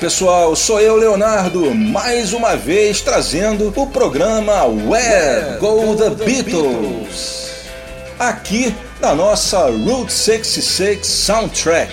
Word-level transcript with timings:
Pessoal, 0.00 0.56
sou 0.56 0.80
eu 0.80 0.96
Leonardo, 0.96 1.74
mais 1.74 2.32
uma 2.32 2.56
vez 2.56 3.02
trazendo 3.02 3.70
o 3.76 3.86
programa 3.86 4.64
Where 4.64 5.58
Go 5.58 5.94
the 5.94 6.08
Beatles. 6.24 7.50
Aqui 8.18 8.74
na 8.98 9.14
nossa 9.14 9.58
Route 9.66 10.10
66 10.10 11.06
Soundtrack. 11.06 11.92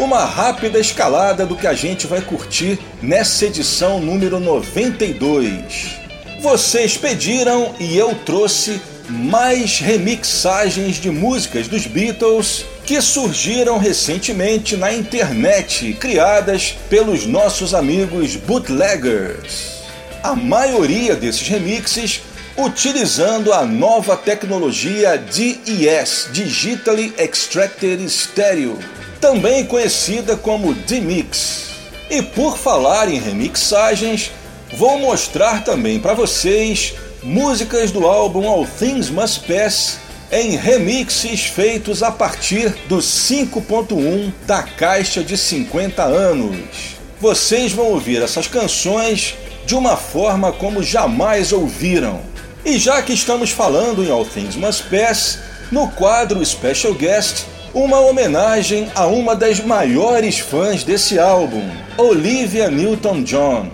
Uma 0.00 0.24
rápida 0.24 0.80
escalada 0.80 1.46
do 1.46 1.54
que 1.54 1.68
a 1.68 1.74
gente 1.74 2.08
vai 2.08 2.20
curtir 2.20 2.76
nessa 3.00 3.46
edição 3.46 4.00
número 4.00 4.40
92. 4.40 6.00
Vocês 6.40 6.96
pediram 6.96 7.72
e 7.78 7.96
eu 7.96 8.16
trouxe 8.16 8.80
mais 9.08 9.78
remixagens 9.78 10.96
de 10.96 11.12
músicas 11.12 11.68
dos 11.68 11.86
Beatles 11.86 12.66
que 12.86 13.02
surgiram 13.02 13.78
recentemente 13.78 14.76
na 14.76 14.92
internet, 14.94 15.92
criadas 15.94 16.76
pelos 16.88 17.26
nossos 17.26 17.74
amigos 17.74 18.36
bootleggers. 18.36 19.82
A 20.22 20.36
maioria 20.36 21.16
desses 21.16 21.48
remixes 21.48 22.22
utilizando 22.56 23.52
a 23.52 23.66
nova 23.66 24.16
tecnologia 24.16 25.18
DES 25.18 26.28
Digitally 26.32 27.12
Extracted 27.18 28.08
Stereo, 28.08 28.78
também 29.20 29.66
conhecida 29.66 30.36
como 30.36 30.72
D-Mix. 30.72 31.70
E 32.08 32.22
por 32.22 32.56
falar 32.56 33.08
em 33.08 33.18
remixagens, 33.18 34.30
vou 34.74 34.96
mostrar 35.00 35.64
também 35.64 35.98
para 35.98 36.14
vocês 36.14 36.94
músicas 37.20 37.90
do 37.90 38.06
álbum 38.06 38.46
All 38.48 38.64
Things 38.78 39.10
Must 39.10 39.40
Pass 39.40 40.05
em 40.30 40.56
remixes 40.56 41.44
feitos 41.44 42.02
a 42.02 42.10
partir 42.10 42.70
do 42.88 42.98
5.1 42.98 44.32
da 44.46 44.62
caixa 44.62 45.22
de 45.22 45.36
50 45.36 46.02
anos. 46.02 46.96
Vocês 47.20 47.72
vão 47.72 47.86
ouvir 47.86 48.22
essas 48.22 48.46
canções 48.46 49.34
de 49.64 49.74
uma 49.74 49.96
forma 49.96 50.52
como 50.52 50.82
jamais 50.82 51.52
ouviram. 51.52 52.20
E 52.64 52.78
já 52.78 53.00
que 53.02 53.12
estamos 53.12 53.50
falando 53.50 54.04
em 54.04 54.10
All 54.10 54.24
Things 54.24 54.56
Must 54.56 54.84
Pass, 54.84 55.38
no 55.70 55.88
quadro 55.88 56.44
Special 56.44 56.94
Guest, 56.94 57.44
uma 57.72 58.00
homenagem 58.00 58.90
a 58.94 59.06
uma 59.06 59.36
das 59.36 59.60
maiores 59.60 60.38
fãs 60.38 60.82
desse 60.82 61.18
álbum, 61.18 61.68
Olivia 61.96 62.70
Newton-John. 62.70 63.70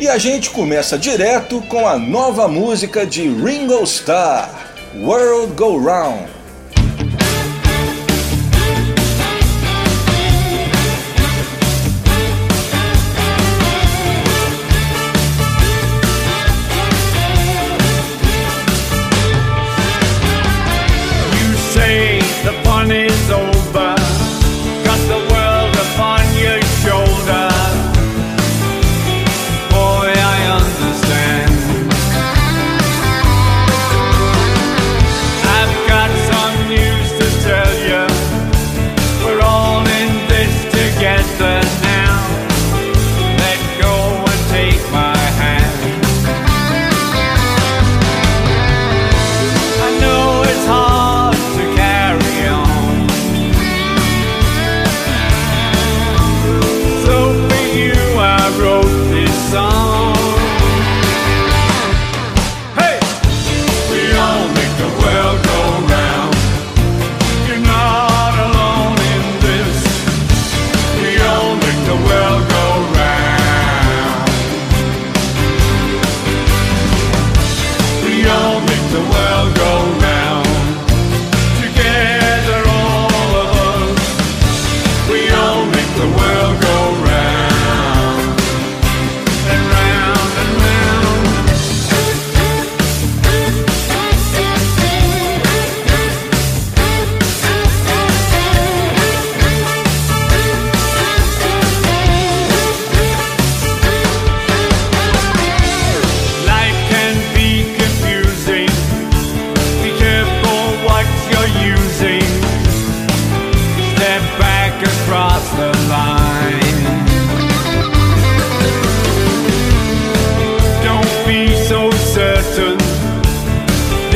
E 0.00 0.08
a 0.08 0.18
gente 0.18 0.50
começa 0.50 0.98
direto 0.98 1.60
com 1.68 1.86
a 1.86 1.98
nova 1.98 2.48
música 2.48 3.06
de 3.06 3.22
Ringo 3.22 3.82
Starr, 3.84 4.71
World 4.94 5.56
Go 5.56 5.78
Round. 5.78 6.41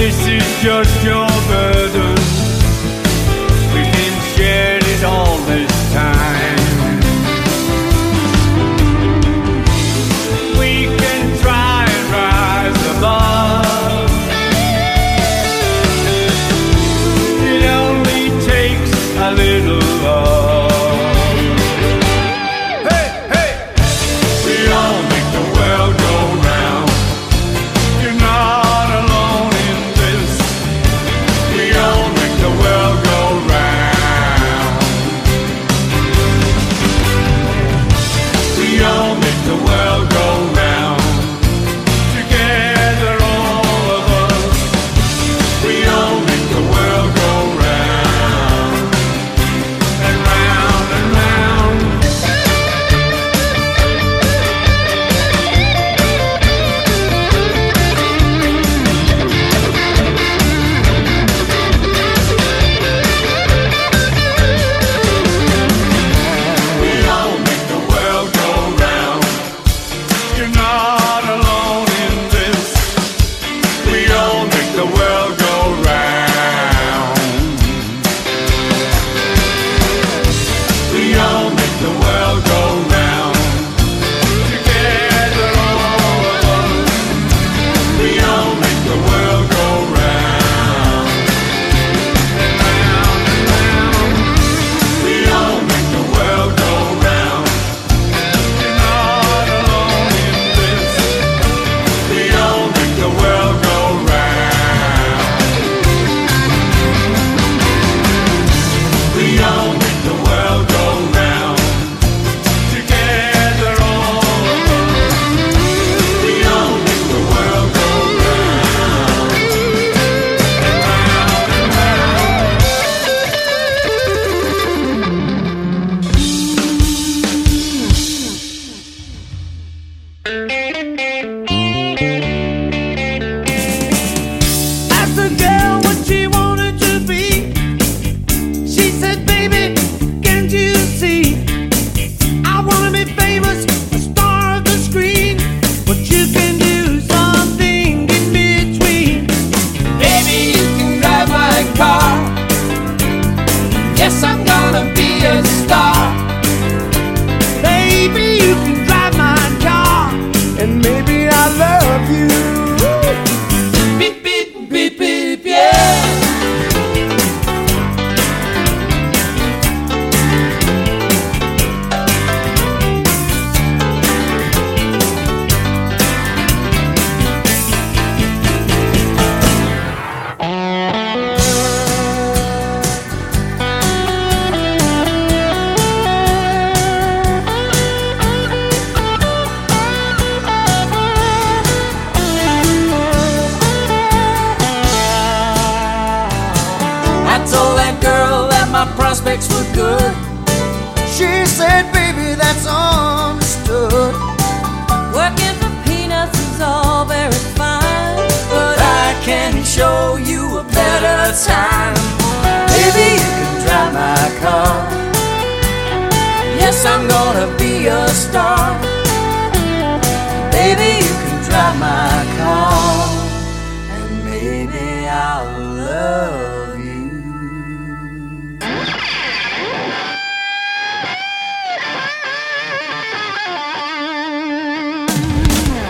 this 0.06 0.28
is 0.28 0.62
just 0.62 1.02
your 1.02 1.26
birthday. 1.48 1.75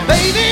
Sound 0.08 0.45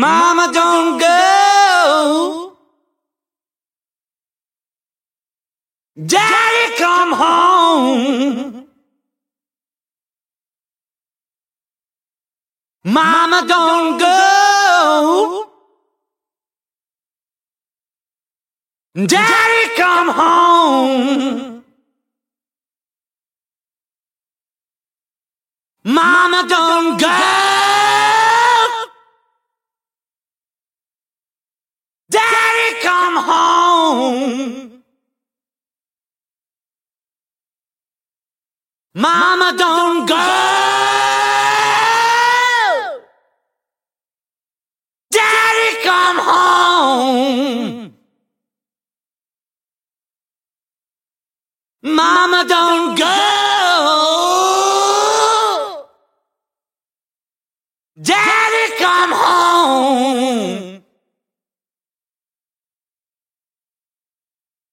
Mama, 0.00 0.50
don't 0.54 0.98
go. 0.98 2.56
Daddy, 6.06 6.76
come 6.78 7.12
home. 7.12 8.66
Mama, 12.82 13.44
don't 13.46 13.98
go. 13.98 15.46
Daddy, 18.94 19.64
come 19.76 20.08
home. 20.08 21.64
Mama, 25.84 26.46
don't 26.48 26.98
go. 26.98 27.59
Daddy, 32.10 32.80
come 32.82 33.16
home. 33.30 34.82
Mama, 38.94 39.54
don't 39.56 40.06
go. 40.08 40.16
Daddy, 45.12 45.82
come 45.84 46.18
home. 46.18 47.94
Mama, 51.82 52.44
don't 52.48 52.98
go. 52.98 53.16
Daddy, 58.02 58.74
come 58.78 59.12
home. 59.12 60.69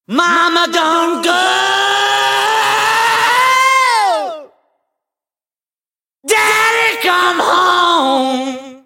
Mama, 0.09 0.69
don't 0.71 1.21
go. 1.21 1.31
Daddy, 6.25 6.97
come 7.01 7.39
home. 7.41 8.85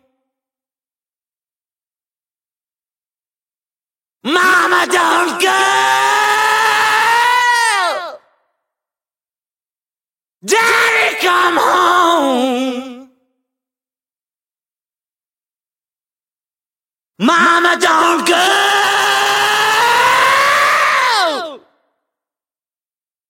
Mama, 4.24 4.88
don't 4.92 5.40
go. 5.40 5.62
Daddy, 10.44 11.18
come 11.22 11.58
home. 11.58 13.12
Mama, 17.20 17.78
don't 17.80 18.28
go. 18.28 18.61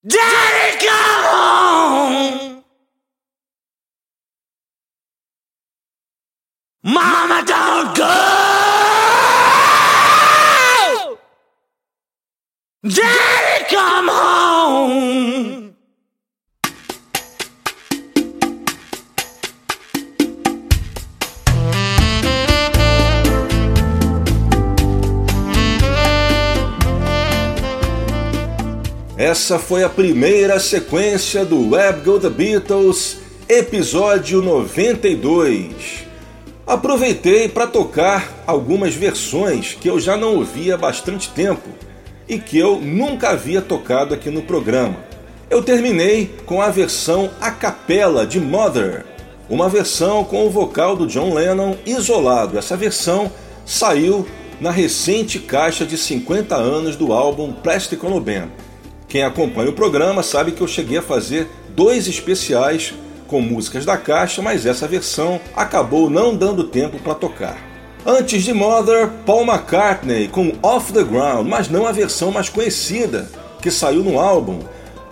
Daddy, 0.04 0.86
come 0.88 1.26
home. 1.30 2.64
Mama, 6.84 7.44
don't 7.46 7.96
go. 7.96 8.16
Daddy, 12.84 13.66
come 13.70 14.08
home. 14.10 15.61
Essa 29.32 29.58
foi 29.58 29.82
a 29.82 29.88
primeira 29.88 30.60
sequência 30.60 31.46
do 31.46 31.70
Web 31.70 32.02
Go 32.02 32.20
The 32.20 32.30
Beatles, 32.30 33.20
episódio 33.48 34.42
92. 34.42 36.06
Aproveitei 36.68 37.48
para 37.48 37.66
tocar 37.66 38.44
algumas 38.46 38.94
versões 38.94 39.74
que 39.74 39.90
eu 39.90 40.02
já 40.02 40.18
não 40.18 40.36
ouvia 40.36 40.76
há 40.76 40.78
bastante 40.78 41.30
tempo 41.30 41.70
e 42.28 42.38
que 42.38 42.58
eu 42.58 42.82
nunca 42.82 43.30
havia 43.30 43.62
tocado 43.62 44.14
aqui 44.14 44.30
no 44.30 44.42
programa. 44.42 44.98
Eu 45.50 45.64
terminei 45.64 46.30
com 46.46 46.62
a 46.62 46.68
versão 46.68 47.32
a 47.40 47.52
capela 47.52 48.28
de 48.28 48.38
Mother, 48.38 49.06
uma 49.50 49.70
versão 49.70 50.26
com 50.26 50.46
o 50.46 50.50
vocal 50.50 50.98
do 50.98 51.08
John 51.08 51.34
Lennon 51.34 51.78
isolado. 51.86 52.58
Essa 52.58 52.76
versão 52.76 53.32
saiu 53.66 54.28
na 54.60 54.72
recente 54.72 55.40
caixa 55.40 55.86
de 55.86 55.98
50 55.98 56.54
anos 56.54 56.98
do 56.98 57.14
álbum 57.14 57.54
Plastic 57.54 58.04
Ono 58.04 58.20
Band. 58.20 58.50
Quem 59.12 59.24
acompanha 59.24 59.70
o 59.70 59.74
programa 59.74 60.24
sabe 60.24 60.54
que 60.54 60.62
eu 60.62 60.68
cheguei 60.70 60.98
a 60.98 61.02
fazer 61.02 61.50
dois 61.76 62.08
especiais 62.08 62.94
com 63.28 63.42
músicas 63.42 63.84
da 63.84 63.98
caixa, 63.98 64.42
mas 64.42 64.66
essa 64.66 64.88
versão 64.88 65.38
acabou 65.54 66.10
não 66.10 66.34
dando 66.34 66.64
tempo 66.64 66.98
para 66.98 67.14
tocar. 67.14 67.58
Antes 68.06 68.42
de 68.42 68.54
Mother, 68.54 69.10
Paul 69.26 69.44
McCartney 69.44 70.30
com 70.30 70.54
Off 70.64 70.94
the 70.94 71.04
Ground, 71.04 71.46
mas 71.46 71.68
não 71.68 71.86
a 71.86 71.92
versão 71.92 72.32
mais 72.32 72.48
conhecida 72.48 73.30
que 73.62 73.70
saiu 73.70 74.02
no 74.02 74.18
álbum, 74.18 74.62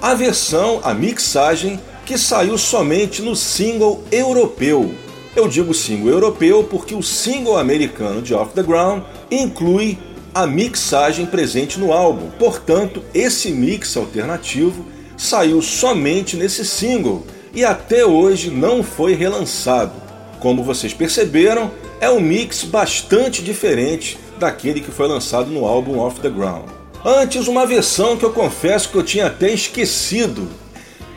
a 0.01 0.13
versão, 0.13 0.79
a 0.81 0.93
mixagem 0.93 1.77
que 2.05 2.17
saiu 2.17 2.57
somente 2.57 3.21
no 3.21 3.35
single 3.35 4.01
europeu. 4.13 4.95
Eu 5.35 5.45
digo 5.45 5.73
single 5.73 6.09
europeu 6.09 6.63
porque 6.63 6.95
o 6.95 7.03
single 7.03 7.57
americano 7.57 8.21
de 8.21 8.33
Off 8.33 8.53
the 8.53 8.63
Ground 8.63 9.03
inclui 9.29 9.99
a 10.33 10.45
mixagem 10.45 11.25
presente 11.25 11.79
no 11.79 11.91
álbum. 11.91 12.29
Portanto, 12.37 13.03
esse 13.13 13.51
mix 13.51 13.95
alternativo 13.97 14.85
saiu 15.17 15.61
somente 15.61 16.37
nesse 16.37 16.63
single 16.63 17.25
e 17.53 17.65
até 17.65 18.05
hoje 18.05 18.49
não 18.49 18.83
foi 18.83 19.13
relançado. 19.13 19.93
Como 20.39 20.63
vocês 20.63 20.93
perceberam, 20.93 21.71
é 21.99 22.09
um 22.09 22.19
mix 22.19 22.63
bastante 22.63 23.43
diferente 23.43 24.17
daquele 24.39 24.79
que 24.79 24.91
foi 24.91 25.07
lançado 25.07 25.49
no 25.49 25.65
álbum 25.65 25.99
Off 25.99 26.19
the 26.21 26.29
Ground. 26.29 26.69
Antes, 27.03 27.47
uma 27.47 27.65
versão 27.65 28.17
que 28.17 28.25
eu 28.25 28.31
confesso 28.31 28.89
que 28.89 28.95
eu 28.95 29.03
tinha 29.03 29.27
até 29.27 29.51
esquecido. 29.51 30.47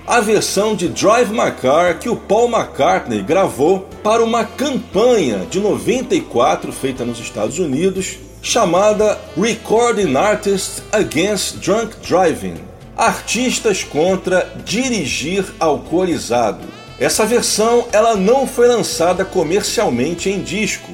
A 0.06 0.20
versão 0.20 0.74
de 0.74 0.88
Drive 0.88 1.30
My 1.30 1.52
Car 1.60 1.98
que 1.98 2.08
o 2.08 2.16
Paul 2.16 2.48
McCartney 2.48 3.22
gravou 3.22 3.86
para 4.02 4.22
uma 4.22 4.44
campanha 4.44 5.46
de 5.48 5.60
94 5.60 6.72
feita 6.72 7.04
nos 7.04 7.20
Estados 7.20 7.58
Unidos 7.60 8.18
chamada 8.42 9.20
Recording 9.40 10.16
Artists 10.16 10.82
Against 10.90 11.58
Drunk 11.58 11.94
Driving 12.04 12.56
Artistas 12.96 13.84
contra 13.84 14.52
dirigir 14.64 15.44
alcoolizado. 15.60 16.66
Essa 16.98 17.24
versão 17.24 17.86
ela 17.92 18.16
não 18.16 18.44
foi 18.44 18.66
lançada 18.66 19.24
comercialmente 19.24 20.28
em 20.28 20.42
disco. 20.42 20.90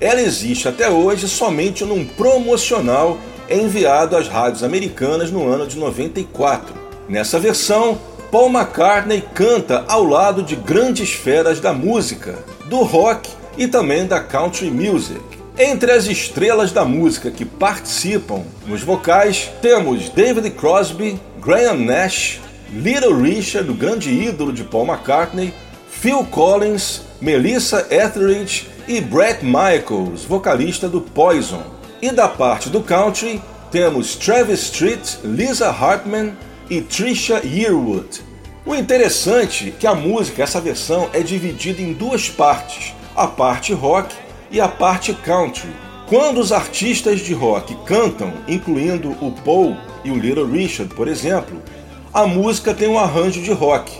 Ela 0.00 0.22
existe 0.22 0.68
até 0.68 0.88
hoje 0.88 1.28
somente 1.28 1.84
num 1.84 2.04
promocional 2.04 3.18
enviado 3.50 4.16
às 4.16 4.28
rádios 4.28 4.62
americanas 4.62 5.30
no 5.30 5.46
ano 5.46 5.66
de 5.66 5.76
94. 5.76 6.72
Nessa 7.08 7.38
versão, 7.38 7.98
Paul 8.30 8.48
McCartney 8.48 9.22
canta 9.34 9.84
ao 9.88 10.04
lado 10.04 10.42
de 10.42 10.54
grandes 10.54 11.12
feras 11.12 11.60
da 11.60 11.72
música, 11.72 12.38
do 12.66 12.78
rock 12.82 13.28
e 13.58 13.66
também 13.66 14.06
da 14.06 14.20
country 14.20 14.70
music. 14.70 15.31
Entre 15.58 15.92
as 15.92 16.06
estrelas 16.06 16.72
da 16.72 16.82
música 16.82 17.30
que 17.30 17.44
participam 17.44 18.42
nos 18.66 18.82
vocais, 18.82 19.50
temos 19.60 20.08
David 20.08 20.50
Crosby, 20.52 21.20
Graham 21.42 21.84
Nash, 21.84 22.40
Little 22.72 23.20
Richard, 23.20 23.70
o 23.70 23.74
grande 23.74 24.10
ídolo 24.10 24.50
de 24.50 24.64
Paul 24.64 24.86
McCartney, 24.86 25.52
Phil 25.90 26.24
Collins, 26.24 27.02
Melissa 27.20 27.86
Etheridge 27.90 28.66
e 28.88 28.98
Brett 28.98 29.44
Michaels, 29.44 30.24
vocalista 30.24 30.88
do 30.88 31.02
Poison. 31.02 31.62
E 32.00 32.10
da 32.10 32.28
parte 32.28 32.70
do 32.70 32.80
country, 32.80 33.40
temos 33.70 34.16
Travis 34.16 34.60
Street, 34.60 35.16
Lisa 35.22 35.68
Hartman 35.68 36.34
e 36.70 36.80
Trisha 36.80 37.42
Yearwood. 37.44 38.22
O 38.64 38.74
interessante 38.74 39.68
é 39.68 39.78
que 39.78 39.86
a 39.86 39.94
música, 39.94 40.42
essa 40.42 40.62
versão, 40.62 41.10
é 41.12 41.20
dividida 41.20 41.82
em 41.82 41.92
duas 41.92 42.30
partes, 42.30 42.94
a 43.14 43.26
parte 43.26 43.74
rock 43.74 44.14
e 44.52 44.60
a 44.60 44.68
parte 44.68 45.14
country. 45.14 45.70
Quando 46.06 46.38
os 46.38 46.52
artistas 46.52 47.20
de 47.20 47.32
rock 47.32 47.74
cantam, 47.86 48.32
incluindo 48.46 49.16
o 49.20 49.32
Paul 49.32 49.76
e 50.04 50.10
o 50.10 50.18
Little 50.18 50.46
Richard, 50.46 50.94
por 50.94 51.08
exemplo, 51.08 51.60
a 52.12 52.26
música 52.26 52.74
tem 52.74 52.86
um 52.86 52.98
arranjo 52.98 53.40
de 53.40 53.50
rock. 53.50 53.90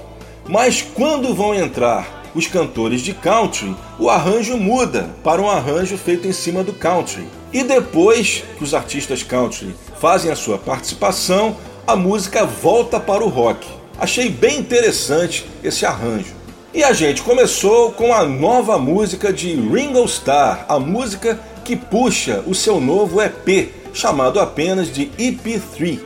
Mas 0.47 0.83
quando 0.83 1.35
vão 1.35 1.55
entrar 1.55 2.23
os 2.35 2.47
cantores 2.47 3.01
de 3.01 3.15
country, 3.15 3.75
o 3.99 4.11
arranjo 4.11 4.57
muda 4.59 5.11
para 5.25 5.41
um 5.41 5.49
arranjo 5.49 5.97
feito 5.97 6.29
em 6.29 6.33
cima 6.33 6.63
do 6.63 6.73
country. 6.73 7.27
E 7.53 7.63
depois 7.63 8.45
que 8.59 8.65
os 8.65 8.75
artistas 8.75 9.23
country 9.23 9.75
fazem 9.99 10.31
a 10.31 10.37
sua 10.37 10.59
participação, 10.59 11.57
a 11.87 11.97
música 11.97 12.45
volta 12.45 13.01
para 13.01 13.25
o 13.25 13.29
rock. 13.29 13.67
Achei 13.99 14.29
bem 14.29 14.59
interessante 14.59 15.47
esse 15.63 15.87
arranjo. 15.87 16.42
E 16.75 16.83
a 16.83 16.95
gente 16.95 17.21
começou 17.21 17.93
com 17.93 18.15
a 18.15 18.25
nova 18.25 18.79
música 18.79 19.31
de 19.31 19.53
Ringo 19.55 20.07
Starr, 20.07 20.65
a 20.67 20.79
música 20.79 21.39
que 21.67 21.77
puxa 21.77 22.43
o 22.47 22.55
seu 22.55 22.81
novo 22.81 23.21
EP, 23.21 23.75
chamado 23.93 24.41
apenas 24.41 24.91
de 24.91 25.09
EP3, 25.19 26.01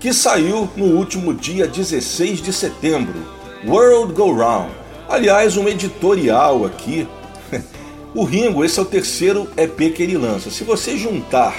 que 0.00 0.12
saiu 0.12 0.68
no 0.76 0.86
último 0.86 1.32
dia 1.32 1.68
16 1.68 2.42
de 2.42 2.52
setembro, 2.52 3.14
World 3.64 4.12
Go 4.12 4.32
Round. 4.32 4.72
Aliás, 5.08 5.56
um 5.56 5.68
editorial 5.68 6.64
aqui. 6.64 7.06
o 8.12 8.24
Ringo, 8.24 8.64
esse 8.64 8.80
é 8.80 8.82
o 8.82 8.86
terceiro 8.86 9.48
EP 9.56 9.94
que 9.94 10.02
ele 10.02 10.18
lança. 10.18 10.50
Se 10.50 10.64
você 10.64 10.96
juntar 10.96 11.54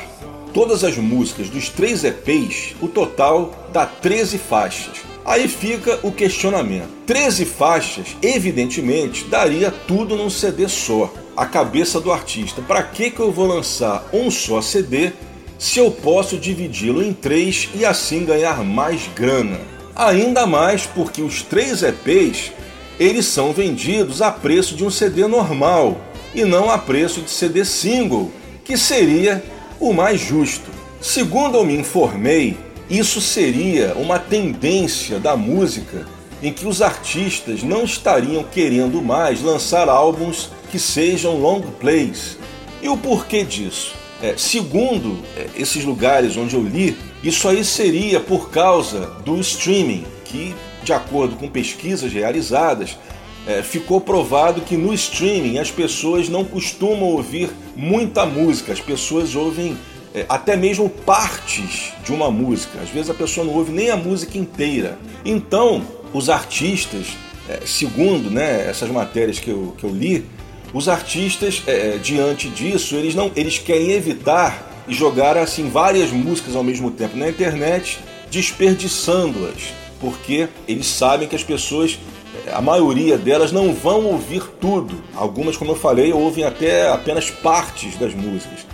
todas 0.54 0.84
as 0.84 0.98
músicas 0.98 1.50
dos 1.50 1.70
três 1.70 2.04
EPs, 2.04 2.76
o 2.82 2.90
total 2.90 3.54
dá 3.72 3.86
13 3.86 4.38
faixas. 4.38 4.98
Aí 5.30 5.48
fica 5.48 6.00
o 6.02 6.12
questionamento. 6.12 6.90
13 7.06 7.46
faixas, 7.46 8.18
evidentemente, 8.20 9.26
daria 9.26 9.70
tudo 9.70 10.16
num 10.16 10.28
CD 10.28 10.68
só. 10.68 11.14
A 11.38 11.46
cabeça 11.46 12.02
do 12.02 12.12
artista. 12.12 12.64
Para 12.64 12.82
que, 12.82 13.12
que 13.12 13.20
eu 13.20 13.32
vou 13.32 13.46
lançar 13.46 14.10
um 14.12 14.32
só 14.32 14.60
CD 14.60 15.12
se 15.60 15.78
eu 15.78 15.92
posso 15.92 16.36
dividi-lo 16.36 17.04
em 17.04 17.14
três 17.14 17.70
e 17.76 17.86
assim 17.86 18.26
ganhar 18.26 18.64
mais 18.64 19.08
grana? 19.16 19.60
Ainda 19.96 20.48
mais 20.48 20.88
porque 20.88 21.22
os 21.22 21.44
três 21.44 21.84
EPs 21.84 22.52
eles 23.00 23.28
são 23.28 23.54
vendidos 23.54 24.24
a 24.24 24.32
preço 24.32 24.74
de 24.74 24.84
um 24.84 24.90
CD 24.90 25.28
normal 25.28 26.02
e 26.34 26.44
não 26.44 26.72
a 26.72 26.78
preço 26.80 27.22
de 27.22 27.30
CD 27.30 27.64
single, 27.64 28.32
que 28.66 28.76
seria 28.76 29.44
o 29.80 29.94
mais 29.94 30.20
justo. 30.20 30.72
Segundo 31.00 31.56
eu 31.56 31.64
me 31.64 31.76
informei, 31.78 32.58
isso 32.90 33.22
seria 33.22 33.94
uma 33.96 34.18
tendência 34.18 35.20
da 35.20 35.38
música 35.38 36.08
em 36.42 36.52
que 36.52 36.66
os 36.66 36.82
artistas 36.82 37.62
não 37.62 37.84
estariam 37.84 38.44
querendo 38.44 39.02
mais 39.02 39.42
lançar 39.42 39.88
álbuns 39.88 40.50
que 40.72 40.80
sejam 40.80 41.38
long 41.38 41.62
plays. 41.80 42.38
E 42.82 42.90
o 42.90 42.98
porquê 42.98 43.44
disso? 43.44 43.94
É, 44.22 44.36
segundo 44.38 45.24
é, 45.38 45.48
esses 45.56 45.84
lugares 45.84 46.36
onde 46.36 46.56
eu 46.56 46.64
li, 46.64 46.98
isso 47.24 47.48
aí 47.48 47.64
seria 47.64 48.20
por 48.20 48.50
causa 48.50 49.06
do 49.24 49.40
streaming, 49.40 50.06
que, 50.26 50.56
de 50.84 50.92
acordo 50.92 51.36
com 51.36 51.48
pesquisas 51.48 52.12
realizadas, 52.12 52.98
é, 53.46 53.62
ficou 53.62 54.02
provado 54.02 54.62
que 54.62 54.76
no 54.76 54.94
streaming 54.94 55.58
as 55.58 55.70
pessoas 55.72 56.28
não 56.28 56.44
costumam 56.44 57.10
ouvir 57.10 57.50
muita 57.76 58.26
música, 58.26 58.74
as 58.74 58.82
pessoas 58.82 59.36
ouvem 59.36 59.78
é, 60.14 60.26
até 60.28 60.56
mesmo 60.56 60.90
partes 60.90 61.94
de 62.04 62.12
uma 62.12 62.32
música. 62.32 62.80
Às 62.82 62.90
vezes 62.90 63.10
a 63.10 63.14
pessoa 63.14 63.46
não 63.46 63.54
ouve 63.54 63.72
nem 63.72 63.90
a 63.90 63.98
música 63.98 64.38
inteira. 64.38 64.98
Então, 65.24 65.84
os 66.14 66.30
artistas, 66.30 67.08
é, 67.48 67.62
segundo 67.66 68.30
né, 68.30 68.68
essas 68.68 68.90
matérias 68.90 69.40
que 69.40 69.50
eu, 69.50 69.76
que 69.78 69.84
eu 69.84 69.92
li, 69.92 70.26
os 70.74 70.88
artistas, 70.88 71.64
é, 71.66 71.98
diante 71.98 72.48
disso, 72.50 72.96
eles, 72.96 73.16
não, 73.16 73.32
eles 73.36 73.58
querem 73.58 73.92
evitar 73.92 74.84
e 74.88 74.94
jogar 74.94 75.38
assim 75.38 75.70
várias 75.70 76.12
músicas 76.12 76.56
ao 76.56 76.64
mesmo 76.64 76.92
tempo 76.92 77.18
na 77.18 77.30
internet, 77.30 78.00
desperdiçando-as, 78.30 79.74
porque 80.00 80.48
eles 80.68 80.88
sabem 80.88 81.28
que 81.28 81.36
as 81.36 81.44
pessoas, 81.44 82.00
é, 82.46 82.54
a 82.54 82.62
maioria 82.62 83.18
delas 83.18 83.52
não 83.52 83.74
vão 83.74 84.06
ouvir 84.06 84.44
tudo. 84.60 84.96
Algumas, 85.16 85.58
como 85.58 85.72
eu 85.72 85.76
falei, 85.76 86.14
ouvem 86.14 86.44
até 86.44 86.90
apenas 86.90 87.32
partes 87.32 87.96
das 87.98 88.14
músicas. 88.14 88.66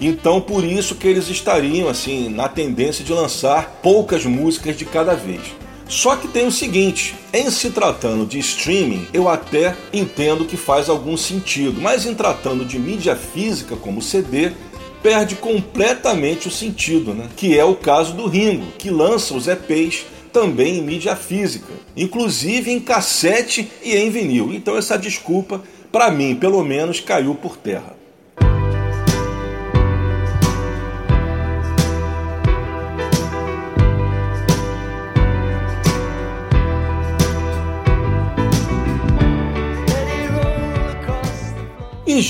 Então 0.00 0.40
por 0.40 0.64
isso 0.64 0.94
que 0.94 1.06
eles 1.06 1.28
estariam 1.28 1.88
assim 1.88 2.28
na 2.28 2.48
tendência 2.48 3.04
de 3.04 3.12
lançar 3.12 3.80
poucas 3.82 4.24
músicas 4.24 4.76
de 4.76 4.84
cada 4.84 5.14
vez. 5.14 5.42
Só 5.86 6.14
que 6.14 6.28
tem 6.28 6.46
o 6.46 6.52
seguinte, 6.52 7.16
em 7.32 7.50
se 7.50 7.70
tratando 7.70 8.24
de 8.24 8.38
streaming, 8.38 9.08
eu 9.12 9.28
até 9.28 9.76
entendo 9.92 10.44
que 10.44 10.56
faz 10.56 10.88
algum 10.88 11.16
sentido, 11.16 11.80
mas 11.80 12.06
em 12.06 12.14
tratando 12.14 12.64
de 12.64 12.78
mídia 12.78 13.16
física 13.16 13.74
como 13.74 14.00
CD, 14.00 14.52
perde 15.02 15.34
completamente 15.34 16.46
o 16.46 16.50
sentido, 16.50 17.12
né? 17.12 17.28
Que 17.36 17.58
é 17.58 17.64
o 17.64 17.74
caso 17.74 18.14
do 18.14 18.28
Ringo, 18.28 18.66
que 18.78 18.88
lança 18.88 19.34
os 19.34 19.48
EPs 19.48 20.06
também 20.32 20.78
em 20.78 20.82
mídia 20.82 21.16
física, 21.16 21.72
inclusive 21.96 22.70
em 22.70 22.78
cassete 22.78 23.68
e 23.82 23.96
em 23.96 24.10
vinil. 24.10 24.52
Então 24.54 24.76
essa 24.76 24.96
desculpa, 24.96 25.60
para 25.90 26.08
mim, 26.10 26.36
pelo 26.36 26.62
menos, 26.64 27.00
caiu 27.00 27.34
por 27.34 27.56
terra. 27.56 27.99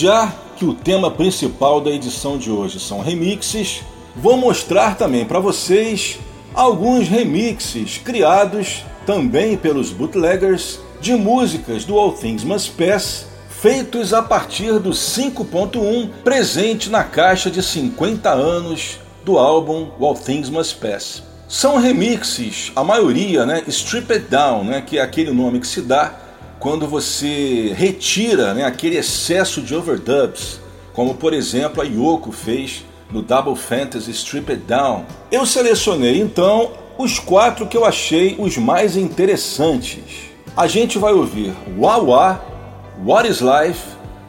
Já 0.00 0.32
que 0.56 0.64
o 0.64 0.72
tema 0.72 1.10
principal 1.10 1.78
da 1.78 1.90
edição 1.90 2.38
de 2.38 2.50
hoje 2.50 2.80
são 2.80 3.00
remixes, 3.00 3.82
vou 4.16 4.34
mostrar 4.34 4.96
também 4.96 5.26
para 5.26 5.38
vocês 5.38 6.18
alguns 6.54 7.06
remixes 7.06 7.98
criados 7.98 8.82
também 9.04 9.58
pelos 9.58 9.90
bootleggers 9.90 10.80
de 11.02 11.14
músicas 11.14 11.84
do 11.84 11.98
All 11.98 12.12
Things 12.12 12.44
Must 12.44 12.70
Pass, 12.72 13.26
feitos 13.50 14.14
a 14.14 14.22
partir 14.22 14.78
do 14.78 14.88
5.1 14.88 16.08
presente 16.24 16.88
na 16.88 17.04
caixa 17.04 17.50
de 17.50 17.62
50 17.62 18.30
anos 18.30 18.98
do 19.22 19.38
álbum 19.38 19.90
All 20.00 20.14
Things 20.14 20.48
Must 20.48 20.76
Pass. 20.76 21.22
São 21.46 21.76
remixes, 21.76 22.72
a 22.74 22.82
maioria, 22.82 23.44
né, 23.44 23.62
stripped 23.68 24.30
down, 24.30 24.64
né, 24.64 24.80
que 24.80 24.96
é 24.96 25.02
aquele 25.02 25.30
nome 25.30 25.60
que 25.60 25.66
se 25.66 25.82
dá 25.82 26.29
quando 26.60 26.86
você 26.86 27.72
retira 27.74 28.52
né, 28.52 28.64
aquele 28.64 28.98
excesso 28.98 29.62
de 29.62 29.74
overdubs, 29.74 30.60
como 30.92 31.14
por 31.14 31.32
exemplo 31.32 31.82
a 31.82 31.86
Yoko 31.86 32.30
fez 32.30 32.84
no 33.10 33.22
Double 33.22 33.56
Fantasy 33.56 34.10
Stripped 34.10 34.64
Down. 34.66 35.06
Eu 35.32 35.46
selecionei 35.46 36.20
então 36.20 36.72
os 36.98 37.18
quatro 37.18 37.66
que 37.66 37.76
eu 37.76 37.84
achei 37.86 38.36
os 38.38 38.58
mais 38.58 38.94
interessantes. 38.94 40.30
A 40.54 40.66
gente 40.66 40.98
vai 40.98 41.14
ouvir 41.14 41.54
Wawa, 41.78 42.44
What 43.02 43.26
is 43.26 43.40
Life, 43.40 43.80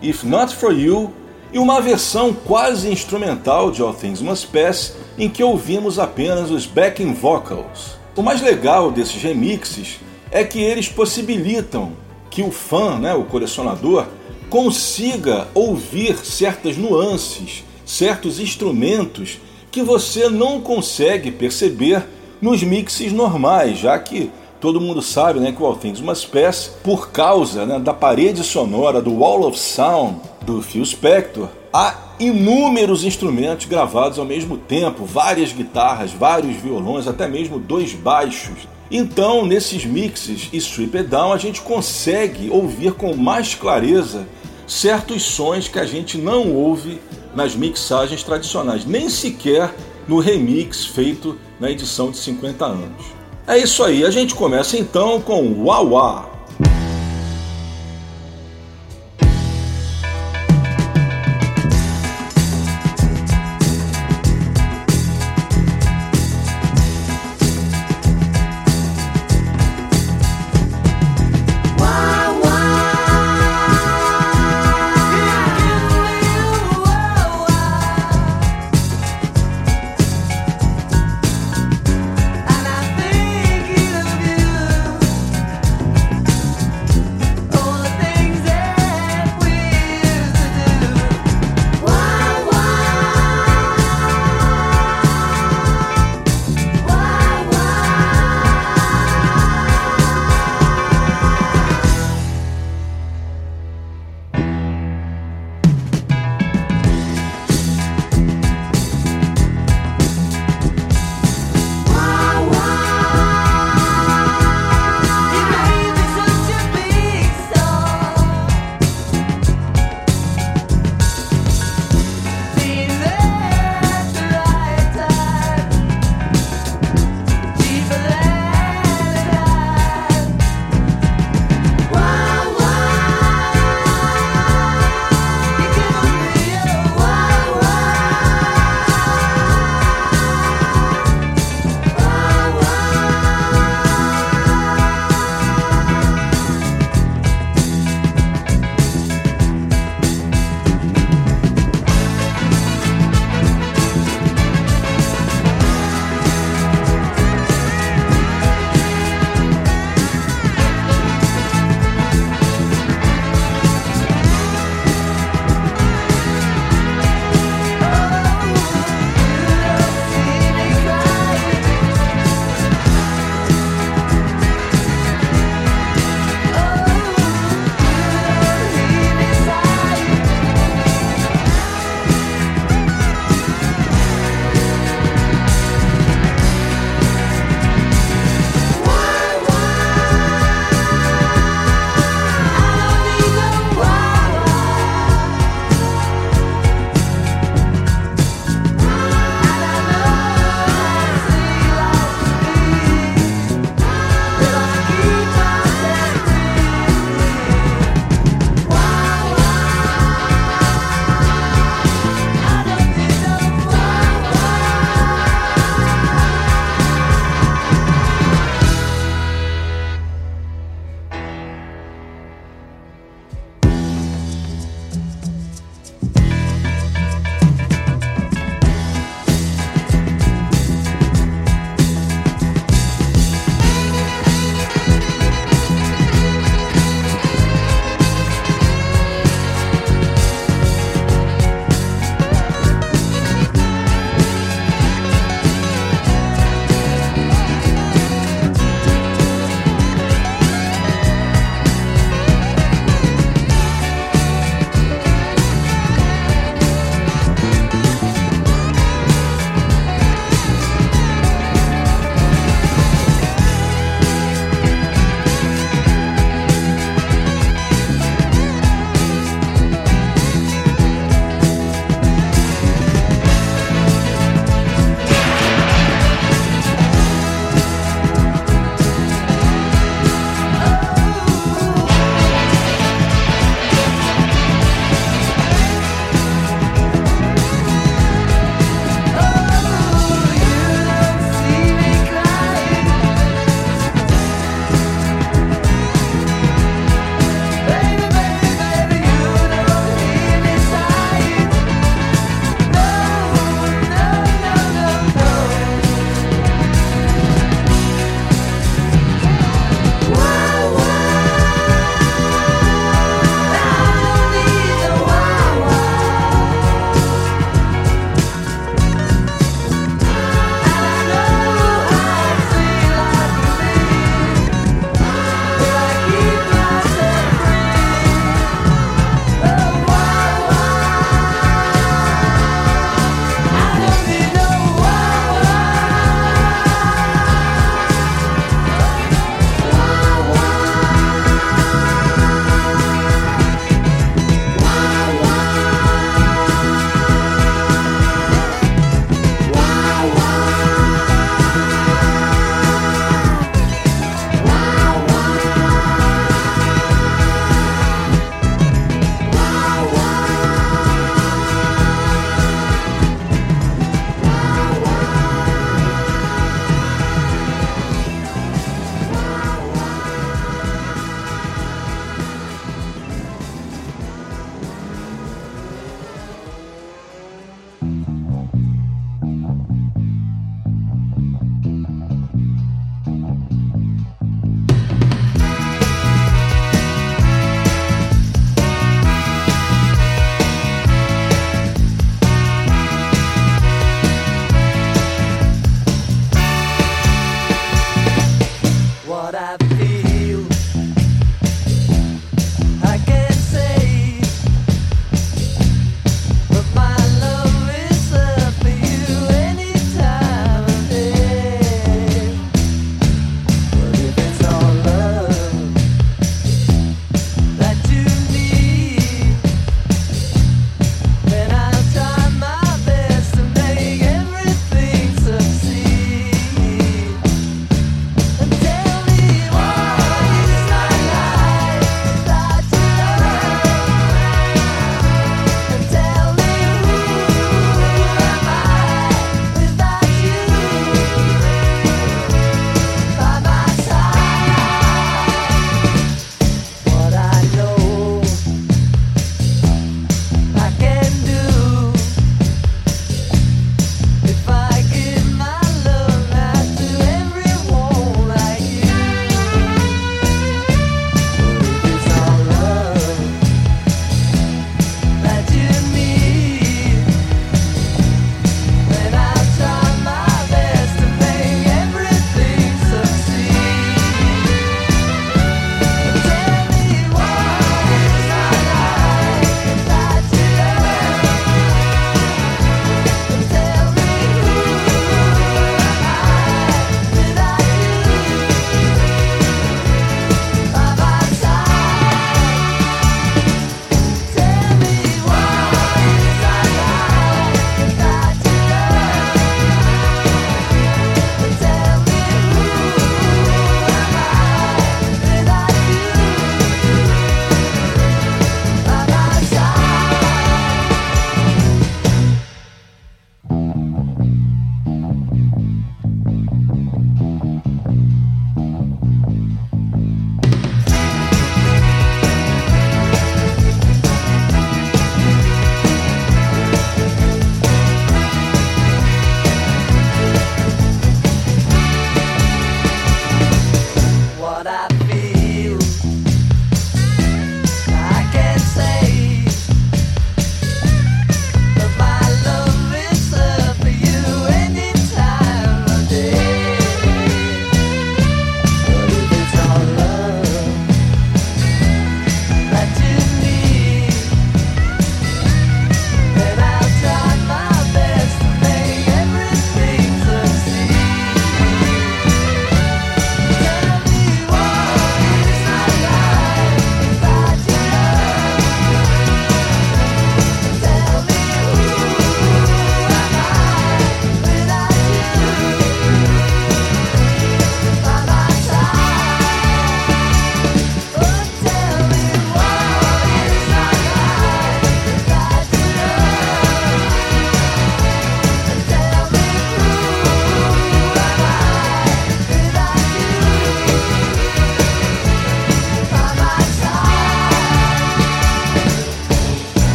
If 0.00 0.22
Not 0.22 0.54
For 0.54 0.72
You 0.72 1.12
e 1.52 1.58
uma 1.58 1.80
versão 1.80 2.32
quase 2.32 2.88
instrumental 2.88 3.72
de 3.72 3.82
All 3.82 3.92
Things 3.92 4.22
Must 4.22 4.46
Pass 4.46 4.94
em 5.18 5.28
que 5.28 5.42
ouvimos 5.42 5.98
apenas 5.98 6.48
os 6.50 6.64
backing 6.64 7.12
vocals. 7.12 7.98
O 8.14 8.22
mais 8.22 8.40
legal 8.40 8.92
desses 8.92 9.20
remixes 9.20 9.98
é 10.30 10.44
que 10.44 10.60
eles 10.60 10.88
possibilitam 10.88 11.92
que 12.30 12.42
o 12.42 12.50
fã, 12.50 12.98
né, 12.98 13.12
o 13.14 13.24
colecionador, 13.24 14.06
consiga 14.48 15.48
ouvir 15.54 16.16
certas 16.24 16.76
nuances, 16.76 17.64
certos 17.84 18.38
instrumentos 18.40 19.38
que 19.70 19.82
você 19.82 20.28
não 20.28 20.60
consegue 20.60 21.30
perceber 21.30 22.06
nos 22.40 22.62
mixes 22.62 23.12
normais, 23.12 23.78
já 23.78 23.98
que 23.98 24.30
todo 24.60 24.80
mundo 24.80 25.00
sabe 25.00 25.40
né, 25.40 25.52
que 25.52 25.62
o 25.62 25.66
All 25.66 25.76
Things 25.76 26.00
Must 26.00 26.28
Pass, 26.28 26.70
por 26.82 27.10
causa 27.10 27.64
né, 27.64 27.78
da 27.78 27.94
parede 27.94 28.42
sonora 28.42 29.00
do 29.00 29.14
Wall 29.14 29.46
of 29.46 29.58
Sound 29.58 30.20
do 30.42 30.60
Phil 30.60 30.84
Spector, 30.84 31.48
há 31.72 31.94
inúmeros 32.18 33.04
instrumentos 33.04 33.66
gravados 33.66 34.18
ao 34.18 34.24
mesmo 34.24 34.56
tempo, 34.56 35.04
várias 35.04 35.52
guitarras, 35.52 36.12
vários 36.12 36.56
violões, 36.56 37.06
até 37.06 37.26
mesmo 37.26 37.58
dois 37.58 37.94
baixos. 37.94 38.68
Então, 38.90 39.46
nesses 39.46 39.84
mixes 39.84 40.48
e 40.52 40.56
strip 40.56 41.02
down, 41.04 41.32
a 41.32 41.38
gente 41.38 41.60
consegue 41.60 42.50
ouvir 42.50 42.92
com 42.92 43.14
mais 43.14 43.54
clareza 43.54 44.26
certos 44.66 45.22
sons 45.22 45.68
que 45.68 45.78
a 45.78 45.84
gente 45.84 46.18
não 46.18 46.52
ouve 46.52 47.00
nas 47.34 47.54
mixagens 47.54 48.22
tradicionais, 48.22 48.84
nem 48.84 49.08
sequer 49.08 49.72
no 50.08 50.18
remix 50.18 50.84
feito 50.84 51.38
na 51.60 51.70
edição 51.70 52.10
de 52.10 52.16
50 52.16 52.64
anos. 52.64 53.06
É 53.46 53.58
isso 53.58 53.84
aí, 53.84 54.04
a 54.04 54.10
gente 54.10 54.34
começa 54.34 54.76
então 54.76 55.20
com 55.20 55.64
Wawa. 55.64 56.29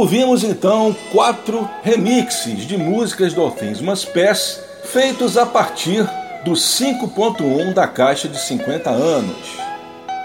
Ouvimos 0.00 0.42
então 0.42 0.96
quatro 1.12 1.68
remixes 1.82 2.66
de 2.66 2.78
músicas 2.78 3.34
do 3.34 3.42
All 3.42 3.50
Things 3.50 3.82
Must 3.82 4.06
Pass, 4.06 4.58
feitos 4.82 5.36
a 5.36 5.44
partir 5.44 6.08
do 6.42 6.52
5.1 6.52 7.74
da 7.74 7.86
caixa 7.86 8.26
de 8.26 8.40
50 8.40 8.88
anos. 8.88 9.36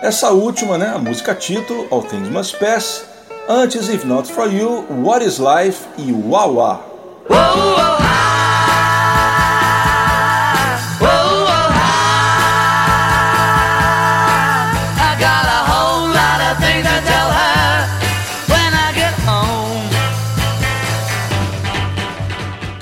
Essa 0.01 0.31
última, 0.31 0.77
né, 0.77 0.93
a 0.95 0.97
música 0.97 1.35
título, 1.35 1.87
All 1.91 2.03
Things 2.03 2.29
Must 2.29 2.57
Pass, 2.57 3.03
antes 3.49 3.89
If 3.89 4.05
Not 4.05 4.31
For 4.31 4.49
You, 4.49 4.85
What 5.03 5.25
Is 5.25 5.39
Life 5.39 5.85
e 5.97 6.09
Wawa. 6.13 6.79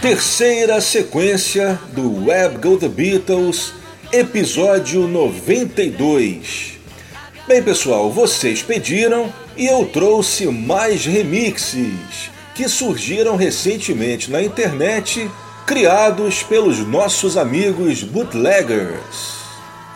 Terceira 0.03 0.81
sequência 0.81 1.79
do 1.93 2.25
Web 2.25 2.57
Go 2.57 2.77
The 2.77 2.89
Beatles, 2.89 3.71
episódio 4.11 5.07
92. 5.07 6.77
Bem, 7.47 7.63
pessoal, 7.63 8.11
vocês 8.11 8.61
pediram 8.61 9.33
e 9.55 9.65
eu 9.65 9.85
trouxe 9.85 10.45
mais 10.47 11.05
remixes 11.05 12.29
que 12.53 12.67
surgiram 12.67 13.37
recentemente 13.37 14.29
na 14.29 14.43
internet, 14.43 15.31
criados 15.65 16.43
pelos 16.43 16.79
nossos 16.79 17.37
amigos 17.37 18.03
bootleggers. 18.03 19.37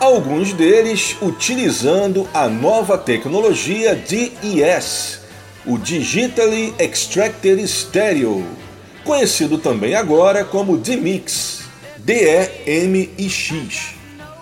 Alguns 0.00 0.54
deles 0.54 1.18
utilizando 1.20 2.26
a 2.32 2.48
nova 2.48 2.96
tecnologia 2.96 3.94
DES, 3.94 5.20
o 5.66 5.76
Digitally 5.76 6.72
Extracted 6.78 7.62
Stereo 7.68 8.67
conhecido 9.08 9.56
também 9.56 9.94
agora 9.94 10.44
como 10.44 10.76
D-Mix, 10.76 11.62
D-E-M-I-X. 11.96 13.94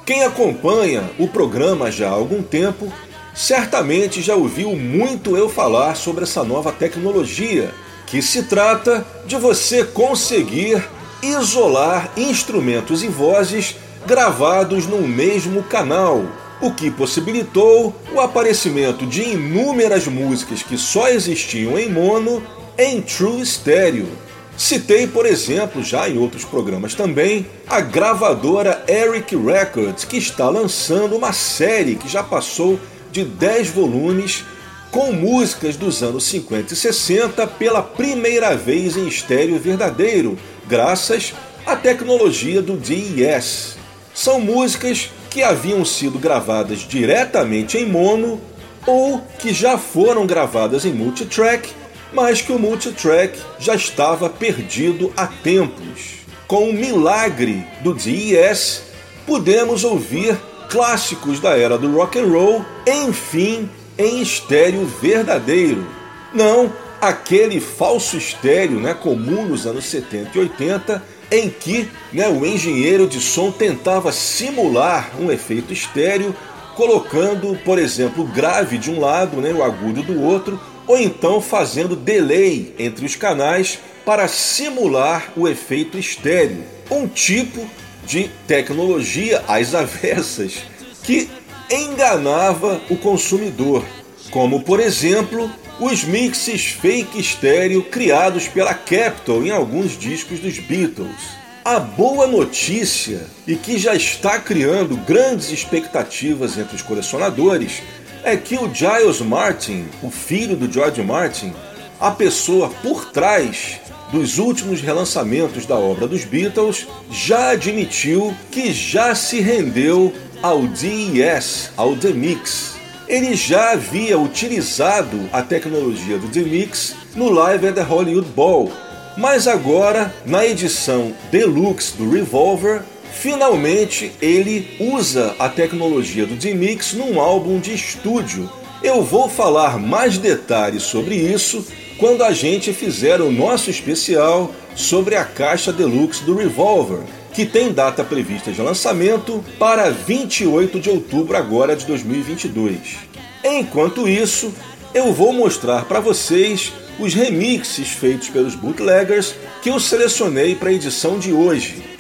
Quem 0.05 0.25
acompanha 0.25 1.09
o 1.21 1.29
programa 1.29 1.89
já 1.89 2.09
há 2.09 2.13
algum 2.13 2.43
tempo 2.43 2.93
certamente 3.33 4.21
já 4.21 4.35
ouviu 4.35 4.75
muito 4.75 5.37
eu 5.37 5.49
falar 5.49 5.95
sobre 5.95 6.25
essa 6.25 6.43
nova 6.43 6.73
tecnologia, 6.73 7.73
que 8.09 8.21
se 8.21 8.43
trata 8.43 9.07
de 9.25 9.37
você 9.37 9.85
conseguir 9.85 10.85
isolar 11.23 12.11
instrumentos 12.17 13.05
e 13.05 13.09
vozes 13.09 13.77
gravados 14.05 14.85
no 14.85 15.07
mesmo 15.07 15.63
canal, 15.63 16.25
o 16.61 16.73
que 16.73 16.91
possibilitou 16.91 17.95
o 18.13 18.21
aparecimento 18.21 19.07
de 19.07 19.23
inúmeras 19.23 20.09
músicas 20.09 20.61
que 20.61 20.77
só 20.77 21.07
existiam 21.07 21.79
em 21.79 21.89
mono 21.89 22.43
em 22.77 23.01
True 23.01 23.47
Stereo. 23.47 24.26
Citei, 24.57 25.07
por 25.07 25.27
exemplo, 25.27 25.83
já 25.83 26.09
em 26.09 26.17
outros 26.17 26.45
programas 26.45 26.95
também, 26.95 27.47
a 27.67 27.81
gravadora 27.81 28.83
Eric 28.89 29.37
Records, 29.37 30.05
que 30.05 30.17
está 30.17 30.49
lançando 30.49 31.15
uma 31.15 31.33
série 31.33 31.97
que 31.97 32.09
já 32.09 32.23
passou 32.23 32.81
de 33.13 33.23
10 33.23 33.69
volumes 33.69 34.45
com 34.91 35.13
músicas 35.13 35.77
dos 35.77 36.03
anos 36.03 36.25
50 36.25 36.73
e 36.73 36.77
60 36.77 37.47
pela 37.49 37.83
primeira 37.83 38.57
vez 38.57 38.97
em 38.97 39.07
estéreo 39.07 39.59
verdadeiro, 39.59 40.39
graças 40.67 41.35
à 41.67 41.77
tecnologia 41.77 42.63
do 42.63 42.79
DES. 42.79 43.77
São 44.15 44.41
músicas 44.41 45.11
que 45.29 45.43
haviam 45.43 45.85
sido 45.85 46.19
gravadas 46.19 46.79
diretamente 46.79 47.77
em 47.77 47.85
mono 47.85 48.41
ou 48.87 49.21
que 49.39 49.53
já 49.53 49.77
foram 49.77 50.27
gravadas 50.27 50.87
em 50.87 50.95
multitrack 50.95 51.69
mas 52.13 52.41
que 52.41 52.53
o 52.53 52.59
multitrack 52.59 53.39
já 53.59 53.75
estava 53.75 54.29
perdido 54.29 55.13
há 55.17 55.27
tempos. 55.27 56.17
Com 56.47 56.71
o 56.71 56.73
milagre 56.73 57.67
do 57.83 57.93
DES, 57.93 58.83
pudemos 59.27 59.85
ouvir 59.85 60.39
clássicos 60.71 61.41
da 61.41 61.57
era 61.57 61.77
do 61.77 61.93
rock 61.93 62.19
and 62.19 62.27
roll, 62.27 62.65
enfim, 62.87 63.69
em 63.99 64.21
estéreo 64.21 64.87
verdadeiro. 64.87 65.87
Não 66.33 66.73
aquele 67.01 67.61
falso 67.61 68.17
estéreo 68.17 68.81
né, 68.81 68.95
comum 68.95 69.47
nos 69.47 69.67
anos 69.67 69.85
70 69.87 70.31
e 70.35 70.41
80, 70.41 71.03
em 71.31 71.51
que 71.51 71.89
né, 72.13 72.29
o 72.29 72.47
engenheiro 72.47 73.07
de 73.07 73.21
som 73.21 73.51
tentava 73.51 74.13
simular 74.13 75.11
um 75.19 75.31
efeito 75.31 75.73
estéreo, 75.73 76.35
colocando, 76.75 77.59
por 77.65 77.79
exemplo, 77.79 78.25
o 78.25 78.27
grave 78.27 78.79
de 78.79 78.91
um 78.91 79.01
lado, 79.01 79.39
né, 79.39 79.53
o 79.53 79.63
agudo 79.63 80.03
do 80.03 80.23
outro, 80.23 80.61
ou 80.87 80.99
então 80.99 81.41
fazendo 81.41 81.97
delay 81.97 82.75
entre 82.79 83.05
os 83.05 83.17
canais 83.17 83.79
para 84.05 84.29
simular 84.29 85.33
o 85.37 85.49
efeito 85.49 85.99
estéreo, 85.99 86.65
um 86.91 87.09
tipo 87.09 87.69
de 88.07 88.31
tecnologia 88.47 89.43
às 89.49 89.75
avessas 89.75 90.55
que 91.03 91.29
enganava 91.71 92.81
o 92.89 92.97
consumidor, 92.97 93.85
como 94.31 94.63
por 94.63 94.79
exemplo 94.79 95.51
os 95.81 96.05
mixes 96.05 96.67
fake 96.67 97.19
estéreo 97.19 97.83
criados 97.83 98.49
pela 98.49 98.73
Capitol 98.73 99.45
em 99.45 99.51
alguns 99.51 99.99
discos 99.99 100.39
dos 100.39 100.59
Beatles. 100.59 101.37
A 101.65 101.81
boa 101.81 102.29
notícia, 102.29 103.27
e 103.47 103.57
que 103.57 103.77
já 103.77 103.95
está 103.95 104.39
criando 104.39 104.97
grandes 104.97 105.51
expectativas 105.51 106.57
entre 106.57 106.77
os 106.77 106.83
colecionadores, 106.83 107.83
é 108.27 108.37
que 108.37 108.57
o 108.57 108.69
Giles 108.75 109.21
Martin, 109.21 109.87
o 110.03 110.11
filho 110.11 110.57
do 110.57 110.71
George 110.71 111.01
Martin, 111.01 111.53
a 112.01 112.11
pessoa 112.11 112.69
por 112.83 113.13
trás 113.13 113.81
dos 114.11 114.39
últimos 114.39 114.81
relançamentos 114.81 115.65
da 115.65 115.77
obra 115.77 116.09
dos 116.09 116.25
Beatles, 116.25 116.89
já 117.09 117.51
admitiu 117.51 118.35
que 118.51 118.73
já 118.73 119.15
se 119.15 119.41
rendeu 119.41 120.13
ao 120.43 120.63
DES, 120.63 121.71
ao 121.77 121.95
DMix. 121.95 122.75
Ele 123.07 123.37
já 123.37 123.71
havia 123.71 124.19
utilizado 124.19 125.29
a 125.33 125.41
tecnologia 125.41 126.19
do 126.19 126.27
DMix 126.27 126.97
no 127.15 127.31
Live 127.31 127.69
at 127.69 127.77
the 127.77 127.83
Hollywood 127.83 128.29
Bowl, 128.31 128.73
mas 129.17 129.47
agora, 129.47 130.13
na 130.27 130.45
edição 130.45 131.13
deluxe 131.31 131.97
do 131.97 132.11
Revolver, 132.11 132.83
Finalmente, 133.21 134.13
ele 134.21 134.77
usa 134.79 135.35
a 135.39 135.49
tecnologia 135.49 136.27
do 136.27 136.37
D-Mix 136.37 136.93
num 136.93 137.19
álbum 137.19 137.59
de 137.59 137.75
estúdio. 137.75 138.49
Eu 138.83 139.03
vou 139.03 139.29
falar 139.29 139.79
mais 139.79 140.19
detalhes 140.19 140.83
sobre 140.83 141.17
isso 141.17 141.67
quando 141.99 142.23
a 142.23 142.33
gente 142.33 142.75
fizer 142.75 143.23
o 143.23 143.33
nosso 143.33 143.71
especial 143.71 144.55
sobre 144.75 145.17
a 145.17 145.25
caixa 145.25 145.73
deluxe 145.73 146.25
do 146.25 146.37
Revolver, 146.37 147.01
que 147.33 147.47
tem 147.47 147.73
data 147.73 148.05
prevista 148.05 148.53
de 148.53 148.61
lançamento 148.61 149.43
para 149.59 149.91
28 149.91 150.79
de 150.79 150.91
outubro 150.91 151.39
agora 151.39 151.75
de 151.75 151.87
2022. 151.87 152.99
Enquanto 153.43 154.07
isso, 154.07 154.53
eu 154.93 155.11
vou 155.13 155.33
mostrar 155.33 155.87
para 155.87 156.01
vocês 156.01 156.71
os 156.99 157.15
remixes 157.15 157.89
feitos 157.89 158.29
pelos 158.29 158.55
bootleggers 158.55 159.35
que 159.63 159.71
eu 159.71 159.81
selecionei 159.81 160.55
para 160.55 160.69
a 160.69 160.75
edição 160.75 161.19
de 161.19 161.33
hoje. 161.33 161.96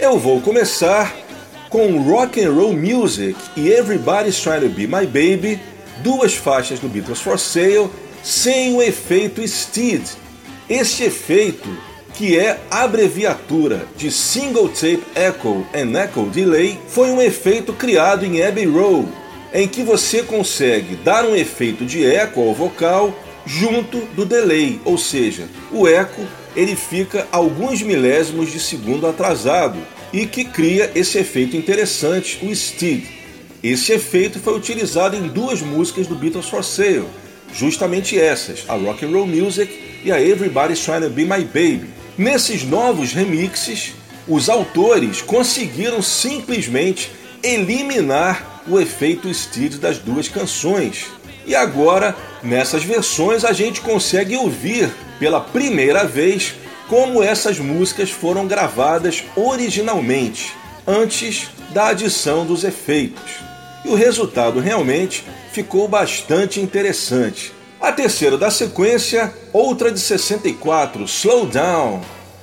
Eu 0.00 0.16
vou 0.16 0.40
começar 0.40 1.12
com 1.68 2.00
Rock 2.02 2.40
and 2.40 2.52
Roll 2.52 2.72
Music 2.72 3.36
e 3.56 3.68
Everybody's 3.68 4.40
Trying 4.40 4.60
to 4.60 4.68
Be 4.68 4.86
My 4.86 5.04
Baby, 5.04 5.60
duas 6.04 6.34
faixas 6.34 6.78
do 6.78 6.88
Beatles 6.88 7.20
for 7.20 7.36
Sale, 7.36 7.90
sem 8.22 8.76
o 8.76 8.80
efeito 8.80 9.46
Steed. 9.46 10.04
Este 10.70 11.02
efeito, 11.02 11.68
que 12.14 12.38
é 12.38 12.60
abreviatura 12.70 13.86
de 13.96 14.12
Single 14.12 14.68
Tape 14.68 15.02
Echo 15.16 15.66
and 15.74 16.00
Echo 16.00 16.26
Delay, 16.26 16.78
foi 16.86 17.10
um 17.10 17.20
efeito 17.20 17.72
criado 17.72 18.24
em 18.24 18.40
Abbey 18.40 18.66
Road, 18.66 19.08
em 19.52 19.66
que 19.66 19.82
você 19.82 20.22
consegue 20.22 20.94
dar 20.94 21.24
um 21.24 21.34
efeito 21.34 21.84
de 21.84 22.06
eco 22.06 22.40
ao 22.40 22.54
vocal 22.54 23.12
junto 23.44 23.98
do 24.14 24.24
delay, 24.24 24.80
ou 24.84 24.96
seja, 24.96 25.48
o 25.72 25.88
eco 25.88 26.22
ele 26.58 26.74
fica 26.74 27.28
alguns 27.30 27.82
milésimos 27.82 28.50
de 28.50 28.58
segundo 28.58 29.06
atrasado 29.06 29.78
e 30.12 30.26
que 30.26 30.44
cria 30.44 30.90
esse 30.92 31.16
efeito 31.16 31.56
interessante, 31.56 32.44
o 32.44 32.52
steed. 32.52 33.04
Esse 33.62 33.92
efeito 33.92 34.40
foi 34.40 34.56
utilizado 34.56 35.14
em 35.14 35.28
duas 35.28 35.62
músicas 35.62 36.08
do 36.08 36.16
Beatles 36.16 36.48
for 36.48 36.64
Sale, 36.64 37.06
justamente 37.54 38.18
essas, 38.18 38.64
a 38.66 38.74
Rock 38.74 39.04
and 39.04 39.10
Roll 39.10 39.28
Music 39.28 39.72
e 40.04 40.10
a 40.10 40.20
Everybody's 40.20 40.80
Trying 40.80 41.02
to 41.02 41.10
Be 41.10 41.24
My 41.24 41.44
Baby. 41.44 41.90
Nesses 42.18 42.64
novos 42.64 43.12
remixes, 43.12 43.92
os 44.26 44.48
autores 44.48 45.22
conseguiram 45.22 46.02
simplesmente 46.02 47.12
eliminar 47.40 48.64
o 48.66 48.80
efeito 48.80 49.32
steed 49.32 49.76
das 49.76 49.98
duas 49.98 50.26
canções. 50.26 51.06
E 51.46 51.54
agora, 51.54 52.16
nessas 52.42 52.82
versões, 52.82 53.44
a 53.44 53.52
gente 53.52 53.80
consegue 53.80 54.36
ouvir 54.36 54.90
pela 55.18 55.40
primeira 55.40 56.04
vez 56.04 56.54
como 56.88 57.22
essas 57.22 57.58
músicas 57.58 58.10
foram 58.10 58.46
gravadas 58.46 59.24
originalmente, 59.36 60.54
antes 60.86 61.50
da 61.70 61.88
adição 61.88 62.46
dos 62.46 62.64
efeitos. 62.64 63.36
E 63.84 63.88
o 63.88 63.94
resultado 63.94 64.58
realmente 64.58 65.24
ficou 65.52 65.86
bastante 65.86 66.60
interessante. 66.60 67.52
A 67.80 67.92
terceira 67.92 68.36
da 68.36 68.50
sequência, 68.50 69.32
outra 69.52 69.92
de 69.92 70.00
64, 70.00 71.04
Slow 71.04 71.46
Down, 71.46 72.00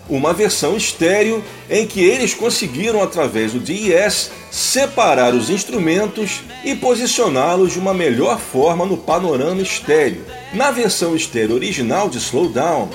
uma 0.10 0.34
versão 0.34 0.78
estéreo 0.78 1.44
em 1.70 1.86
que 1.86 2.02
eles 2.02 2.34
conseguiram, 2.34 3.02
através 3.02 3.54
do 3.54 3.60
DES, 3.60 4.32
separar 4.52 5.34
os 5.34 5.50
instrumentos 5.50 6.42
e 6.64 6.76
posicioná-los 6.76 7.74
de 7.74 7.80
uma 7.80 7.94
melhor 7.94 8.40
forma 8.40 8.86
no 8.86 8.98
panorama 8.98 9.62
estéreo. 9.62 10.26
Na 10.54 10.72
versão 10.72 11.16
estéreo 11.16 11.56
original 11.56 12.10
de 12.10 12.18
Slowdown, 12.18 12.90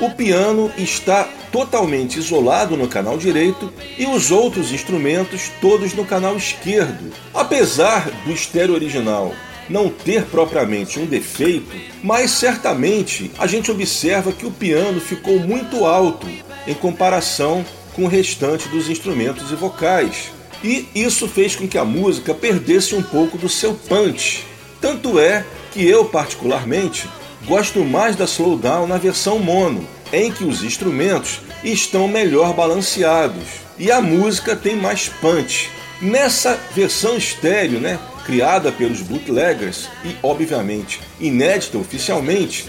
o 0.00 0.10
piano 0.10 0.72
está 0.78 1.28
totalmente 1.52 2.18
isolado 2.18 2.76
no 2.76 2.88
canal 2.88 3.18
direito 3.18 3.72
e 3.98 4.06
os 4.06 4.30
outros 4.30 4.72
instrumentos 4.72 5.50
todos 5.60 5.92
no 5.94 6.04
canal 6.04 6.36
esquerdo. 6.36 7.12
Apesar 7.34 8.10
do 8.24 8.32
estéreo 8.32 8.74
original 8.74 9.34
não 9.68 9.88
ter 9.88 10.24
propriamente 10.24 10.98
um 10.98 11.06
defeito, 11.06 11.76
mas 12.02 12.32
certamente 12.32 13.30
a 13.38 13.46
gente 13.46 13.70
observa 13.70 14.32
que 14.32 14.44
o 14.44 14.50
piano 14.50 15.00
ficou 15.00 15.38
muito 15.38 15.86
alto 15.86 16.26
em 16.66 16.74
comparação 16.74 17.64
com 17.94 18.04
o 18.04 18.08
restante 18.08 18.68
dos 18.68 18.88
instrumentos 18.88 19.50
e 19.50 19.54
vocais. 19.54 20.32
E 20.62 20.86
isso 20.94 21.26
fez 21.26 21.56
com 21.56 21.66
que 21.66 21.78
a 21.78 21.84
música 21.84 22.34
perdesse 22.34 22.94
um 22.94 23.02
pouco 23.02 23.38
do 23.38 23.48
seu 23.48 23.74
punch. 23.74 24.44
Tanto 24.80 25.18
é 25.18 25.44
que 25.72 25.86
eu, 25.86 26.04
particularmente, 26.04 27.08
gosto 27.46 27.84
mais 27.84 28.16
da 28.16 28.24
Slowdown 28.24 28.86
na 28.86 28.98
versão 28.98 29.38
mono, 29.38 29.86
em 30.12 30.30
que 30.30 30.44
os 30.44 30.62
instrumentos 30.62 31.40
estão 31.62 32.08
melhor 32.08 32.52
balanceados 32.54 33.44
e 33.78 33.90
a 33.90 34.00
música 34.00 34.54
tem 34.54 34.76
mais 34.76 35.08
punch. 35.08 35.70
Nessa 36.00 36.58
versão 36.74 37.16
estéreo, 37.16 37.78
né, 37.80 37.98
criada 38.24 38.70
pelos 38.70 39.00
bootleggers 39.00 39.88
e, 40.04 40.16
obviamente, 40.22 41.00
inédita 41.18 41.78
oficialmente, 41.78 42.68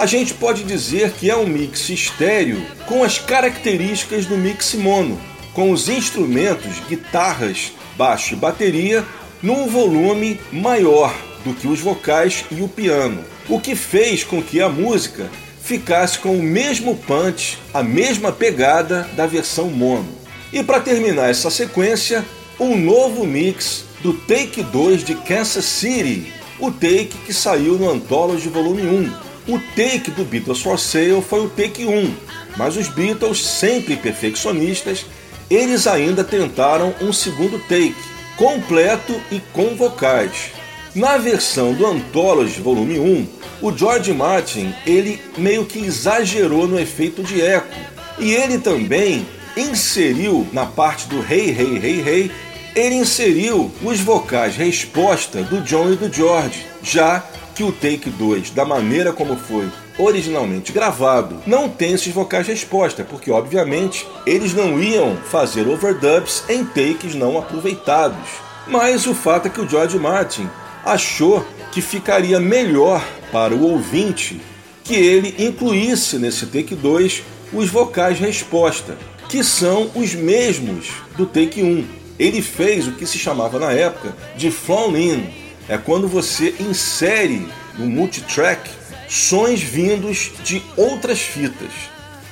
a 0.00 0.06
gente 0.06 0.32
pode 0.32 0.64
dizer 0.64 1.12
que 1.12 1.30
é 1.30 1.36
um 1.36 1.46
mix 1.46 1.90
estéreo 1.90 2.64
com 2.86 3.04
as 3.04 3.18
características 3.18 4.24
do 4.24 4.34
mix 4.34 4.72
mono, 4.72 5.20
com 5.52 5.70
os 5.70 5.90
instrumentos, 5.90 6.80
guitarras, 6.88 7.70
baixo 7.98 8.32
e 8.32 8.36
bateria 8.36 9.04
num 9.42 9.66
volume 9.66 10.40
maior 10.50 11.14
do 11.44 11.52
que 11.52 11.68
os 11.68 11.80
vocais 11.80 12.46
e 12.50 12.62
o 12.62 12.68
piano, 12.68 13.22
o 13.46 13.60
que 13.60 13.76
fez 13.76 14.24
com 14.24 14.42
que 14.42 14.58
a 14.62 14.70
música 14.70 15.28
ficasse 15.62 16.18
com 16.18 16.34
o 16.34 16.42
mesmo 16.42 16.96
punch, 16.96 17.58
a 17.74 17.82
mesma 17.82 18.32
pegada 18.32 19.06
da 19.14 19.26
versão 19.26 19.68
mono. 19.68 20.08
E 20.50 20.64
para 20.64 20.80
terminar 20.80 21.28
essa 21.28 21.50
sequência, 21.50 22.24
um 22.58 22.74
novo 22.74 23.26
mix 23.26 23.84
do 24.00 24.14
Take 24.14 24.62
2 24.62 25.04
de 25.04 25.14
Kansas 25.14 25.66
City, 25.66 26.32
o 26.58 26.70
take 26.70 27.12
que 27.26 27.34
saiu 27.34 27.74
no 27.74 27.90
Anthology 27.90 28.48
Volume 28.48 28.82
1, 28.86 29.29
o 29.52 29.60
take 29.74 30.10
do 30.10 30.24
Beatles 30.24 30.60
for 30.60 30.78
Sale 30.78 31.22
foi 31.22 31.44
o 31.44 31.48
take 31.50 31.84
1, 31.84 32.14
mas 32.56 32.76
os 32.76 32.88
Beatles, 32.88 33.44
sempre 33.44 33.96
perfeccionistas, 33.96 35.04
eles 35.50 35.86
ainda 35.86 36.22
tentaram 36.22 36.94
um 37.00 37.12
segundo 37.12 37.58
take, 37.58 37.96
completo 38.36 39.20
e 39.30 39.40
com 39.52 39.74
vocais. 39.74 40.52
Na 40.94 41.18
versão 41.18 41.72
do 41.72 41.86
Anthology 41.86 42.60
Volume 42.60 42.98
1, 42.98 43.28
o 43.62 43.76
George 43.76 44.12
Martin 44.12 44.74
ele 44.86 45.20
meio 45.36 45.64
que 45.64 45.78
exagerou 45.78 46.66
no 46.66 46.78
efeito 46.78 47.22
de 47.22 47.40
eco 47.40 47.74
e 48.18 48.32
ele 48.32 48.58
também 48.58 49.26
inseriu 49.56 50.46
na 50.52 50.66
parte 50.66 51.06
do 51.08 51.18
Hey 51.20 51.50
Hey 51.50 51.80
Hey 51.82 52.08
Hey 52.08 52.30
ele 52.74 52.94
inseriu 52.94 53.70
os 53.82 54.00
vocais 54.00 54.56
resposta 54.56 55.42
do 55.42 55.60
John 55.62 55.92
e 55.92 55.96
do 55.96 56.12
George, 56.12 56.64
já 56.82 57.24
que 57.60 57.64
o 57.64 57.72
take 57.72 58.08
2, 58.08 58.52
da 58.52 58.64
maneira 58.64 59.12
como 59.12 59.36
foi 59.36 59.68
originalmente 59.98 60.72
gravado, 60.72 61.42
não 61.46 61.68
tem 61.68 61.92
esses 61.92 62.10
vocais 62.10 62.46
resposta, 62.46 63.04
porque 63.04 63.30
obviamente 63.30 64.06
eles 64.24 64.54
não 64.54 64.82
iam 64.82 65.14
fazer 65.14 65.68
overdubs 65.68 66.42
em 66.48 66.64
takes 66.64 67.14
não 67.14 67.36
aproveitados. 67.36 68.30
Mas 68.66 69.06
o 69.06 69.12
fato 69.12 69.48
é 69.48 69.50
que 69.50 69.60
o 69.60 69.68
George 69.68 69.98
Martin 69.98 70.48
achou 70.82 71.46
que 71.70 71.82
ficaria 71.82 72.40
melhor 72.40 73.06
para 73.30 73.54
o 73.54 73.62
ouvinte 73.62 74.40
que 74.82 74.94
ele 74.94 75.34
incluísse 75.38 76.16
nesse 76.16 76.46
take 76.46 76.74
2 76.74 77.22
os 77.52 77.68
vocais 77.68 78.18
resposta, 78.18 78.96
que 79.28 79.44
são 79.44 79.90
os 79.94 80.14
mesmos 80.14 80.88
do 81.14 81.26
take 81.26 81.62
1. 81.62 81.84
Ele 82.18 82.40
fez 82.40 82.88
o 82.88 82.92
que 82.92 83.04
se 83.04 83.18
chamava 83.18 83.58
na 83.58 83.70
época 83.70 84.16
de 84.34 84.50
flown 84.50 84.96
in, 84.96 85.49
é 85.70 85.78
quando 85.78 86.08
você 86.08 86.56
insere 86.58 87.48
no 87.78 87.86
multitrack 87.86 88.68
sons 89.08 89.62
vindos 89.62 90.32
de 90.42 90.60
outras 90.76 91.20
fitas. 91.20 91.70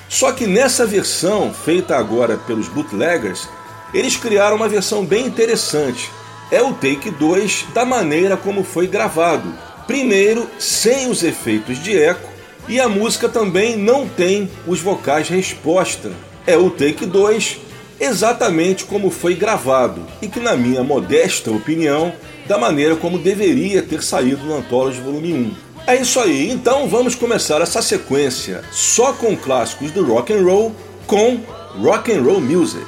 Só 0.09 0.33
que 0.33 0.45
nessa 0.45 0.85
versão, 0.85 1.55
feita 1.55 1.97
agora 1.97 2.37
pelos 2.37 2.67
bootleggers, 2.67 3.49
eles 3.95 4.17
criaram 4.17 4.57
uma 4.57 4.69
versão 4.69 5.05
bem 5.07 5.25
interessante. 5.25 6.11
É 6.51 6.61
o 6.61 6.75
take 6.75 7.13
2 7.13 7.67
da 7.73 7.85
maneira 7.85 8.37
como 8.37 8.65
foi 8.65 8.89
gravado. 8.89 9.55
Primeiro, 9.87 10.51
sem 10.59 11.09
os 11.09 11.23
efeitos 11.23 11.81
de 11.81 11.97
eco, 11.97 12.29
e 12.67 12.81
a 12.81 12.89
música 12.89 13.29
também 13.29 13.77
não 13.77 14.09
tem 14.09 14.51
os 14.67 14.81
vocais 14.81 15.29
resposta. 15.29 16.11
É 16.45 16.57
o 16.57 16.71
take 16.71 17.07
2 17.07 17.61
exatamente 18.01 18.85
como 18.85 19.11
foi 19.11 19.35
gravado 19.35 20.07
e 20.21 20.29
que, 20.29 20.41
na 20.41 20.57
minha 20.57 20.83
modesta 20.83 21.51
opinião, 21.51 22.13
da 22.49 22.57
maneira 22.57 22.97
como 22.97 23.19
deveria 23.19 23.83
ter 23.83 24.03
saído 24.03 24.43
no 24.45 24.57
Anthology 24.57 25.01
Volume 25.01 25.35
1. 25.35 25.55
É 25.87 26.01
isso 26.01 26.19
aí, 26.19 26.51
então 26.51 26.89
vamos 26.89 27.15
começar 27.15 27.61
essa 27.61 27.83
sequência 27.83 28.65
só 28.73 29.13
com 29.13 29.37
clássicos 29.37 29.91
do 29.91 30.05
rock 30.05 30.33
and 30.33 30.43
roll 30.43 30.75
com 31.07 31.41
rock 31.81 32.11
and 32.11 32.23
roll 32.23 32.41
music. 32.41 32.85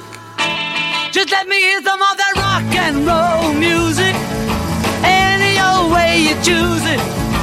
Just 1.13 1.31
let 1.31 1.47
me 1.47 1.57
hear 1.57 1.83
some 1.83 2.01
of 2.01 2.17
that 2.17 2.35
rock 2.37 2.77
and 2.79 3.05
roll 3.05 3.53
music. 3.55 4.15
Any 5.05 5.59
old 5.61 5.93
way 5.93 6.23
you 6.23 6.35
choose 6.43 6.85
it. 6.87 7.01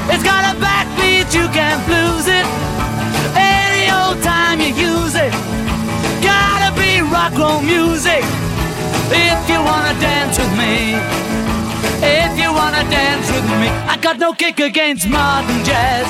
It's 0.09 0.23
got 0.23 0.43
a 0.45 0.55
backbeat, 0.57 1.33
you 1.33 1.47
can't 1.49 1.83
lose 1.87 2.27
it. 2.27 2.45
Any 3.35 3.91
old 3.91 4.23
time 4.23 4.46
wanna 12.77 12.89
dance 12.89 13.31
with 13.31 13.45
me, 13.61 13.69
I 13.89 13.97
got 13.97 14.19
no 14.19 14.33
kick 14.33 14.59
against 14.59 15.07
modern 15.09 15.63
jazz. 15.65 16.05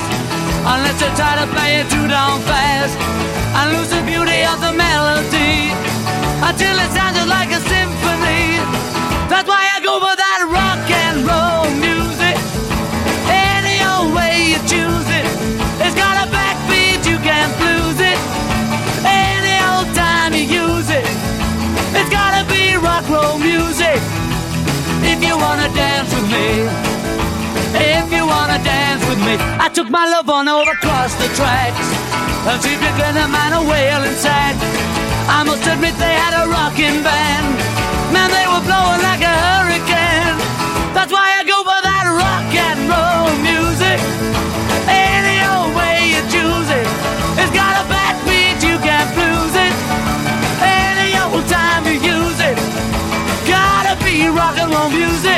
Unless 0.68 1.00
you 1.00 1.08
try 1.16 1.34
to 1.40 1.46
play 1.54 1.80
it 1.80 1.88
too 1.88 2.06
down 2.08 2.40
fast 2.44 2.96
and 3.56 3.72
lose 3.72 3.88
the 3.88 4.02
beauty 4.04 4.44
of 4.44 4.60
the 4.60 4.72
melody 4.76 5.72
until 6.44 6.76
it 6.76 6.90
sounds 6.92 7.24
like 7.26 7.50
a 7.56 7.60
symphony. 7.72 8.60
That's 9.32 9.48
why 9.48 9.64
I 9.76 9.80
go 9.80 9.96
for 9.96 10.12
that 10.12 10.40
rock 10.52 10.84
and 11.04 11.16
roll 11.24 11.72
music. 11.80 12.36
Any 13.32 13.80
old 13.88 14.12
way 14.12 14.52
you 14.52 14.60
choose 14.68 15.08
it, 15.08 15.26
it's 15.80 15.96
got 15.96 16.20
a 16.20 16.26
backbeat, 16.28 17.00
you 17.08 17.16
can't 17.24 17.54
lose 17.64 18.00
it. 18.12 18.18
Any 19.08 19.56
old 19.72 19.88
time 19.96 20.34
you 20.36 20.44
use 20.44 20.90
it, 20.90 21.06
it's 21.96 22.10
gotta 22.12 22.44
be 22.52 22.76
rock 22.76 23.04
and 23.08 23.14
roll 23.14 23.38
music. 23.38 24.27
Wanna 25.48 25.72
dance 25.72 26.12
with 26.12 26.28
me, 26.28 26.68
if 27.72 28.12
you 28.12 28.26
wanna 28.26 28.60
dance 28.60 29.00
with 29.08 29.16
me, 29.24 29.32
I 29.56 29.70
took 29.72 29.88
my 29.88 30.04
love 30.04 30.28
on 30.28 30.46
over 30.46 30.72
across 30.72 31.14
the 31.14 31.28
tracks. 31.40 31.88
And 32.44 32.60
if 32.60 32.68
you 32.68 32.92
a 33.24 33.28
man 33.32 33.56
a 33.56 33.62
whale 33.64 34.04
inside. 34.04 34.56
I 35.24 35.44
must 35.48 35.64
admit 35.64 35.96
they 35.96 36.16
had 36.20 36.36
a 36.44 36.44
rocking 36.52 37.00
band. 37.00 37.48
Man, 38.12 38.28
they 38.28 38.44
were 38.44 38.60
blowing 38.60 39.00
like 39.00 39.24
a 39.24 39.36
hurricane. 39.48 40.36
That's 40.92 41.12
why 41.16 41.32
I 41.40 41.42
go 41.48 41.64
for 41.64 41.80
that 41.80 42.06
rock 42.12 42.52
and 42.68 42.80
roll 42.84 43.32
music. 43.40 43.98
Any 44.84 45.36
old 45.48 45.72
way 45.72 46.12
you 46.12 46.22
choose 46.28 46.68
it, 46.68 46.88
it's 47.40 47.54
got 47.56 47.72
a 47.80 47.84
backbeat, 47.88 48.60
you 48.68 48.76
can't 48.84 49.10
lose 49.16 49.56
it. 49.56 49.74
Any 50.60 51.16
old 51.16 51.48
time 51.48 51.88
you 51.88 51.96
use 52.04 52.40
it 52.52 52.88
gotta 53.48 54.04
be 54.04 54.28
rock 54.28 54.58
and 54.58 54.70
roll 54.70 54.90
music. 54.90 55.37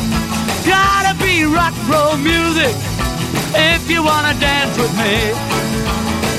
Rock 1.51 1.75
roll 1.91 2.15
music 2.15 2.73
if 3.53 3.89
you 3.89 4.01
wanna 4.03 4.33
dance 4.39 4.77
with 4.77 4.93
me. 4.95 5.35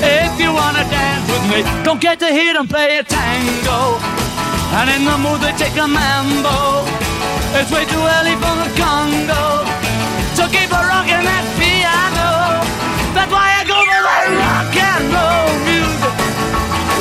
If 0.01 0.39
you 0.41 0.51
wanna 0.51 0.83
dance 0.89 1.29
with 1.29 1.45
me, 1.51 1.61
don't 1.83 2.01
get 2.01 2.19
to 2.19 2.27
hear 2.27 2.53
them 2.53 2.67
play 2.67 2.97
a 2.97 3.03
tango. 3.03 3.99
And 4.73 4.89
in 4.89 5.05
the 5.05 5.17
mood 5.21 5.39
they 5.41 5.53
take 5.53 5.77
a 5.77 5.87
mambo. 5.87 6.81
It's 7.53 7.69
way 7.71 7.85
too 7.85 8.01
early 8.17 8.33
for 8.41 8.55
the 8.57 8.69
Congo. 8.73 9.63
So 10.33 10.49
keep 10.49 10.71
a 10.73 10.81
rocking 10.81 11.21
that 11.29 11.45
piano. 11.61 12.65
That's 13.13 13.31
why 13.31 13.53
I 13.53 13.63
go 13.69 13.77
for 13.85 14.01
that 14.09 14.27
rock 14.41 14.73
and 14.73 15.03
roll 15.13 15.53
music. 15.69 16.15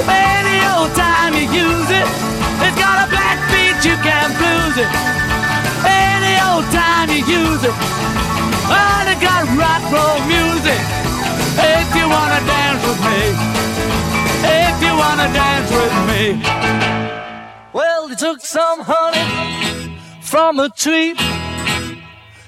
Any 0.05 0.59
old 0.69 0.93
time 0.93 1.33
you 1.33 1.49
use 1.49 1.89
it, 1.89 2.07
it's 2.61 2.77
got 2.77 2.97
a 3.05 3.07
black 3.09 3.52
you 3.85 3.97
can't 3.97 4.33
blues 4.39 4.77
it. 4.79 4.91
Any 5.85 6.35
old 6.49 6.67
time 6.71 7.11
you 7.11 7.25
use 7.27 7.65
it, 7.65 7.75
got 9.23 9.43
rock 9.59 9.83
roll 9.95 10.19
music. 10.27 10.81
If 11.75 11.89
you 11.99 12.07
wanna 12.09 12.41
dance 12.47 12.83
with 12.89 13.01
me, 13.09 13.21
if 14.65 14.75
you 14.85 14.93
wanna 15.03 15.29
dance 15.33 15.71
with 15.79 15.95
me. 16.11 16.23
Well, 17.73 18.09
they 18.09 18.15
took 18.15 18.41
some 18.41 18.81
honey 18.81 19.99
from 20.21 20.59
a 20.61 20.69
tree 20.69 21.15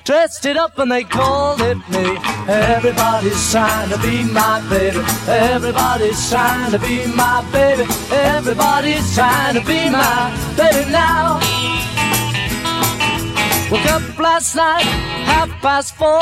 dressed 0.05 0.45
it 0.45 0.57
up 0.57 0.79
and 0.79 0.93
they 0.93 1.03
called 1.03 1.61
it 1.63 1.79
me. 1.89 2.19
Everybody's 2.47 3.51
trying 3.51 3.89
to 3.91 3.99
be 3.99 4.23
my 4.25 4.61
baby. 4.69 5.01
Everybody's 5.27 6.31
trying 6.31 6.71
to 6.73 6.79
be 6.79 7.07
my 7.07 7.45
baby. 7.51 7.85
Everybody's 8.13 9.15
trying 9.15 9.55
to 9.55 9.61
be 9.63 9.91
my 9.91 10.55
baby 10.57 10.91
now. 10.91 11.41
Woke 13.71 13.87
up 13.87 14.19
last 14.19 14.55
night, 14.55 14.85
half 15.25 15.49
past 15.63 15.95
four. 15.95 16.21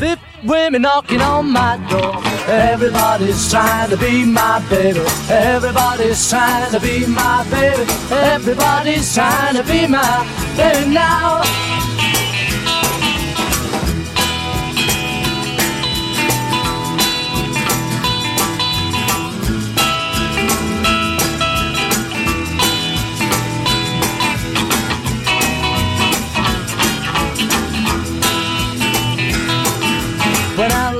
Fifty 0.00 0.24
women 0.44 0.82
knocking 0.82 1.20
on 1.20 1.50
my 1.52 1.76
door. 1.90 2.16
Everybody's 2.48 3.50
trying 3.50 3.90
to 3.90 3.96
be 3.98 4.24
my 4.24 4.64
baby. 4.70 5.00
Everybody's 5.28 6.30
trying 6.30 6.72
to 6.72 6.80
be 6.80 7.06
my 7.06 7.46
baby. 7.50 7.84
Everybody's 8.10 9.14
trying 9.14 9.54
to 9.56 9.62
be 9.64 9.86
my 9.86 10.54
baby 10.56 10.94
now. 10.94 11.42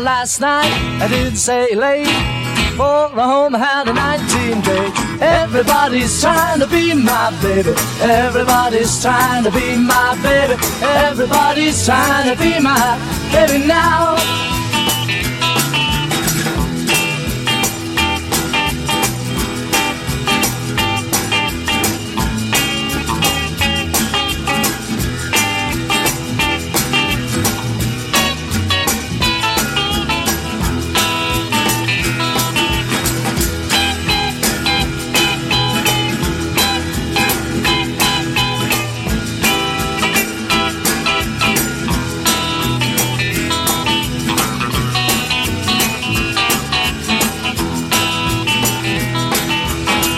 Last 0.02 0.40
night, 0.40 0.72
I 1.00 1.08
didn't 1.08 1.36
say 1.36 1.74
late. 1.74 2.06
For 2.76 3.04
a 3.04 3.24
home 3.24 3.54
had 3.54 3.86
a 3.88 3.92
19 3.92 4.60
date. 4.62 4.92
Everybody's 5.20 6.20
trying 6.20 6.58
to 6.60 6.66
be 6.66 6.94
my 6.94 7.30
baby. 7.42 7.74
Everybody's 8.00 9.00
trying 9.00 9.44
to 9.44 9.50
be 9.50 9.76
my 9.76 10.18
baby. 10.22 10.60
Everybody's 10.82 11.84
trying 11.84 12.34
to 12.34 12.42
be 12.42 12.58
my 12.60 12.98
baby 13.32 13.66
now. 13.66 14.51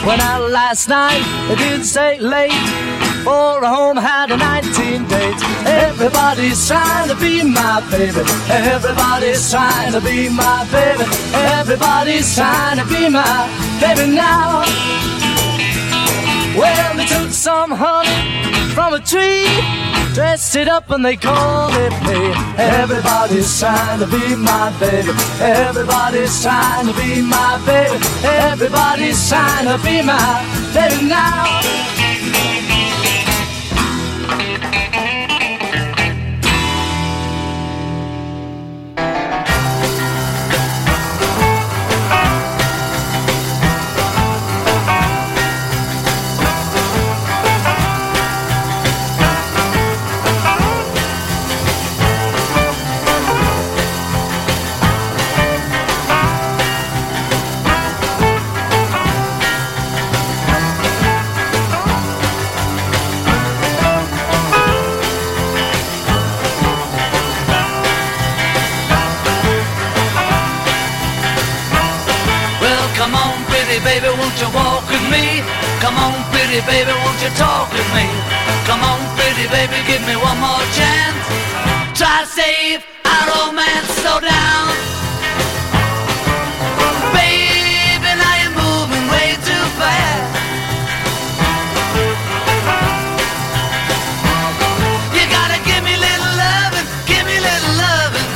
Went 0.07 0.21
out 0.21 0.51
last 0.51 0.89
night, 0.89 1.23
it 1.51 1.57
didn't 1.57 1.85
say 1.85 2.19
late. 2.19 2.53
For 3.25 3.63
a 3.63 3.69
home 3.69 3.97
had 3.97 4.31
a 4.31 4.37
19 4.37 5.09
date. 5.09 5.41
Everybody's 5.65 6.69
trying 6.69 7.09
to 7.09 7.17
be 7.17 7.43
my 7.43 7.81
baby. 7.91 8.21
Everybody's 8.53 9.51
trying 9.51 9.93
to 9.93 10.01
be 10.03 10.29
my 10.29 10.69
baby. 10.71 11.05
Everybody's 11.57 12.35
trying 12.35 12.77
to 12.77 12.85
be 12.85 13.09
my 13.09 13.49
baby 13.81 14.15
now. 14.15 14.61
Well, 16.55 16.97
they 16.97 17.07
took 17.07 17.31
some 17.33 17.71
honey 17.73 18.21
from 18.75 18.93
a 18.93 19.01
tree, 19.01 19.49
dressed 20.15 20.55
it 20.55 20.69
up 20.69 20.89
and 20.91 21.05
they 21.05 21.17
called 21.17 21.75
it 21.75 21.93
me. 22.07 22.33
Everybody's 22.57 23.59
trying 23.59 23.99
to 23.99 24.07
be 24.07 24.37
my 24.37 24.73
baby. 24.79 25.11
Everybody's 25.41 26.41
trying 26.41 26.87
to 26.87 26.95
be 26.95 27.21
my 27.21 27.61
baby. 27.67 27.99
Everybody's 28.23 29.29
trying 29.29 29.67
to 29.67 29.77
be 29.85 30.03
my 30.03 30.71
baby 30.73 31.09
now. 31.09 32.14
Come 75.85 75.99
on, 75.99 76.15
pretty 76.33 76.65
baby, 76.65 76.93
won't 77.05 77.21
you 77.21 77.29
talk 77.37 77.71
with 77.71 77.85
me? 77.93 78.09
Come 78.65 78.81
on, 78.81 78.99
pretty 79.21 79.47
baby, 79.53 79.77
give 79.87 80.01
me 80.09 80.17
one 80.17 80.41
more 80.41 80.65
chance. 80.73 81.21
Try 81.93 82.25
to 82.25 82.27
save 82.27 82.81
our 83.05 83.25
romance, 83.29 83.93
slow 84.01 84.19
down. 84.19 84.73
Baby, 87.13 88.11
now 88.17 88.35
you're 88.41 88.57
moving 88.57 89.05
way 89.13 89.37
too 89.45 89.65
fast. 89.77 90.25
You 95.13 95.25
gotta 95.37 95.61
give 95.69 95.85
me 95.85 96.01
little 96.01 96.33
loving, 96.41 96.89
give 97.05 97.27
me 97.29 97.37
little 97.37 97.75
loving. 97.85 98.29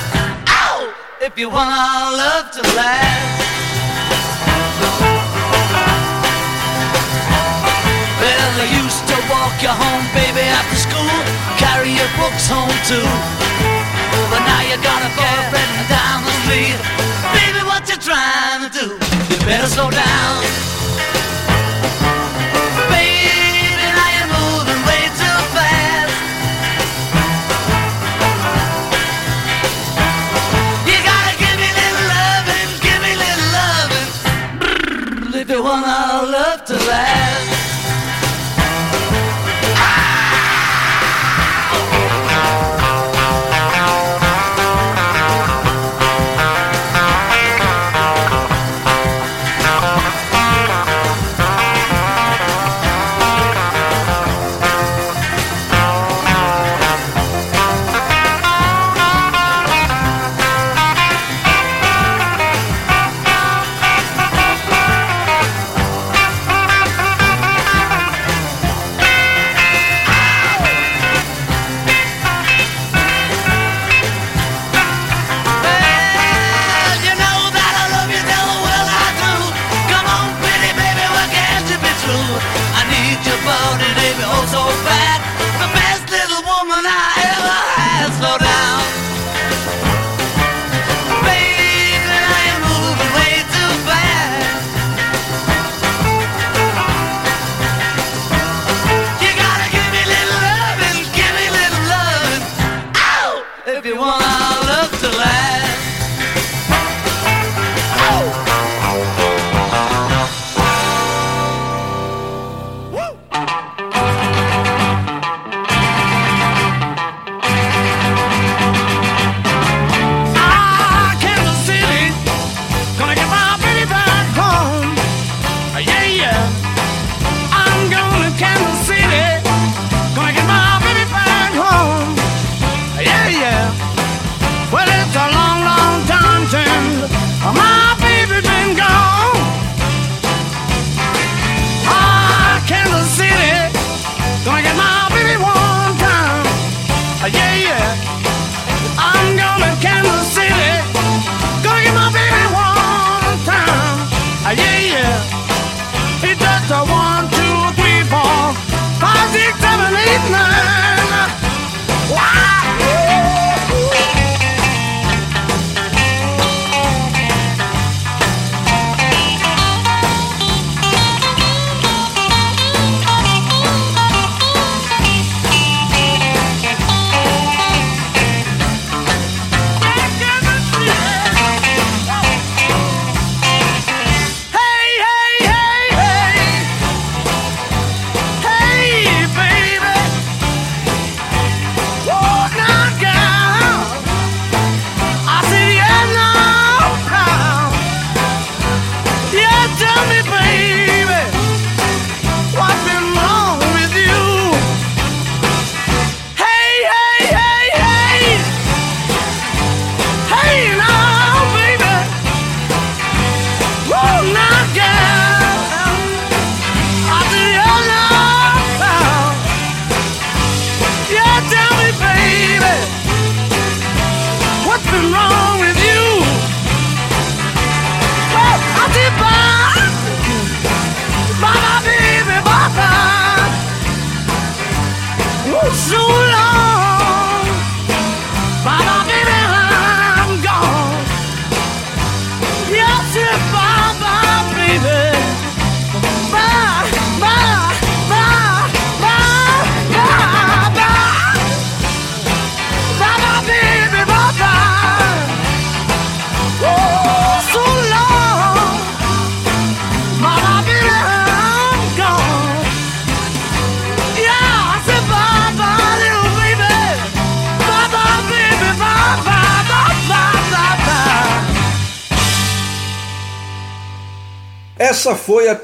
Ow! 0.52 0.92
If 1.22 1.38
you 1.38 1.48
want 1.48 1.70
our 1.72 2.12
love 2.12 2.50
to 2.50 2.62
last. 2.76 3.57
I 8.58 8.66
used 8.74 9.06
to 9.06 9.14
walk 9.30 9.54
you 9.62 9.70
home, 9.70 10.02
baby, 10.10 10.42
after 10.42 10.74
school. 10.74 11.14
Carry 11.62 11.94
your 11.94 12.10
books 12.18 12.50
home 12.50 12.74
too. 12.90 13.06
But 14.34 14.42
now 14.42 14.66
you 14.66 14.74
got 14.82 14.98
a 14.98 15.10
boyfriend 15.14 15.86
down 15.86 16.26
the 16.26 16.34
street. 16.42 16.74
Baby, 17.38 17.62
what 17.62 17.86
you 17.86 17.94
trying 18.02 18.66
to 18.66 18.70
do? 18.74 18.98
You 19.30 19.38
better 19.46 19.70
slow 19.70 19.90
down. 19.94 20.42
Baby, 22.90 23.78
moving 24.26 24.82
way 24.90 25.06
too 25.14 25.38
fast. 25.54 26.18
You 30.82 30.98
gotta 31.06 31.34
give 31.38 31.56
me 31.62 31.70
little 31.78 32.06
loving, 32.10 32.70
give 32.82 33.00
me 33.06 33.12
little 33.22 33.50
loving. 33.54 34.10
If 35.42 35.46
you 35.46 35.62
want 35.62 35.86
our 35.86 36.26
love 36.26 36.64
to 36.64 36.74
last. 36.90 37.57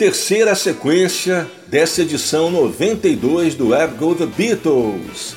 Terceira 0.05 0.55
sequência 0.55 1.51
dessa 1.67 2.03
edição 2.03 2.51
92 2.51 3.55
do 3.55 3.69
Web 3.69 3.95
Go 3.95 4.15
The 4.15 4.27
Beatles. 4.27 5.35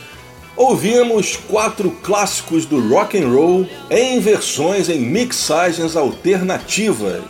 Ouvimos 0.58 1.38
quatro 1.38 1.90
clássicos 2.04 2.66
do 2.66 2.86
rock 2.90 3.18
and 3.18 3.30
roll 3.30 3.66
em 3.90 4.20
versões 4.20 4.90
em 4.90 5.00
mixagens 5.00 5.96
alternativas. 5.96 7.24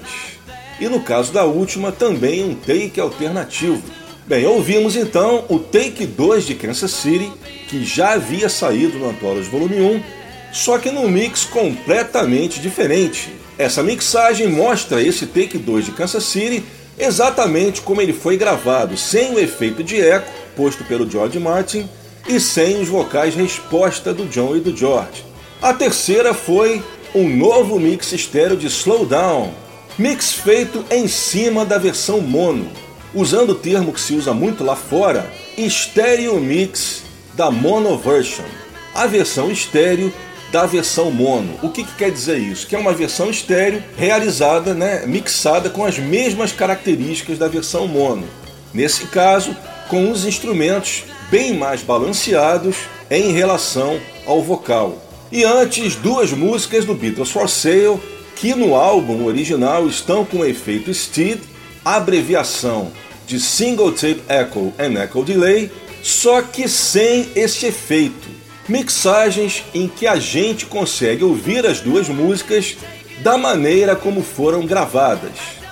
E 0.80 0.90
no 0.90 1.02
caso 1.02 1.32
da 1.32 1.44
última, 1.44 1.92
também 1.92 2.44
um 2.44 2.56
take 2.56 3.00
alternativo. 3.00 3.84
Bem, 4.26 4.48
ouvimos 4.48 4.96
então 4.96 5.46
o 5.48 5.60
Take 5.60 6.08
2 6.08 6.44
de 6.44 6.56
Kansas 6.56 6.90
City, 6.90 7.32
que 7.70 7.86
já 7.86 8.14
havia 8.14 8.50
saído 8.50 8.98
no 8.98 9.12
Antolos 9.12 9.46
Volume 9.46 9.80
1, 9.80 10.04
só 10.52 10.80
que 10.80 10.90
num 10.90 11.08
mix 11.08 11.46
completamente 11.46 12.60
diferente. 12.60 13.30
Essa 13.60 13.84
mixagem 13.84 14.48
mostra 14.48 15.00
esse 15.00 15.28
take 15.28 15.60
2 15.60 15.86
de 15.86 15.92
Kansas 15.92 16.24
City 16.24 16.64
exatamente 16.98 17.82
como 17.82 18.02
ele 18.02 18.14
foi 18.14 18.38
gravado, 18.38 18.98
sem 18.98 19.34
o 19.34 19.40
efeito 19.40 19.84
de 19.84 20.02
eco 20.02 20.32
posto 20.56 20.84
pelo 20.84 21.10
George 21.10 21.40
Martin 21.40 21.88
e 22.28 22.40
sem 22.40 22.82
os 22.82 22.90
vocais 22.90 23.36
resposta 23.36 24.14
do 24.14 24.26
John 24.26 24.56
e 24.56 24.60
do 24.60 24.76
George. 24.76 25.24
A 25.62 25.74
terceira 25.74 26.34
foi 26.34 26.84
um 27.14 27.28
novo 27.28 27.80
mix 27.80 28.12
estéreo 28.12 28.58
de 28.58 28.68
Slow 28.68 29.06
Down, 29.06 29.54
mix 29.98 30.34
feito 30.34 30.84
em 30.92 31.08
cima 31.08 31.66
da 31.66 31.78
versão 31.78 32.20
mono, 32.22 32.70
usando 33.14 33.52
o 33.52 33.56
termo 33.56 33.94
que 33.94 34.02
se 34.02 34.14
usa 34.14 34.34
muito 34.34 34.64
lá 34.64 34.76
fora, 34.76 35.32
Stereo 35.58 36.40
Mix 36.40 37.04
da 37.34 37.50
Mono 37.50 37.98
Version. 37.98 38.46
A 38.94 39.08
versão 39.08 39.52
estéreo 39.52 40.14
da 40.52 40.66
versão 40.66 41.12
mono. 41.12 41.58
O 41.62 41.70
que, 41.70 41.84
que, 41.84 41.96
quer 41.96 42.12
dizer 42.12 42.38
isso? 42.38 42.68
Que 42.68 42.76
é 42.76 42.80
uma 42.80 42.94
versão 42.94 43.30
estéreo 43.30 43.84
realizada, 43.98 44.74
né, 44.74 45.06
mixada 45.06 45.70
com 45.70 45.86
as 45.86 45.98
mesmas 45.98 46.52
características 46.52 47.38
da 47.38 47.48
versão 47.48 47.88
mono. 47.88 48.28
Nesse 48.74 49.06
caso, 49.08 49.56
com 49.90 50.12
os 50.12 50.26
instrumentos 50.26 51.04
bem 51.30 51.54
mais 51.54 51.82
balanceados 51.82 52.78
em 53.10 53.32
relação 53.32 54.00
ao 54.26 54.42
vocal. 54.42 55.02
E 55.32 55.44
antes, 55.44 55.96
duas 55.96 56.32
músicas 56.32 56.86
do 56.86 56.94
Beatles 56.94 57.32
for 57.32 57.50
Sale, 57.50 58.00
que 58.36 58.54
no 58.54 58.76
álbum 58.76 59.26
original 59.26 59.88
estão 59.88 60.24
com 60.24 60.38
o 60.38 60.46
efeito 60.46 60.94
STEED, 60.94 61.42
abreviação 61.84 62.92
de 63.26 63.40
Single 63.40 63.92
Tape 63.92 64.22
Echo 64.30 64.74
and 64.80 65.04
Echo 65.04 65.24
Delay, 65.24 65.72
só 66.02 66.42
que 66.42 66.70
sem 66.70 67.30
esse 67.36 67.66
efeito 67.66 68.27
mixagens 68.68 69.64
em 69.74 69.88
que 69.88 70.06
a 70.06 70.18
gente 70.18 70.66
consegue 70.66 71.24
ouvir 71.24 71.66
as 71.66 71.80
duas 71.80 72.10
músicas 72.10 72.76
da 73.24 73.38
maneira 73.38 73.96
como 73.96 74.22
foram 74.22 74.66
gravadas, 74.66 75.32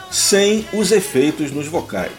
sem 0.09 0.65
os 0.73 0.91
efeitos 0.91 1.51
nos 1.51 1.67
vocais. 1.67 2.11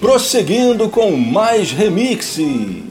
Prosseguindo 0.00 0.88
com 0.90 1.16
mais 1.16 1.72
remixes 1.72 2.84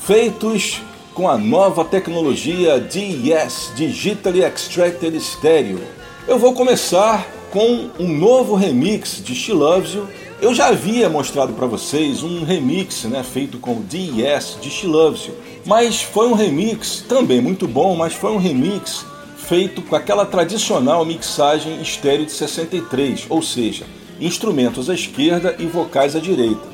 feitos 0.00 0.80
com 1.14 1.28
a 1.28 1.38
nova 1.38 1.84
tecnologia 1.84 2.80
DES 2.80 3.72
Digitally 3.76 4.42
Extracted 4.42 5.16
Stereo. 5.20 5.80
Eu 6.26 6.40
vou 6.40 6.52
começar 6.54 7.24
com 7.52 7.88
um 8.00 8.08
novo 8.08 8.56
remix 8.56 9.22
de 9.22 9.32
She 9.32 9.52
Loves 9.52 9.94
You. 9.94 10.08
Eu 10.42 10.52
já 10.52 10.66
havia 10.66 11.08
mostrado 11.08 11.52
para 11.52 11.68
vocês 11.68 12.24
um 12.24 12.42
remix 12.42 13.04
né, 13.04 13.22
feito 13.22 13.58
com 13.58 13.80
DES 13.82 14.58
de 14.60 14.68
She 14.68 14.88
Loves 14.88 15.26
You, 15.26 15.36
mas 15.64 16.02
foi 16.02 16.26
um 16.26 16.34
remix 16.34 17.04
também 17.08 17.40
muito 17.40 17.68
bom, 17.68 17.94
mas 17.94 18.12
foi 18.12 18.32
um 18.32 18.38
remix 18.38 19.06
feito 19.36 19.82
com 19.82 19.94
aquela 19.94 20.26
tradicional 20.26 21.04
mixagem 21.04 21.80
estéreo 21.80 22.26
de 22.26 22.32
63, 22.32 23.26
ou 23.28 23.40
seja, 23.40 23.86
instrumentos 24.20 24.90
à 24.90 24.94
esquerda 24.94 25.54
e 25.60 25.66
vocais 25.66 26.16
à 26.16 26.18
direita. 26.18 26.66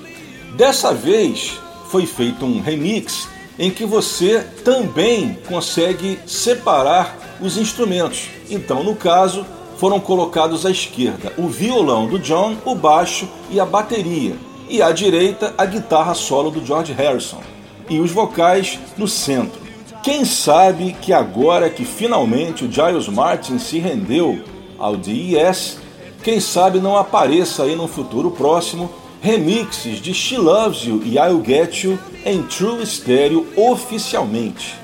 Dessa 0.56 0.94
vez 0.94 1.52
foi 1.90 2.06
feito 2.06 2.46
um 2.46 2.60
remix 2.60 3.28
em 3.60 3.70
que 3.70 3.84
você 3.84 4.42
também 4.64 5.38
consegue 5.46 6.18
separar 6.26 7.36
os 7.42 7.58
instrumentos. 7.58 8.30
Então, 8.48 8.82
no 8.82 8.96
caso, 8.96 9.44
foram 9.76 10.00
colocados 10.00 10.64
à 10.64 10.70
esquerda 10.70 11.30
o 11.36 11.46
violão 11.46 12.06
do 12.06 12.18
John, 12.18 12.56
o 12.64 12.74
baixo 12.74 13.28
e 13.50 13.60
a 13.60 13.66
bateria, 13.66 14.34
e 14.66 14.80
à 14.80 14.90
direita 14.92 15.54
a 15.58 15.66
guitarra 15.66 16.14
solo 16.14 16.50
do 16.50 16.64
George 16.64 16.94
Harrison, 16.94 17.42
e 17.90 18.00
os 18.00 18.10
vocais 18.10 18.78
no 18.96 19.06
centro. 19.06 19.60
Quem 20.02 20.24
sabe 20.24 20.96
que 21.02 21.12
agora 21.12 21.68
que 21.68 21.84
finalmente 21.84 22.64
o 22.64 22.72
Giles 22.72 23.08
Martin 23.08 23.58
se 23.58 23.78
rendeu 23.78 24.42
ao 24.78 24.96
DES, 24.96 25.76
quem 26.22 26.40
sabe 26.40 26.80
não 26.80 26.96
apareça 26.96 27.64
aí 27.64 27.76
no 27.76 27.86
futuro 27.86 28.30
próximo 28.30 28.90
remixes 29.20 30.00
de 30.00 30.14
She 30.14 30.36
Loves 30.36 30.84
You 30.84 31.02
e 31.04 31.16
I'll 31.16 31.42
Get 31.44 31.84
You 31.84 31.98
em 32.24 32.42
True 32.42 32.84
Stereo 32.84 33.46
oficialmente. 33.56 34.74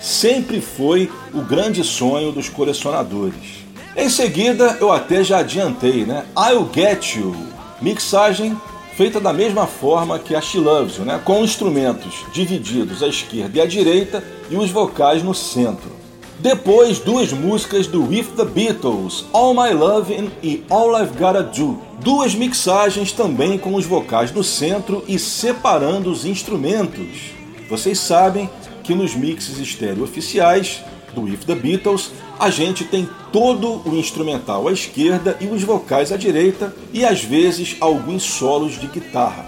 Sempre 0.00 0.60
foi 0.60 1.10
o 1.32 1.40
grande 1.40 1.82
sonho 1.82 2.30
dos 2.30 2.48
colecionadores. 2.48 3.64
Em 3.96 4.08
seguida, 4.10 4.76
eu 4.80 4.92
até 4.92 5.24
já 5.24 5.38
adiantei, 5.38 6.04
né? 6.04 6.26
I'll 6.36 6.68
Get 6.72 7.16
You, 7.16 7.34
mixagem 7.80 8.56
feita 8.96 9.20
da 9.20 9.32
mesma 9.32 9.66
forma 9.66 10.18
que 10.18 10.34
a 10.34 10.40
She 10.40 10.58
Loves 10.58 10.96
You, 10.96 11.04
né? 11.04 11.20
com 11.22 11.44
instrumentos 11.44 12.24
divididos 12.32 13.02
à 13.02 13.08
esquerda 13.08 13.58
e 13.58 13.60
à 13.60 13.66
direita 13.66 14.24
e 14.48 14.56
os 14.56 14.70
vocais 14.70 15.22
no 15.22 15.34
centro. 15.34 15.90
Depois, 16.38 16.98
duas 16.98 17.32
músicas 17.32 17.86
do 17.86 18.08
With 18.08 18.26
the 18.36 18.44
Beatles, 18.44 19.24
All 19.32 19.54
My 19.54 19.72
Lovin' 19.72 20.30
e 20.42 20.62
All 20.68 21.00
I've 21.00 21.16
Gotta 21.18 21.42
Do. 21.42 21.78
Duas 22.00 22.34
mixagens 22.34 23.10
também 23.10 23.56
com 23.56 23.74
os 23.74 23.86
vocais 23.86 24.30
no 24.30 24.44
centro 24.44 25.02
e 25.08 25.18
separando 25.18 26.10
os 26.10 26.26
instrumentos. 26.26 27.30
Vocês 27.70 27.98
sabem 27.98 28.50
que 28.84 28.94
nos 28.94 29.14
mixes 29.14 29.58
estéreo 29.58 30.04
oficiais 30.04 30.82
do 31.14 31.22
With 31.22 31.38
the 31.46 31.54
Beatles, 31.54 32.10
a 32.38 32.50
gente 32.50 32.84
tem 32.84 33.08
todo 33.32 33.80
o 33.88 33.96
instrumental 33.96 34.68
à 34.68 34.72
esquerda 34.72 35.38
e 35.40 35.46
os 35.46 35.62
vocais 35.62 36.12
à 36.12 36.18
direita 36.18 36.76
e 36.92 37.02
às 37.02 37.24
vezes 37.24 37.76
alguns 37.80 38.22
solos 38.22 38.78
de 38.78 38.86
guitarra. 38.86 39.46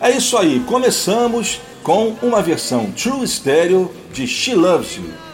É 0.00 0.10
isso 0.10 0.38
aí, 0.38 0.60
começamos 0.60 1.60
com 1.82 2.14
uma 2.22 2.40
versão 2.40 2.90
True 2.92 3.28
Stereo 3.28 3.90
de 4.10 4.26
She 4.26 4.54
Loves 4.54 4.96
You. 4.96 5.29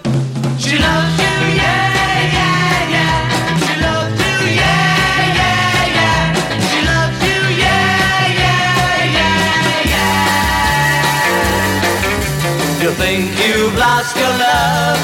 Think 12.96 13.28
you've 13.44 13.76
lost 13.76 14.16
your 14.16 14.34
love? 14.46 14.98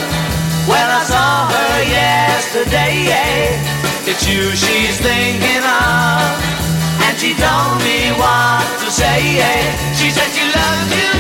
When 0.67 0.87
I 1.01 1.03
saw 1.05 1.47
her 1.55 1.75
yesterday, 1.85 3.05
it's 4.09 4.25
you 4.29 4.43
she's 4.57 4.97
thinking 4.99 5.65
of. 5.65 6.25
And 7.07 7.15
she 7.21 7.35
told 7.37 7.77
me 7.85 7.99
what 8.17 8.65
to 8.83 8.89
say. 8.91 9.21
She 9.99 10.09
said 10.11 10.31
she 10.37 10.47
loves 10.59 10.91
you, 11.01 11.13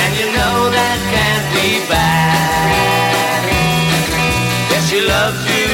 and 0.00 0.10
you 0.18 0.26
know 0.36 0.56
that 0.76 0.98
can't 1.12 1.46
be 1.54 1.68
bad. 1.90 3.15
She 4.96 5.02
loves 5.04 5.44
you, 5.44 5.68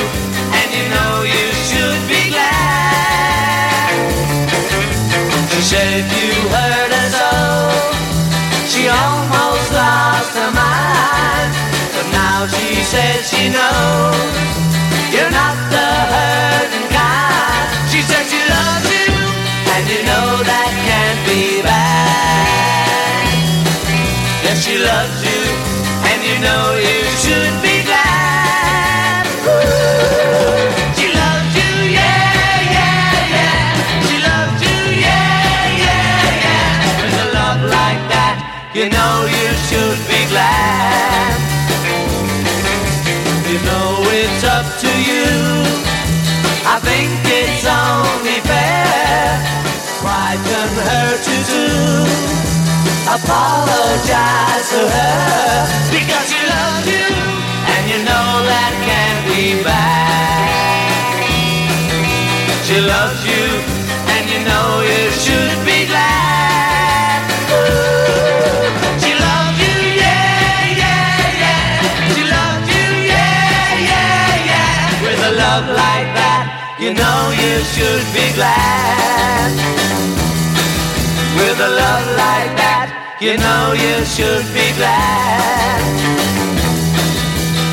and 0.59 0.68
you 0.75 0.83
know 0.91 1.23
you 1.23 1.47
should 1.70 2.03
be 2.11 2.35
glad. 2.35 3.95
She 5.47 5.62
said 5.62 6.03
you 6.11 6.35
heard 6.51 6.91
her 6.91 7.09
so. 7.20 7.31
She 8.66 8.83
almost 8.91 9.70
lost 9.79 10.35
her 10.35 10.51
mind. 10.51 11.55
But 11.95 12.07
now 12.11 12.51
she 12.51 12.83
says 12.83 13.31
she 13.31 13.47
knows 13.47 14.35
you're 15.14 15.31
not 15.31 15.55
the 15.70 15.89
hurting 16.14 16.91
kind. 16.91 17.70
She 17.95 18.03
says 18.03 18.27
she 18.27 18.43
loves 18.43 18.91
you, 18.91 19.07
and 19.70 19.83
you 19.87 20.03
know 20.03 20.43
that 20.51 20.70
can't 20.83 21.23
be 21.31 21.62
bad. 21.62 23.23
Yes, 24.43 24.66
she 24.66 24.83
loves 24.83 25.23
you, 25.23 25.43
and 26.11 26.18
you 26.27 26.43
know 26.43 26.75
you 26.75 27.07
should 27.23 27.55
be 27.62 27.72
hurt 50.89 51.22
you 51.28 51.41
to 51.45 51.59
do 51.66 52.43
apologize 53.12 54.66
to 54.70 54.80
her 54.89 55.66
because 55.93 56.26
she 56.33 56.41
loves 56.49 56.87
you 56.89 57.07
and 57.72 57.83
you 57.91 57.99
know 58.09 58.28
that 58.49 58.72
can't 58.89 59.20
be 59.28 59.62
bad. 59.62 61.12
She 62.64 62.80
loves 62.80 63.20
you 63.26 63.45
and 64.16 64.24
you 64.30 64.41
know 64.49 64.80
you 64.80 65.12
you 76.83 76.93
know 76.95 77.30
you 77.43 77.55
should 77.74 78.05
be 78.12 78.26
glad. 78.35 79.53
With 81.39 81.59
a 81.68 81.70
love 81.83 82.07
like 82.24 82.53
that, 82.62 82.89
you 83.20 83.35
know 83.39 83.62
you 83.85 84.05
should 84.14 84.47
be 84.53 84.66
glad. 84.78 85.83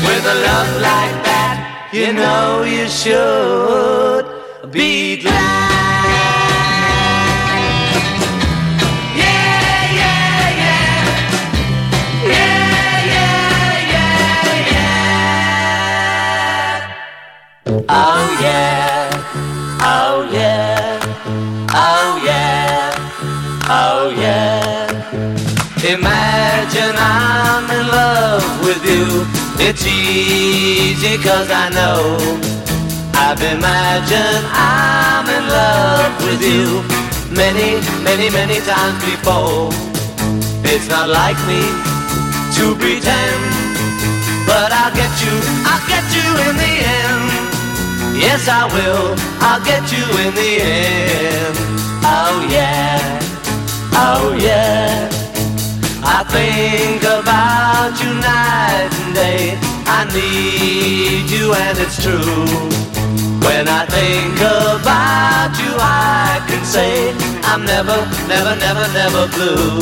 With 0.06 0.24
a 0.34 0.36
love 0.46 0.72
like 0.90 1.16
that, 1.26 1.56
you 1.92 2.12
know 2.12 2.62
you 2.62 2.86
should 2.88 4.24
be 4.70 5.16
glad. 5.22 5.70
Yeah, 9.20 9.90
yeah, 10.00 10.62
yeah 10.62 10.94
Yeah, 12.30 13.10
yeah, 13.14 13.90
yeah 14.70 15.00
Oh 17.88 18.38
yeah, 18.40 18.99
It's 29.58 29.86
easy 29.86 31.16
cause 31.22 31.48
I 31.50 31.70
know. 31.70 32.18
I've 33.14 33.40
imagined 33.40 34.44
I'm 34.52 35.26
in 35.28 35.44
love 35.48 36.12
with 36.24 36.42
you 36.42 36.82
many, 37.32 37.80
many, 38.04 38.28
many 38.30 38.58
times 38.60 39.00
before. 39.04 39.70
It's 40.64 40.88
not 40.88 41.08
like 41.08 41.38
me 41.48 41.62
to 42.56 42.74
pretend, 42.76 43.40
but 44.44 44.72
I'll 44.72 44.92
get 44.92 45.12
you, 45.24 45.34
I'll 45.64 45.86
get 45.88 46.04
you 46.12 46.28
in 46.48 46.54
the 46.60 46.74
end. 46.84 47.30
Yes, 48.20 48.48
I 48.48 48.68
will. 48.68 49.16
I'll 49.40 49.64
get 49.64 49.84
you 49.92 50.04
in 50.24 50.34
the 50.34 50.52
end. 50.60 51.56
Oh, 52.04 52.46
yeah. 52.50 53.00
Oh, 53.92 54.36
yeah. 54.38 55.08
I 56.02 56.24
think 56.24 57.02
about 57.02 57.92
you 58.02 58.12
night 58.20 58.89
and 59.10 59.14
day. 59.14 59.58
I 59.86 60.04
need 60.14 61.30
you, 61.30 61.52
and 61.54 61.78
it's 61.78 61.98
true. 62.02 62.46
When 63.46 63.66
I 63.68 63.86
think 63.86 64.36
about 64.38 65.50
you, 65.58 65.72
I 65.78 66.42
can 66.48 66.64
say 66.64 67.12
I'm 67.42 67.64
never, 67.64 67.98
never, 68.28 68.54
never, 68.56 68.86
never 68.92 69.26
blue. 69.34 69.80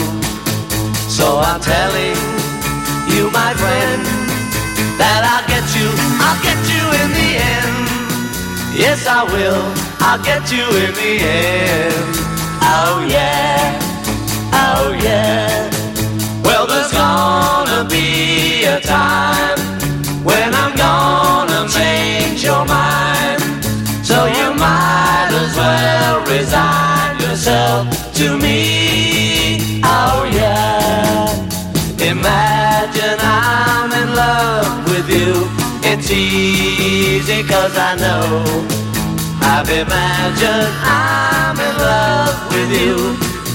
So 1.09 1.39
I'm 1.39 1.61
telling 1.61 2.17
you, 3.13 3.31
my 3.31 3.53
friend, 3.55 4.03
that 5.01 5.23
I'll 5.33 5.47
get 5.53 5.67
you, 5.77 5.89
I'll 6.25 6.41
get 6.49 6.61
you 6.73 6.85
in 7.03 7.09
the 7.19 7.31
end. 7.57 7.77
Yes, 8.75 9.07
I 9.07 9.25
will, 9.25 9.65
I'll 10.01 10.23
get 10.23 10.45
you 10.53 10.65
in 10.85 10.93
the 10.95 11.13
end. 11.21 12.15
Oh 12.63 13.05
yeah, 13.09 13.79
oh 14.53 14.97
yeah. 15.03 15.71
Well, 16.45 16.67
there's 16.67 16.93
gonna 16.93 17.89
be 17.89 18.65
a 18.65 18.81
time 18.81 19.08
to 28.19 28.37
me. 28.37 29.81
Oh 29.85 30.27
yeah. 30.35 31.31
Imagine 32.03 33.19
I'm 33.23 33.93
in 33.93 34.09
love 34.13 34.91
with 34.91 35.09
you. 35.09 35.47
It's 35.91 36.11
easy 36.11 37.45
cause 37.45 37.77
I 37.79 37.95
know. 38.03 38.43
I've 39.41 39.71
imagined 39.71 40.75
I'm 40.83 41.59
in 41.69 41.75
love 41.79 42.39
with 42.51 42.71
you 42.83 42.97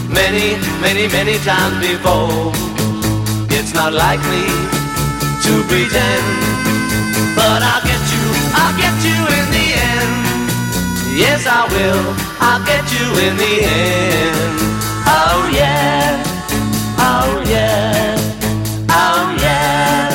many, 0.08 0.56
many, 0.80 1.10
many 1.12 1.36
times 1.44 1.78
before. 1.84 2.54
It's 3.52 3.74
not 3.74 3.92
like 3.92 4.22
me 4.32 4.46
to 5.44 5.54
pretend, 5.68 6.28
but 7.36 7.60
I'll 7.70 7.84
get 7.84 8.04
you, 8.16 8.26
I'll 8.56 8.78
get 8.80 8.96
you 9.04 9.20
in. 9.38 9.43
Yes, 11.16 11.46
I 11.46 11.62
will, 11.74 12.04
I'll 12.40 12.64
get 12.66 12.84
you 12.96 13.08
in 13.26 13.38
the 13.38 13.54
end. 13.64 14.58
Oh 15.06 15.50
yeah, 15.54 16.24
oh 16.98 17.44
yeah. 17.48 18.20
Oh 18.90 19.36
yeah, 19.42 20.10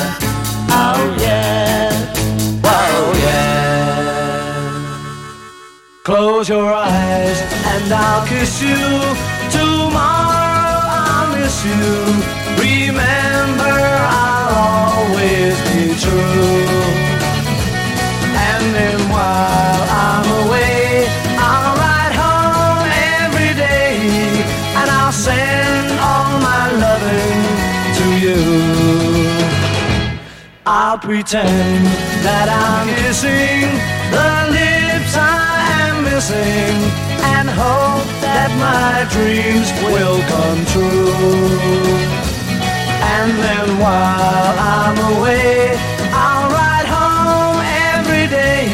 oh 0.69 1.15
yeah, 1.19 1.91
oh 2.63 3.13
yeah. 3.25 3.59
Close 6.03 6.47
your 6.49 6.73
eyes 6.73 7.39
and 7.73 7.91
I'll 7.93 8.25
kiss 8.27 8.61
you. 8.61 8.79
Tomorrow 9.51 10.79
I'll 11.03 11.27
miss 11.35 11.57
you. 11.65 11.85
Remember, 12.63 13.75
I'll 14.21 14.49
always 14.95 15.55
be 15.67 15.93
true. 16.03 16.83
And 18.47 18.63
then 18.75 18.99
while 19.09 19.78
I'll 30.71 30.99
pretend 30.99 31.83
that 32.21 32.45
I'm 32.45 32.85
kissing 33.01 33.65
the 34.13 34.29
lips 34.53 35.17
I 35.17 35.65
am 35.81 36.05
missing 36.05 36.77
and 37.25 37.49
hope 37.49 38.05
that 38.21 38.53
my 38.61 39.01
dreams 39.09 39.65
will 39.81 40.21
come 40.29 40.61
true. 40.69 41.09
And 43.01 43.33
then 43.41 43.79
while 43.81 44.53
I'm 44.61 44.97
away, 45.17 45.73
I'll 46.13 46.53
ride 46.53 46.85
home 46.85 47.65
every 47.97 48.29
day 48.29 48.69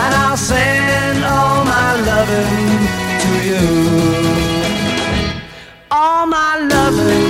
and 0.00 0.12
I'll 0.24 0.40
send 0.40 1.22
all 1.22 1.68
my 1.68 2.00
loving 2.00 2.80
to 3.24 3.32
you. 3.44 3.68
All 5.90 6.24
my 6.24 6.56
loving 6.64 7.29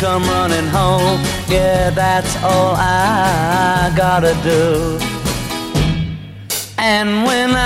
come 0.00 0.22
running 0.22 0.66
home. 0.68 1.20
Yeah, 1.46 1.90
that's 1.90 2.34
all 2.42 2.74
I 2.74 3.92
gotta 3.94 4.34
do. 4.42 4.98
And 6.78 7.26
when 7.26 7.50
I 7.54 7.60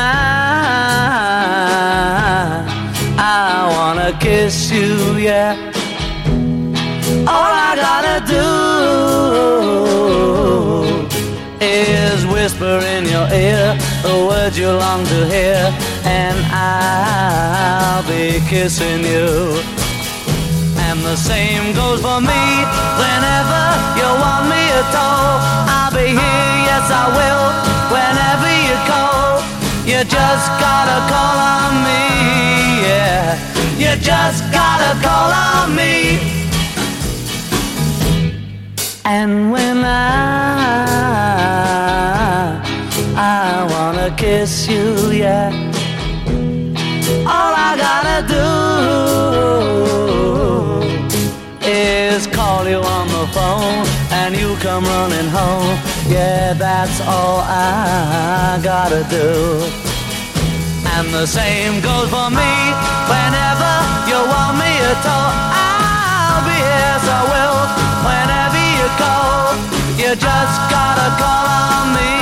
I 3.17 3.69
wanna 3.77 4.19
kiss 4.19 4.73
you, 4.73 5.17
yeah. 5.17 5.55
All 7.35 7.53
I 7.69 7.77
gotta 7.87 8.19
do 8.37 8.47
is 11.61 12.27
whisper 12.27 12.81
in 12.95 13.05
your 13.15 13.29
ear 13.33 13.79
the 14.03 14.27
words 14.29 14.59
you 14.59 14.71
long 14.73 15.05
to 15.07 15.27
hear, 15.35 15.73
and 16.05 16.37
I'll 16.51 18.03
be 18.09 18.41
kissing 18.49 19.05
you. 19.05 19.64
The 21.05 21.17
same 21.17 21.75
goes 21.75 22.01
for 22.01 22.21
me 22.21 22.45
whenever 23.03 23.63
you 23.99 24.09
want 24.25 24.49
me 24.49 24.63
at 24.81 24.95
all. 24.97 25.39
I'll 25.77 25.93
be 25.93 26.07
here, 26.09 26.55
yes, 26.69 26.91
I 26.91 27.05
will, 27.19 27.47
whenever 27.95 28.51
you 28.69 28.77
call. 28.89 29.45
You 29.87 30.01
just 30.19 30.49
gotta 30.65 30.99
call 31.13 31.37
on 31.57 31.73
me, 31.87 32.03
yeah. 32.89 33.39
You 33.77 33.93
just 34.01 34.51
gotta 34.51 34.99
call 35.07 35.31
on 35.31 35.77
me. 35.77 35.95
And 39.05 39.53
when 39.53 39.85
I 39.85 39.95
I 43.15 43.67
wanna 43.71 44.11
kiss 44.17 44.67
you, 44.67 45.13
yeah. 45.13 45.53
All 47.27 47.53
I 47.69 47.77
gotta 47.77 48.27
do 48.27 48.54
come 54.65 54.85
running 54.85 55.29
home. 55.29 55.77
Yeah, 56.09 56.55
that's 56.55 56.99
all 57.03 57.45
I 57.45 58.59
gotta 58.63 59.05
do. 59.13 59.61
And 60.97 61.07
the 61.13 61.27
same 61.27 61.85
goes 61.85 62.09
for 62.09 62.29
me 62.33 62.53
whenever 63.13 63.73
you 64.09 64.19
want 64.25 64.57
me 64.57 64.73
at 64.89 65.05
all. 65.05 65.33
I'll 65.53 66.43
be 66.49 66.57
here, 66.57 66.99
so 67.05 67.17
will 67.33 67.61
whenever 68.09 68.63
you 68.81 68.89
call. 68.97 69.53
You 70.01 70.11
just 70.17 70.57
gotta 70.73 71.09
call 71.21 71.45
on 71.45 71.85
me, 71.99 72.13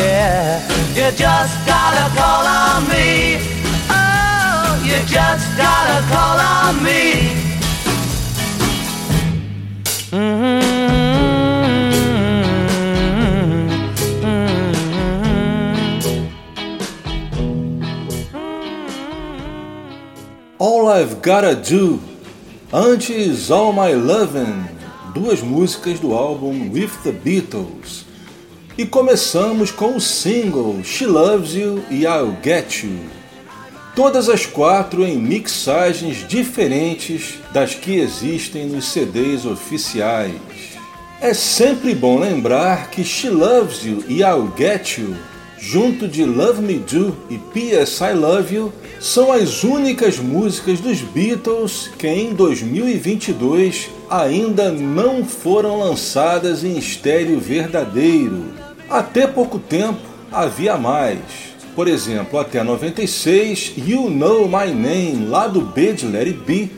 yeah. 0.00 0.64
You 0.96 1.12
just 1.12 1.54
gotta 1.68 2.06
call 2.16 2.44
on 2.48 2.80
me. 2.88 3.44
Oh, 3.92 4.80
you 4.88 4.98
just 5.04 5.46
gotta 5.60 5.98
call 6.08 6.38
on 6.40 6.82
me. 6.82 7.47
I've 20.60 21.22
Gotta 21.22 21.54
Do, 21.54 22.00
antes 22.72 23.48
All 23.48 23.72
My 23.72 23.94
Lovin', 23.94 24.64
duas 25.14 25.40
músicas 25.40 26.00
do 26.00 26.12
álbum 26.12 26.72
With 26.72 26.90
the 27.04 27.12
Beatles. 27.12 28.04
E 28.76 28.84
começamos 28.84 29.70
com 29.70 29.94
o 29.94 30.00
single 30.00 30.82
She 30.82 31.06
Loves 31.06 31.54
You 31.54 31.84
e 31.88 32.02
I'll 32.02 32.36
Get 32.42 32.82
You. 32.82 32.98
Todas 33.94 34.28
as 34.28 34.46
quatro 34.46 35.04
em 35.04 35.16
mixagens 35.16 36.26
diferentes 36.26 37.34
das 37.52 37.74
que 37.76 37.96
existem 37.96 38.66
nos 38.66 38.88
CDs 38.88 39.46
oficiais. 39.46 40.32
É 41.20 41.32
sempre 41.34 41.94
bom 41.94 42.18
lembrar 42.18 42.90
que 42.90 43.04
She 43.04 43.30
Loves 43.30 43.84
You 43.84 44.02
e 44.08 44.22
I'll 44.22 44.52
Get 44.58 44.98
You, 44.98 45.14
junto 45.60 46.06
de 46.06 46.24
Love 46.24 46.62
Me 46.62 46.74
Do 46.74 47.16
e 47.28 47.38
P.S. 47.38 48.02
I 48.02 48.12
Love 48.12 48.54
You, 48.54 48.72
são 49.00 49.32
as 49.32 49.62
únicas 49.64 50.18
músicas 50.18 50.80
dos 50.80 51.00
Beatles 51.00 51.90
que 51.98 52.06
em 52.06 52.32
2022 52.34 53.90
ainda 54.08 54.70
não 54.72 55.24
foram 55.24 55.78
lançadas 55.78 56.64
em 56.64 56.76
estéreo 56.78 57.38
verdadeiro. 57.38 58.44
Até 58.88 59.26
pouco 59.26 59.58
tempo 59.58 60.00
havia 60.32 60.76
mais. 60.76 61.18
Por 61.74 61.86
exemplo, 61.86 62.40
até 62.40 62.62
96, 62.64 63.74
You 63.76 64.10
Know 64.10 64.48
My 64.48 64.72
Name, 64.72 65.26
lá 65.28 65.46
do 65.46 65.60
B 65.60 65.92
de 65.92 66.06
It 66.16 66.32
Be, 66.44 66.70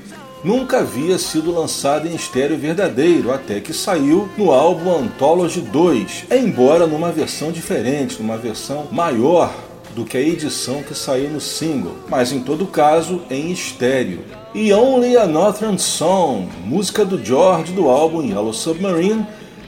nunca 0.44 0.78
havia 0.78 1.18
sido 1.18 1.52
lançado 1.52 2.06
em 2.08 2.14
estéreo 2.14 2.56
verdadeiro, 2.56 3.32
até 3.32 3.60
que 3.60 3.72
saiu 3.72 4.28
no 4.36 4.50
álbum 4.52 4.94
Anthology 4.94 5.60
2, 5.60 6.26
embora 6.30 6.86
numa 6.86 7.12
versão 7.12 7.52
diferente, 7.52 8.20
numa 8.20 8.36
versão 8.36 8.86
maior 8.90 9.52
do 9.94 10.04
que 10.04 10.16
a 10.16 10.20
edição 10.20 10.82
que 10.82 10.94
saiu 10.94 11.30
no 11.30 11.40
single, 11.40 11.96
mas 12.08 12.32
em 12.32 12.40
todo 12.40 12.66
caso 12.66 13.22
em 13.30 13.50
estéreo. 13.50 14.20
E 14.54 14.72
Only 14.72 15.16
a 15.16 15.26
Northern 15.26 15.78
Song, 15.78 16.48
música 16.64 17.04
do 17.04 17.22
George 17.24 17.72
do 17.72 17.88
álbum 17.88 18.22
Yellow 18.22 18.52
Submarine, 18.52 19.26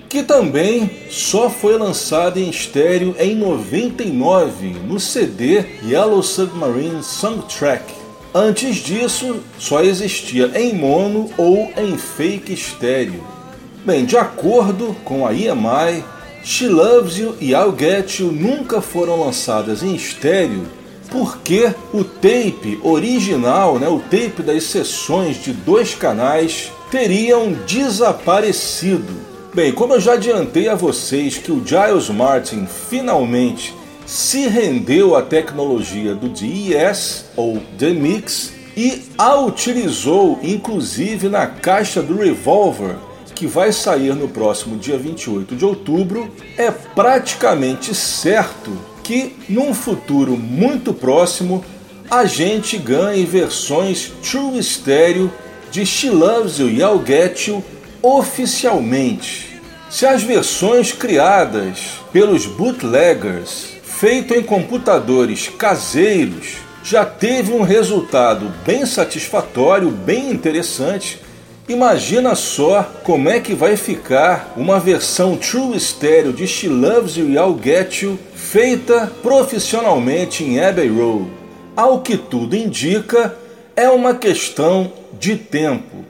que 0.09 0.23
também 0.23 0.91
só 1.09 1.49
foi 1.49 1.79
lançada 1.79 2.39
em 2.39 2.51
estéreo 2.51 3.15
em 3.19 3.35
99 3.35 4.69
no 4.87 5.01
CD 5.01 5.65
Yellow 5.85 6.23
Submarine 6.23 7.03
Soundtrack. 7.03 8.02
Antes 8.35 8.77
disso, 8.77 9.41
só 9.59 9.83
existia 9.83 10.51
em 10.55 10.73
mono 10.75 11.31
ou 11.37 11.71
em 11.77 11.99
fake 11.99 12.55
estéreo. 12.55 13.23
Bem, 13.85 14.07
de 14.07 14.17
acordo 14.17 14.97
com 15.05 15.27
a 15.27 15.35
EMI, 15.35 16.03
She 16.43 16.67
Loves 16.67 17.19
You 17.19 17.37
e 17.41 17.51
I'll 17.51 17.77
Get 17.79 18.21
You 18.21 18.33
nunca 18.33 18.81
foram 18.81 19.21
lançadas 19.21 19.83
em 19.83 19.95
estéreo 19.95 20.67
porque 21.11 21.75
o 21.93 22.03
tape 22.03 22.81
original, 22.83 23.79
né, 23.79 23.87
o 23.87 23.99
tape 23.99 24.43
das 24.43 24.65
sessões 24.65 25.43
de 25.43 25.53
dois 25.53 25.95
canais, 25.95 26.73
teriam 26.91 27.53
desaparecido. 27.67 29.13
Bem, 29.53 29.73
como 29.73 29.93
eu 29.93 30.01
já 30.01 30.15
adiantei 30.15 30.71
a 30.71 30.75
vocês 30.75 31.37
que 31.37 31.53
o 31.53 31.63
Giles 31.63 32.09
Martin 32.09 32.67
finalmente 32.89 33.75
se 34.07 34.47
rendeu 34.49 35.17
à 35.17 35.23
tecnologia 35.23 36.15
do 36.15 36.29
DES 36.29 37.27
ou 37.37 37.61
DMix 37.79 38.53
e 38.77 39.03
a 39.19 39.37
utilizou 39.37 40.39
inclusive 40.43 41.29
na 41.29 41.47
caixa 41.47 42.03
do 42.03 42.17
Revolver 42.17 42.97
que 43.35 43.47
vai 43.47 43.73
sair 43.73 44.15
no 44.15 44.29
próximo 44.29 44.77
dia 44.77 44.97
28 44.97 45.57
de 45.57 45.65
outubro, 45.65 46.33
é 46.57 46.71
praticamente 46.71 47.93
certo 47.93 48.71
que 49.03 49.35
num 49.49 49.75
futuro 49.75 50.37
muito 50.37 50.95
próximo 50.95 51.65
a 52.09 52.25
gente 52.25 52.79
ganhe 52.79 53.25
versões 53.25 54.13
True 54.23 54.63
Stereo 54.63 55.33
de 55.73 55.85
She 55.85 56.11
Loves 56.11 56.59
You 56.59 56.69
e 56.69 56.83
I'll 56.83 57.03
Get 57.05 57.49
You 57.49 57.65
oficialmente. 58.01 59.61
Se 59.91 60.07
as 60.07 60.23
versões 60.23 60.93
criadas 60.93 62.01
pelos 62.13 62.47
bootleggers, 62.47 63.72
feito 64.03 64.35
em 64.35 64.43
computadores 64.43 65.47
caseiros, 65.47 66.57
já 66.83 67.05
teve 67.05 67.53
um 67.53 67.63
resultado 67.63 68.53
bem 68.67 68.85
satisfatório, 68.85 69.93
bem 69.93 70.29
interessante, 70.29 71.21
Imagina 71.69 72.35
só 72.35 72.83
como 73.05 73.29
é 73.31 73.39
que 73.39 73.55
vai 73.55 73.77
ficar 73.77 74.53
uma 74.57 74.81
versão 74.81 75.37
True 75.37 75.79
Stereo 75.79 76.33
de 76.33 76.45
She 76.45 76.69
Loves 76.69 77.17
You 77.17 77.31
e 77.31 77.37
I'll 77.37 77.57
Get 77.63 78.03
You 78.03 78.19
feita 78.35 79.11
profissionalmente 79.23 80.43
em 80.43 80.59
Abbey 80.59 80.89
Road. 80.89 81.31
Ao 81.77 82.01
que 82.01 82.17
tudo 82.17 82.57
indica, 82.57 83.39
é 83.77 83.89
uma 83.89 84.17
questão 84.17 84.93
de 85.19 85.37
tempo. 85.37 86.05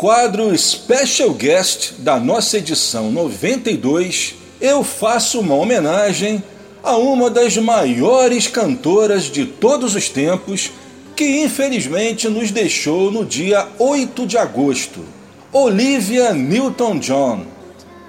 Quadro 0.00 0.56
Special 0.56 1.28
Guest 1.34 1.92
da 1.98 2.18
nossa 2.18 2.56
edição 2.56 3.12
92, 3.12 4.34
eu 4.58 4.82
faço 4.82 5.40
uma 5.40 5.54
homenagem 5.54 6.42
a 6.82 6.96
uma 6.96 7.28
das 7.28 7.58
maiores 7.58 8.46
cantoras 8.46 9.24
de 9.24 9.44
todos 9.44 9.94
os 9.94 10.08
tempos 10.08 10.72
que 11.14 11.42
infelizmente 11.42 12.30
nos 12.30 12.50
deixou 12.50 13.10
no 13.10 13.26
dia 13.26 13.68
8 13.78 14.26
de 14.26 14.38
agosto, 14.38 15.04
Olivia 15.52 16.32
Newton-John. 16.32 17.44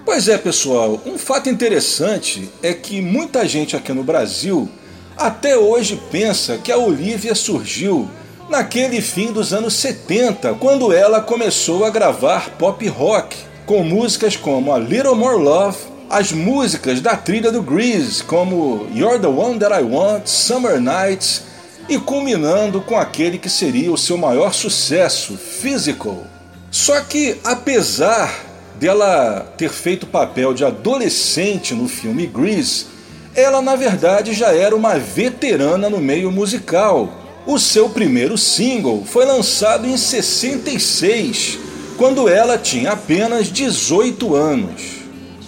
Pois 0.06 0.30
é, 0.30 0.38
pessoal, 0.38 0.98
um 1.06 1.18
fato 1.18 1.50
interessante 1.50 2.50
é 2.64 2.74
que 2.74 3.02
muita 3.02 3.46
gente 3.46 3.76
aqui 3.76 3.92
no 3.92 4.02
Brasil 4.02 4.70
até 5.18 5.58
hoje 5.58 6.02
pensa 6.10 6.58
que 6.58 6.72
a 6.72 6.78
Olivia 6.78 7.36
surgiu 7.36 8.10
naquele 8.52 9.00
fim 9.00 9.32
dos 9.32 9.54
anos 9.54 9.76
70, 9.76 10.56
quando 10.56 10.92
ela 10.92 11.22
começou 11.22 11.86
a 11.86 11.90
gravar 11.90 12.50
pop 12.60 12.86
rock, 12.90 13.38
com 13.66 13.82
músicas 13.82 14.36
como 14.36 14.74
A 14.74 14.78
Little 14.78 15.16
More 15.16 15.42
Love, 15.42 15.78
as 16.10 16.34
músicas 16.34 17.00
da 17.00 17.16
trilha 17.16 17.50
do 17.50 17.62
Grease, 17.64 18.22
como 18.22 18.86
You're 18.94 19.20
the 19.20 19.28
One 19.28 19.58
That 19.58 19.74
I 19.74 19.84
Want, 19.84 20.28
Summer 20.28 20.82
Nights, 20.82 21.44
e 21.88 21.98
culminando 21.98 22.82
com 22.82 22.98
aquele 22.98 23.38
que 23.38 23.50
seria 23.50 23.90
o 23.90 23.98
seu 23.98 24.18
maior 24.18 24.54
sucesso, 24.54 25.38
Physical. 25.38 26.22
Só 26.70 27.00
que, 27.00 27.40
apesar 27.46 28.38
dela 28.78 29.50
ter 29.58 29.70
feito 29.70 30.06
papel 30.06 30.54
de 30.54 30.66
adolescente 30.66 31.74
no 31.74 31.88
filme 31.88 32.28
Grease, 32.28 32.88
ela 33.34 33.62
na 33.62 33.78
verdade 33.78 34.34
já 34.34 34.54
era 34.54 34.76
uma 34.76 35.00
veterana 35.00 35.90
no 35.90 36.00
meio 36.00 36.30
musical 36.30 37.21
o 37.46 37.58
seu 37.58 37.90
primeiro 37.90 38.38
single 38.38 39.04
foi 39.06 39.26
lançado 39.26 39.88
em 39.88 39.98
66, 39.98 41.58
quando 41.98 42.30
ela 42.30 42.58
tinha 42.58 42.92
apenas 42.92 43.48
18 43.52 44.36
anos. 44.36 44.82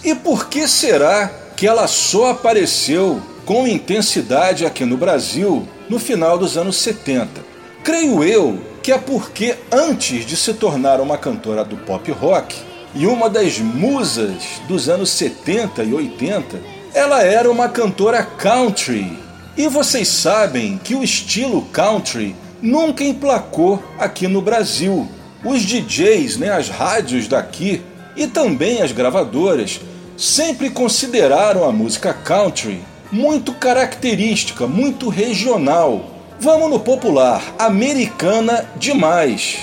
E 0.04 0.14
por 0.14 0.48
que 0.48 0.66
será 0.66 1.28
que 1.56 1.66
ela 1.66 1.86
só 1.86 2.30
apareceu 2.30 3.22
com 3.46 3.66
intensidade 3.66 4.66
aqui 4.66 4.84
no 4.84 4.96
Brasil 4.96 5.66
no 5.88 5.98
final 5.98 6.36
dos 6.36 6.56
anos 6.56 6.76
70? 6.76 7.40
Creio 7.82 8.24
eu 8.24 8.58
que 8.82 8.92
é 8.92 8.98
porque 8.98 9.56
antes 9.72 10.26
de 10.26 10.36
se 10.36 10.52
tornar 10.54 11.00
uma 11.00 11.16
cantora 11.16 11.64
do 11.64 11.76
pop 11.76 12.10
rock 12.12 12.54
e 12.94 13.06
uma 13.06 13.30
das 13.30 13.58
musas 13.58 14.42
dos 14.68 14.88
anos 14.88 15.10
70 15.10 15.82
e 15.84 15.94
80, 15.94 16.60
ela 16.92 17.22
era 17.22 17.50
uma 17.50 17.68
cantora 17.68 18.22
country 18.22 19.23
e 19.56 19.68
vocês 19.68 20.08
sabem 20.08 20.78
que 20.82 20.94
o 20.94 21.04
estilo 21.04 21.62
country 21.72 22.34
nunca 22.60 23.04
emplacou 23.04 23.82
aqui 23.98 24.26
no 24.26 24.42
Brasil. 24.42 25.08
Os 25.44 25.62
DJs, 25.62 26.38
né, 26.38 26.50
as 26.50 26.68
rádios 26.68 27.28
daqui 27.28 27.82
e 28.16 28.26
também 28.26 28.82
as 28.82 28.90
gravadoras 28.90 29.80
sempre 30.16 30.70
consideraram 30.70 31.64
a 31.64 31.72
música 31.72 32.12
country 32.12 32.82
muito 33.12 33.52
característica, 33.52 34.66
muito 34.66 35.08
regional. 35.08 36.10
Vamos 36.40 36.70
no 36.70 36.80
popular, 36.80 37.42
americana 37.58 38.68
demais. 38.76 39.58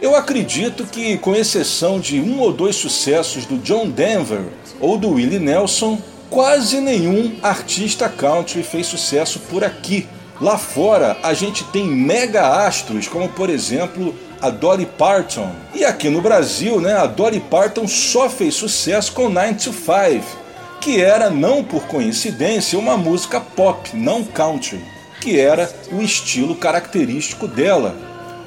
Eu 0.00 0.14
acredito 0.14 0.84
que, 0.84 1.18
com 1.18 1.34
exceção 1.34 1.98
de 1.98 2.20
um 2.20 2.40
ou 2.40 2.52
dois 2.52 2.76
sucessos 2.76 3.44
do 3.44 3.58
John 3.58 3.88
Denver 3.88 4.44
ou 4.80 4.96
do 4.96 5.10
Willie 5.10 5.38
Nelson, 5.38 5.98
Quase 6.28 6.80
nenhum 6.80 7.36
artista 7.42 8.08
country 8.08 8.62
fez 8.62 8.86
sucesso 8.86 9.38
por 9.48 9.62
aqui. 9.62 10.06
Lá 10.40 10.58
fora 10.58 11.16
a 11.22 11.32
gente 11.32 11.64
tem 11.64 11.86
mega 11.86 12.66
astros, 12.66 13.08
como 13.08 13.28
por 13.28 13.48
exemplo 13.48 14.14
a 14.40 14.50
Dolly 14.50 14.86
Parton. 14.86 15.50
E 15.74 15.84
aqui 15.84 16.10
no 16.10 16.20
Brasil, 16.20 16.80
né, 16.80 16.94
a 16.94 17.06
Dolly 17.06 17.40
Parton 17.40 17.86
só 17.86 18.28
fez 18.28 18.54
sucesso 18.54 19.12
com 19.12 19.28
9 19.28 19.54
to 19.54 19.72
5, 19.72 20.24
que 20.80 21.00
era, 21.00 21.30
não 21.30 21.64
por 21.64 21.86
coincidência, 21.86 22.78
uma 22.78 22.96
música 22.96 23.40
pop, 23.40 23.96
não 23.96 24.24
country, 24.24 24.84
que 25.20 25.38
era 25.38 25.70
o 25.92 26.02
estilo 26.02 26.54
característico 26.54 27.48
dela. 27.48 27.94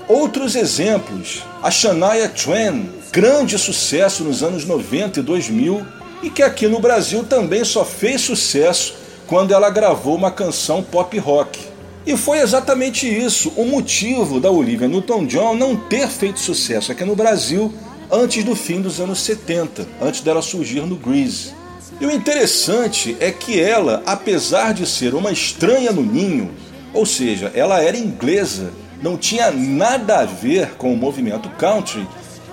Outros 0.07 0.55
exemplos, 0.55 1.43
a 1.61 1.71
Shania 1.71 2.29
Twain, 2.29 2.89
grande 3.11 3.57
sucesso 3.57 4.23
nos 4.23 4.43
anos 4.43 4.65
90 4.65 5.19
e 5.19 5.23
2000, 5.23 5.85
e 6.21 6.29
que 6.29 6.43
aqui 6.43 6.67
no 6.67 6.79
Brasil 6.79 7.23
também 7.23 7.63
só 7.63 7.85
fez 7.85 8.21
sucesso 8.21 8.95
quando 9.27 9.53
ela 9.53 9.69
gravou 9.69 10.15
uma 10.15 10.31
canção 10.31 10.81
pop 10.81 11.17
rock. 11.19 11.59
E 12.05 12.17
foi 12.17 12.39
exatamente 12.39 13.07
isso 13.07 13.51
o 13.55 13.65
motivo 13.65 14.39
da 14.39 14.49
Olivia 14.49 14.87
Newton-John 14.87 15.55
não 15.55 15.75
ter 15.75 16.07
feito 16.07 16.39
sucesso 16.39 16.91
aqui 16.91 17.05
no 17.05 17.15
Brasil 17.15 17.73
antes 18.11 18.43
do 18.43 18.55
fim 18.55 18.81
dos 18.81 18.99
anos 18.99 19.21
70, 19.21 19.87
antes 20.01 20.21
dela 20.21 20.41
surgir 20.41 20.81
no 20.81 20.95
Grease. 20.95 21.53
E 22.01 22.05
o 22.05 22.11
interessante 22.11 23.15
é 23.19 23.31
que 23.31 23.59
ela, 23.59 24.01
apesar 24.05 24.73
de 24.73 24.87
ser 24.87 25.13
uma 25.13 25.31
estranha 25.31 25.91
no 25.91 26.01
ninho, 26.01 26.49
ou 26.93 27.05
seja, 27.05 27.51
ela 27.53 27.81
era 27.81 27.97
inglesa, 27.97 28.71
não 29.01 29.17
tinha 29.17 29.51
nada 29.51 30.19
a 30.19 30.25
ver 30.25 30.75
com 30.75 30.93
o 30.93 30.97
movimento 30.97 31.49
country, 31.57 32.07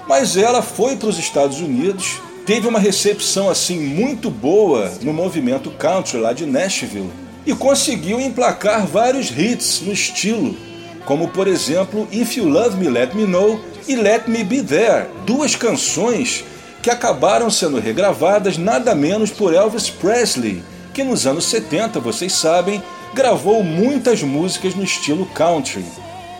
mas 0.08 0.36
ela 0.36 0.62
foi 0.62 0.96
para 0.96 1.08
os 1.08 1.18
Estados 1.18 1.60
Unidos, 1.60 2.20
teve 2.46 2.68
uma 2.68 2.78
recepção 2.78 3.50
assim 3.50 3.80
muito 3.80 4.30
boa 4.30 4.92
no 5.02 5.12
movimento 5.12 5.68
country 5.72 6.18
lá 6.18 6.32
de 6.32 6.46
Nashville 6.46 7.10
e 7.44 7.52
conseguiu 7.52 8.20
emplacar 8.20 8.86
vários 8.86 9.36
hits 9.36 9.82
no 9.84 9.92
estilo, 9.92 10.56
como 11.04 11.28
por 11.28 11.48
exemplo 11.48 12.06
If 12.12 12.36
You 12.36 12.48
Love 12.48 12.76
Me 12.76 12.88
Let 12.88 13.14
Me 13.14 13.26
Know 13.26 13.60
e 13.88 13.96
Let 13.96 14.28
Me 14.28 14.44
Be 14.44 14.62
There, 14.62 15.06
duas 15.26 15.56
canções 15.56 16.44
que 16.80 16.88
acabaram 16.88 17.50
sendo 17.50 17.80
regravadas 17.80 18.56
nada 18.56 18.94
menos 18.94 19.30
por 19.30 19.52
Elvis 19.52 19.90
Presley, 19.90 20.62
que 20.94 21.02
nos 21.02 21.26
anos 21.26 21.46
70, 21.46 21.98
vocês 21.98 22.32
sabem, 22.32 22.80
gravou 23.12 23.64
muitas 23.64 24.22
músicas 24.22 24.72
no 24.72 24.84
estilo 24.84 25.26
country. 25.34 25.84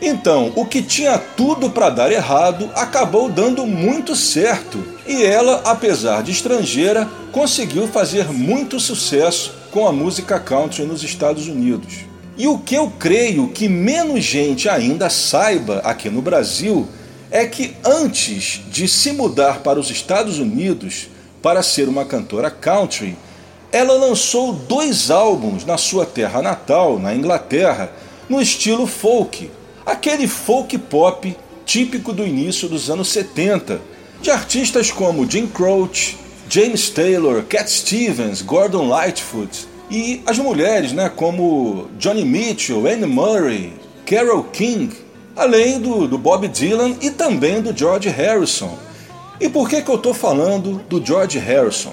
Então, 0.00 0.52
o 0.54 0.66
que 0.66 0.82
tinha 0.82 1.18
tudo 1.18 1.70
para 1.70 1.88
dar 1.88 2.12
errado 2.12 2.70
acabou 2.74 3.30
dando 3.30 3.66
muito 3.66 4.14
certo, 4.14 4.82
e 5.06 5.24
ela, 5.24 5.62
apesar 5.64 6.22
de 6.22 6.32
estrangeira, 6.32 7.08
conseguiu 7.32 7.88
fazer 7.88 8.30
muito 8.30 8.78
sucesso 8.78 9.54
com 9.70 9.86
a 9.86 9.92
música 9.92 10.38
country 10.38 10.84
nos 10.84 11.02
Estados 11.02 11.48
Unidos. 11.48 11.94
E 12.36 12.46
o 12.46 12.58
que 12.58 12.74
eu 12.74 12.92
creio 12.98 13.48
que 13.48 13.68
menos 13.68 14.22
gente 14.22 14.68
ainda 14.68 15.08
saiba 15.08 15.78
aqui 15.78 16.10
no 16.10 16.20
Brasil 16.20 16.86
é 17.30 17.46
que 17.46 17.74
antes 17.84 18.60
de 18.70 18.86
se 18.86 19.12
mudar 19.12 19.60
para 19.60 19.80
os 19.80 19.90
Estados 19.90 20.38
Unidos 20.38 21.08
para 21.40 21.62
ser 21.62 21.88
uma 21.88 22.04
cantora 22.04 22.50
country, 22.50 23.16
ela 23.72 23.94
lançou 23.94 24.52
dois 24.52 25.10
álbuns 25.10 25.64
na 25.64 25.78
sua 25.78 26.04
terra 26.04 26.42
natal, 26.42 26.98
na 26.98 27.14
Inglaterra, 27.14 27.90
no 28.28 28.40
estilo 28.40 28.86
folk, 28.86 29.50
aquele 29.86 30.26
folk 30.26 30.76
pop 30.76 31.36
típico 31.64 32.12
do 32.12 32.26
início 32.26 32.68
dos 32.68 32.90
anos 32.90 33.08
70, 33.08 33.80
de 34.20 34.30
artistas 34.30 34.90
como 34.90 35.28
Jim 35.30 35.46
Croce, 35.46 36.16
James 36.48 36.90
Taylor, 36.90 37.44
Cat 37.44 37.70
Stevens, 37.70 38.42
Gordon 38.42 38.88
Lightfoot 38.88 39.68
e 39.90 40.20
as 40.26 40.38
mulheres, 40.38 40.92
né, 40.92 41.08
como 41.08 41.88
Johnny 41.98 42.24
Mitchell, 42.24 42.86
Anne 42.86 43.06
Murray, 43.06 43.72
Carole 44.04 44.44
King, 44.52 44.92
além 45.36 45.80
do, 45.80 46.08
do 46.08 46.18
Bob 46.18 46.48
Dylan 46.48 46.96
e 47.00 47.10
também 47.10 47.62
do 47.62 47.76
George 47.76 48.08
Harrison. 48.08 48.76
E 49.40 49.48
por 49.48 49.68
que, 49.68 49.82
que 49.82 49.90
eu 49.90 49.96
estou 49.96 50.14
falando 50.14 50.82
do 50.88 51.04
George 51.04 51.38
Harrison? 51.38 51.92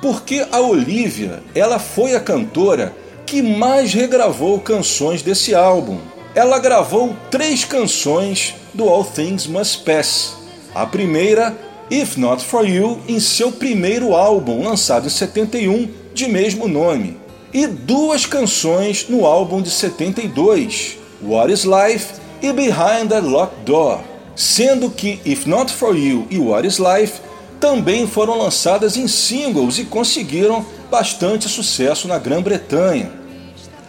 Porque 0.00 0.44
a 0.50 0.60
Olivia 0.60 1.42
ela 1.54 1.78
foi 1.78 2.14
a 2.14 2.20
cantora 2.20 2.94
que 3.24 3.40
mais 3.40 3.94
regravou 3.94 4.58
canções 4.60 5.22
desse 5.22 5.54
álbum. 5.54 5.98
Ela 6.34 6.58
gravou 6.58 7.14
três 7.30 7.62
canções 7.62 8.54
do 8.72 8.88
All 8.88 9.04
Things 9.04 9.46
Must 9.46 9.84
Pass. 9.84 10.34
A 10.74 10.86
primeira, 10.86 11.54
If 11.90 12.16
Not 12.16 12.42
For 12.42 12.66
You, 12.66 13.00
em 13.06 13.20
seu 13.20 13.52
primeiro 13.52 14.14
álbum, 14.14 14.66
lançado 14.66 15.06
em 15.06 15.10
71, 15.10 15.90
de 16.14 16.26
mesmo 16.28 16.66
nome. 16.66 17.18
E 17.52 17.66
duas 17.66 18.24
canções 18.24 19.06
no 19.10 19.26
álbum 19.26 19.60
de 19.60 19.70
72, 19.70 20.96
What 21.22 21.52
Is 21.52 21.64
Life 21.64 22.14
e 22.40 22.50
Behind 22.50 23.10
That 23.10 23.26
Locked 23.26 23.64
Door, 23.66 24.00
sendo 24.34 24.88
que 24.88 25.20
If 25.26 25.44
Not 25.44 25.70
For 25.70 25.94
You 25.94 26.26
e 26.30 26.38
What 26.38 26.66
Is 26.66 26.78
Life 26.78 27.20
também 27.60 28.06
foram 28.06 28.38
lançadas 28.38 28.96
em 28.96 29.06
singles 29.06 29.78
e 29.78 29.84
conseguiram 29.84 30.64
bastante 30.90 31.46
sucesso 31.46 32.08
na 32.08 32.18
Grã-Bretanha. 32.18 33.12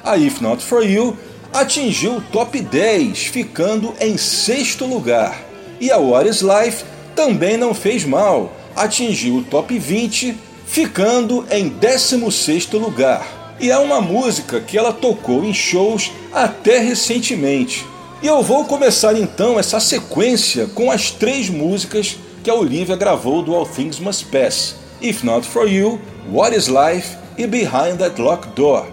A 0.04 0.18
If 0.18 0.42
Not 0.42 0.62
For 0.62 0.84
You 0.84 1.18
atingiu 1.54 2.18
o 2.18 2.22
top 2.22 2.60
10, 2.60 3.28
ficando 3.28 3.94
em 4.00 4.18
sexto 4.18 4.86
lugar, 4.86 5.40
e 5.80 5.92
a 5.92 5.98
What 5.98 6.28
Is 6.28 6.42
Life 6.42 6.84
também 7.16 7.58
não 7.58 7.74
fez 7.74 8.04
mal, 8.04 8.52
atingiu 8.76 9.36
o 9.36 9.44
top 9.44 9.78
20, 9.78 10.36
ficando 10.66 11.46
em 11.52 11.70
16 11.70 12.72
lugar. 12.74 13.56
E 13.60 13.70
é 13.70 13.78
uma 13.78 14.02
música 14.02 14.60
que 14.60 14.78
ela 14.78 14.92
tocou 14.92 15.46
em 15.46 15.54
shows 15.54 16.12
até 16.34 16.80
recentemente, 16.80 17.86
e 18.24 18.28
eu 18.28 18.42
vou 18.42 18.64
começar 18.64 19.20
então 19.20 19.60
essa 19.60 19.82
sequência 19.82 20.68
com 20.68 20.90
as 20.90 21.12
três 21.12 21.50
músicas 21.50 22.18
que 22.42 22.50
a 22.50 22.56
Olivia 22.56 22.96
gravou 22.96 23.44
do 23.44 23.54
All 23.54 23.66
Things 23.66 24.00
Must 24.00 24.26
Pass: 24.28 24.76
If 25.02 25.24
Not 25.24 25.46
For 25.46 25.68
You, 25.70 26.00
What 26.32 26.56
Is 26.56 26.68
Life 26.68 27.18
e 27.38 27.46
Behind 27.46 27.98
That 27.98 28.22
Locked 28.22 28.56
Door. 28.56 28.93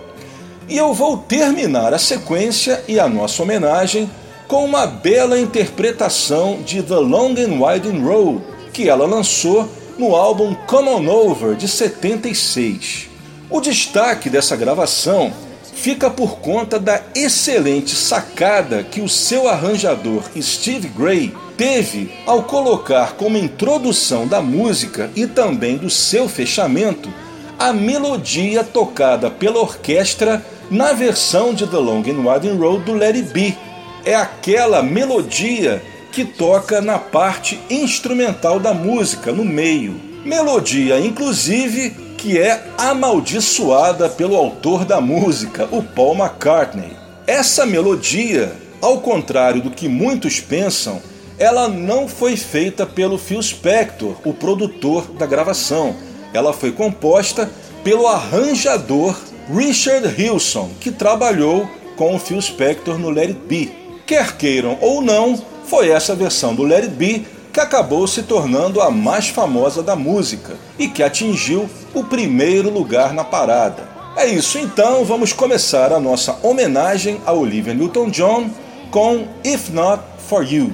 E 0.70 0.76
eu 0.76 0.94
vou 0.94 1.16
terminar 1.16 1.92
a 1.92 1.98
sequência 1.98 2.84
e 2.86 3.00
a 3.00 3.08
nossa 3.08 3.42
homenagem 3.42 4.08
com 4.46 4.64
uma 4.64 4.86
bela 4.86 5.36
interpretação 5.36 6.60
de 6.64 6.80
The 6.80 6.94
Long 6.94 7.32
and 7.32 7.58
Winding 7.60 8.00
Road, 8.00 8.40
que 8.72 8.88
ela 8.88 9.04
lançou 9.04 9.68
no 9.98 10.14
álbum 10.14 10.54
Come 10.68 10.88
On 10.90 11.08
Over 11.08 11.56
de 11.56 11.66
76. 11.66 13.08
O 13.50 13.60
destaque 13.60 14.30
dessa 14.30 14.54
gravação 14.54 15.32
fica 15.74 16.08
por 16.08 16.38
conta 16.38 16.78
da 16.78 17.02
excelente 17.16 17.96
sacada 17.96 18.84
que 18.84 19.00
o 19.00 19.08
seu 19.08 19.48
arranjador 19.48 20.22
Steve 20.40 20.86
Gray 20.86 21.34
teve 21.56 22.12
ao 22.24 22.44
colocar 22.44 23.14
como 23.14 23.36
introdução 23.36 24.24
da 24.24 24.40
música 24.40 25.10
e 25.16 25.26
também 25.26 25.76
do 25.76 25.90
seu 25.90 26.28
fechamento 26.28 27.12
a 27.58 27.72
melodia 27.72 28.62
tocada 28.62 29.28
pela 29.28 29.58
orquestra 29.58 30.42
na 30.70 30.92
versão 30.92 31.52
de 31.52 31.66
The 31.66 31.76
Long 31.76 32.02
and 32.02 32.24
Winding 32.24 32.56
Road 32.56 32.84
do 32.84 33.02
It 33.02 33.22
Be. 33.32 33.56
É 34.04 34.14
aquela 34.14 34.82
melodia 34.82 35.82
que 36.12 36.24
toca 36.24 36.80
na 36.80 36.98
parte 36.98 37.60
instrumental 37.68 38.60
da 38.60 38.72
música, 38.72 39.32
no 39.32 39.44
meio. 39.44 40.00
Melodia, 40.24 41.00
inclusive, 41.00 41.90
que 42.16 42.38
é 42.38 42.62
amaldiçoada 42.78 44.08
pelo 44.08 44.36
autor 44.36 44.84
da 44.84 45.00
música, 45.00 45.68
o 45.70 45.82
Paul 45.82 46.14
McCartney. 46.14 46.96
Essa 47.26 47.66
melodia, 47.66 48.52
ao 48.80 49.00
contrário 49.00 49.62
do 49.62 49.70
que 49.70 49.88
muitos 49.88 50.40
pensam, 50.40 51.00
ela 51.38 51.68
não 51.68 52.06
foi 52.06 52.36
feita 52.36 52.84
pelo 52.84 53.16
Phil 53.16 53.42
Spector, 53.42 54.16
o 54.24 54.34
produtor 54.34 55.10
da 55.12 55.26
gravação. 55.26 55.96
Ela 56.34 56.52
foi 56.52 56.70
composta 56.70 57.50
pelo 57.82 58.06
arranjador 58.06 59.16
Richard 59.52 60.14
Hilson, 60.16 60.70
que 60.80 60.92
trabalhou 60.92 61.68
com 61.96 62.14
o 62.14 62.18
Phil 62.18 62.40
Spector 62.40 62.98
no 62.98 63.10
Let 63.10 63.30
It 63.30 63.40
Be. 63.48 63.72
Quer 64.06 64.36
queiram 64.36 64.78
ou 64.80 65.02
não, 65.02 65.40
foi 65.64 65.90
essa 65.90 66.14
versão 66.14 66.54
do 66.54 66.62
Let 66.62 66.84
It 66.84 66.94
Be 66.94 67.26
que 67.52 67.58
acabou 67.58 68.06
se 68.06 68.22
tornando 68.22 68.80
a 68.80 68.90
mais 68.90 69.28
famosa 69.28 69.82
da 69.82 69.96
música 69.96 70.56
e 70.78 70.86
que 70.86 71.02
atingiu 71.02 71.68
o 71.92 72.04
primeiro 72.04 72.70
lugar 72.70 73.12
na 73.12 73.24
parada. 73.24 73.88
É 74.16 74.26
isso 74.26 74.58
então, 74.58 75.04
vamos 75.04 75.32
começar 75.32 75.92
a 75.92 75.98
nossa 75.98 76.38
homenagem 76.42 77.20
a 77.26 77.32
Olivia 77.32 77.74
Newton-John 77.74 78.50
com 78.90 79.26
If 79.44 79.70
Not 79.70 80.02
For 80.28 80.44
You. 80.44 80.72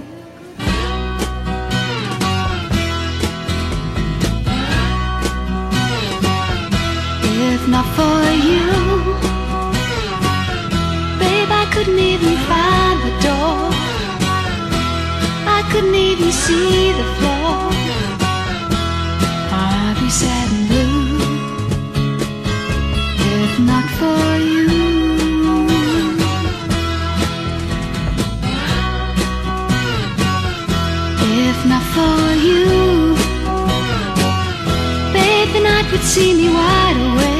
If 7.54 7.68
not 7.68 7.88
for 7.96 8.25
couldn't 11.76 11.98
even 11.98 12.34
find 12.48 12.98
the 13.06 13.14
door. 13.26 13.68
I 15.56 15.60
couldn't 15.70 15.94
even 15.94 16.32
see 16.32 16.92
the 17.00 17.06
floor. 17.16 17.56
I'd 19.52 19.96
be 20.00 20.08
sad 20.08 20.48
and 20.56 20.68
blue 20.70 21.18
if 23.42 23.52
not 23.70 23.86
for 23.98 24.24
you. 24.50 24.68
If 31.44 31.58
not 31.72 31.84
for 31.94 32.20
you, 32.46 32.64
babe, 35.12 35.48
the 35.52 35.60
night 35.60 35.86
would 35.92 36.06
see 36.14 36.32
me 36.32 36.48
wide 36.48 36.98
awake. 37.06 37.36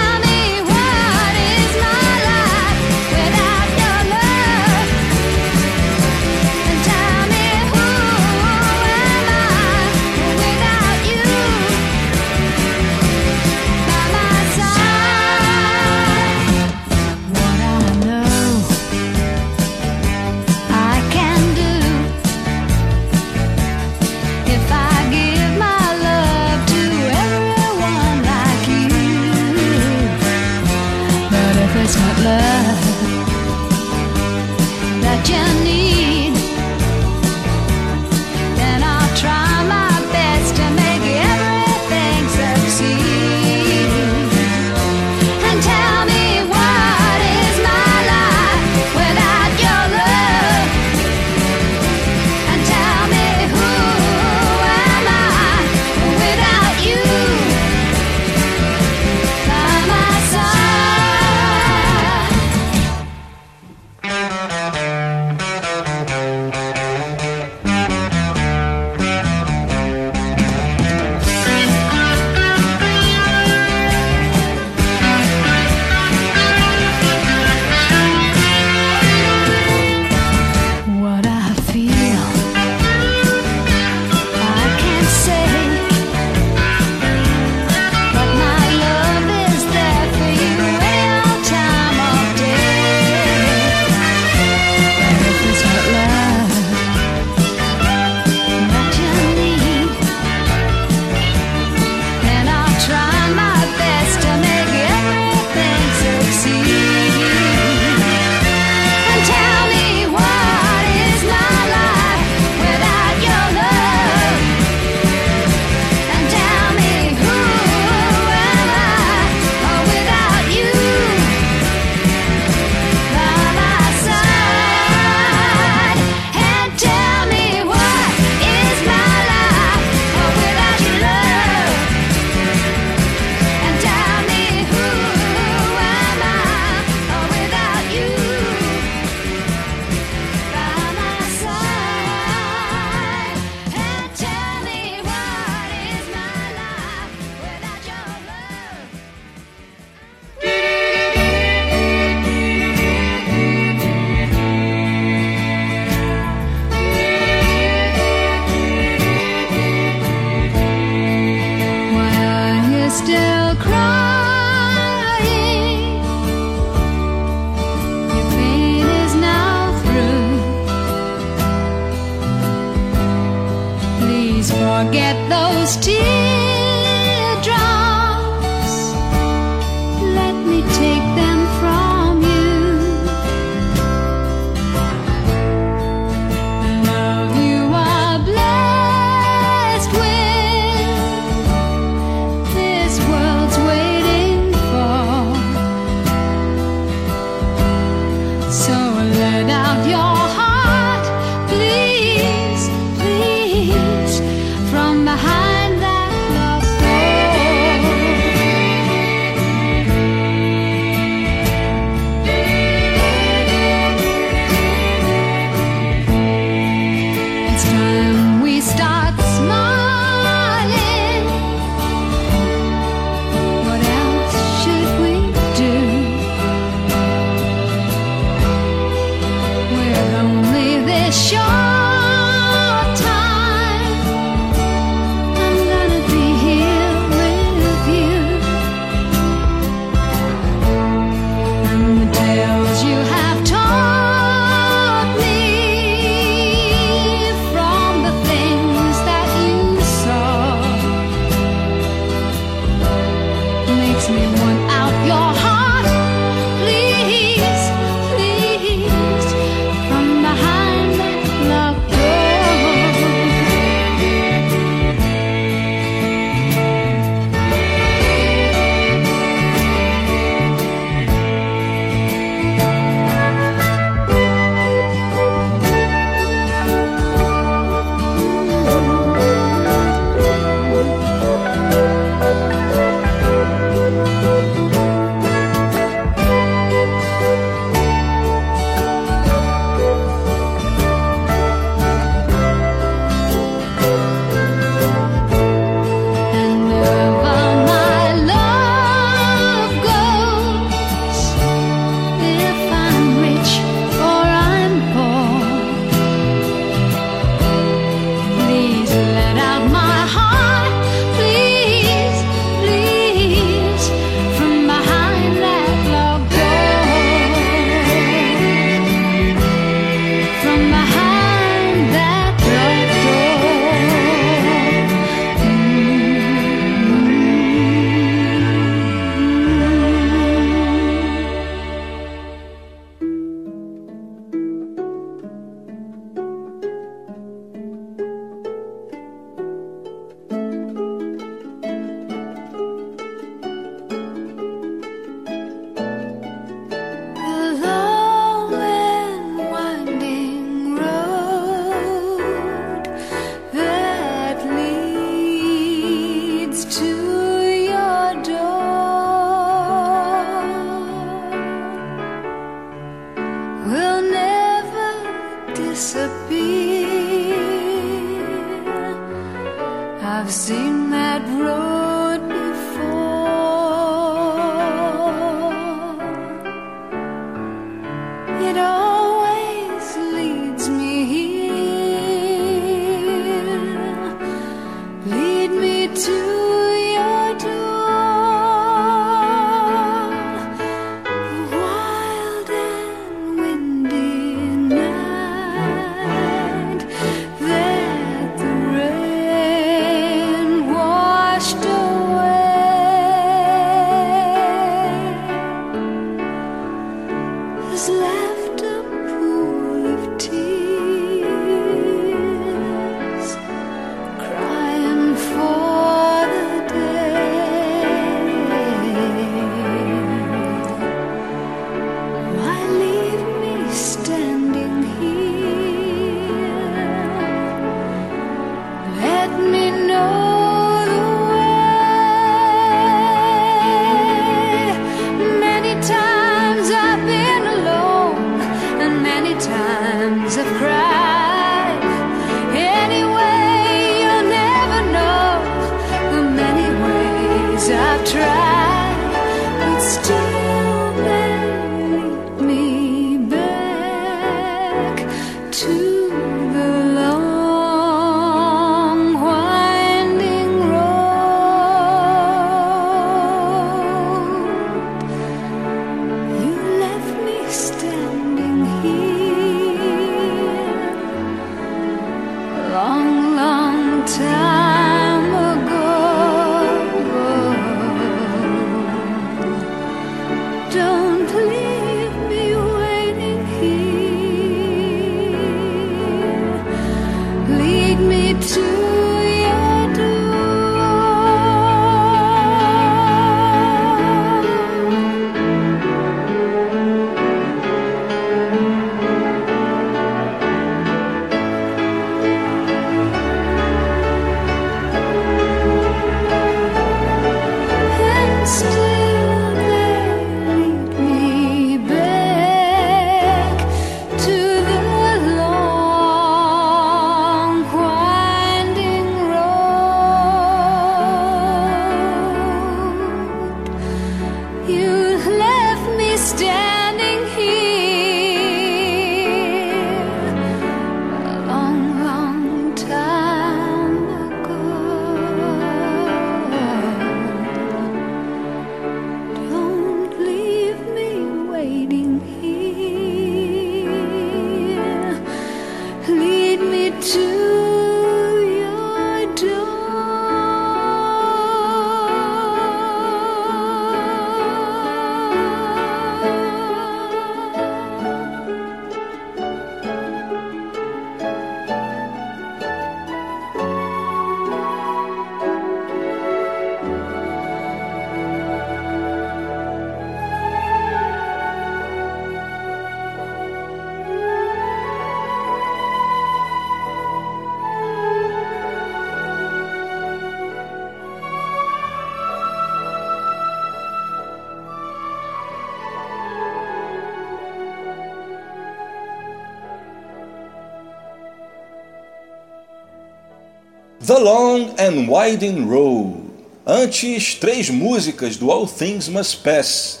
Long 594.20 594.74
and 594.78 595.08
Winding 595.08 595.66
Road. 595.66 596.20
Antes, 596.66 597.34
três 597.34 597.70
músicas 597.70 598.36
do 598.36 598.50
All 598.50 598.66
Things 598.66 599.08
Must 599.08 599.38
Pass: 599.38 600.00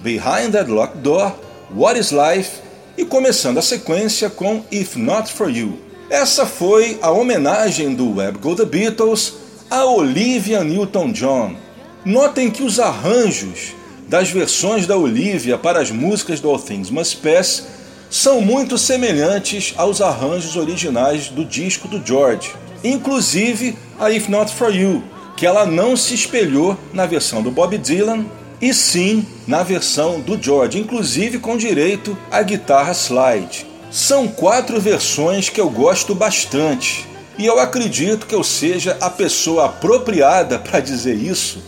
Behind 0.00 0.52
That 0.52 0.70
Locked 0.70 1.00
Door, 1.00 1.34
What 1.74 1.98
Is 1.98 2.12
Life 2.12 2.60
e 2.96 3.04
começando 3.04 3.58
a 3.58 3.62
sequência 3.62 4.30
com 4.30 4.62
If 4.70 4.94
Not 4.94 5.32
For 5.32 5.50
You. 5.50 5.78
Essa 6.08 6.46
foi 6.46 6.98
a 7.02 7.10
homenagem 7.10 7.94
do 7.94 8.16
Web 8.16 8.38
Go 8.38 8.54
The 8.54 8.64
Beatles 8.64 9.34
a 9.68 9.84
Olivia 9.84 10.62
Newton-John. 10.62 11.56
Notem 12.04 12.50
que 12.50 12.62
os 12.62 12.78
arranjos 12.78 13.74
das 14.08 14.30
versões 14.30 14.86
da 14.86 14.96
Olivia 14.96 15.58
para 15.58 15.80
as 15.80 15.90
músicas 15.90 16.38
do 16.38 16.48
All 16.48 16.58
Things 16.58 16.88
Must 16.88 17.16
Pass 17.16 17.66
são 18.08 18.40
muito 18.40 18.78
semelhantes 18.78 19.74
aos 19.76 20.00
arranjos 20.00 20.54
originais 20.54 21.28
do 21.28 21.44
disco 21.44 21.88
do 21.88 22.04
George, 22.06 22.54
inclusive 22.82 23.76
a 23.98 24.10
If 24.10 24.28
Not 24.28 24.54
For 24.54 24.74
You, 24.74 25.02
que 25.36 25.46
ela 25.46 25.66
não 25.66 25.96
se 25.96 26.14
espelhou 26.14 26.76
na 26.92 27.06
versão 27.06 27.42
do 27.42 27.50
Bob 27.50 27.76
Dylan 27.76 28.24
e 28.60 28.72
sim 28.72 29.26
na 29.46 29.62
versão 29.62 30.20
do 30.20 30.40
George, 30.42 30.78
inclusive 30.78 31.38
com 31.38 31.56
direito 31.56 32.16
à 32.30 32.42
guitarra 32.42 32.92
slide. 32.92 33.66
São 33.90 34.28
quatro 34.28 34.80
versões 34.80 35.48
que 35.48 35.60
eu 35.60 35.68
gosto 35.70 36.14
bastante 36.14 37.06
e 37.38 37.44
eu 37.44 37.60
acredito 37.60 38.26
que 38.26 38.34
eu 38.34 38.42
seja 38.42 38.96
a 39.00 39.10
pessoa 39.10 39.66
apropriada 39.66 40.58
para 40.58 40.80
dizer 40.80 41.14
isso, 41.14 41.62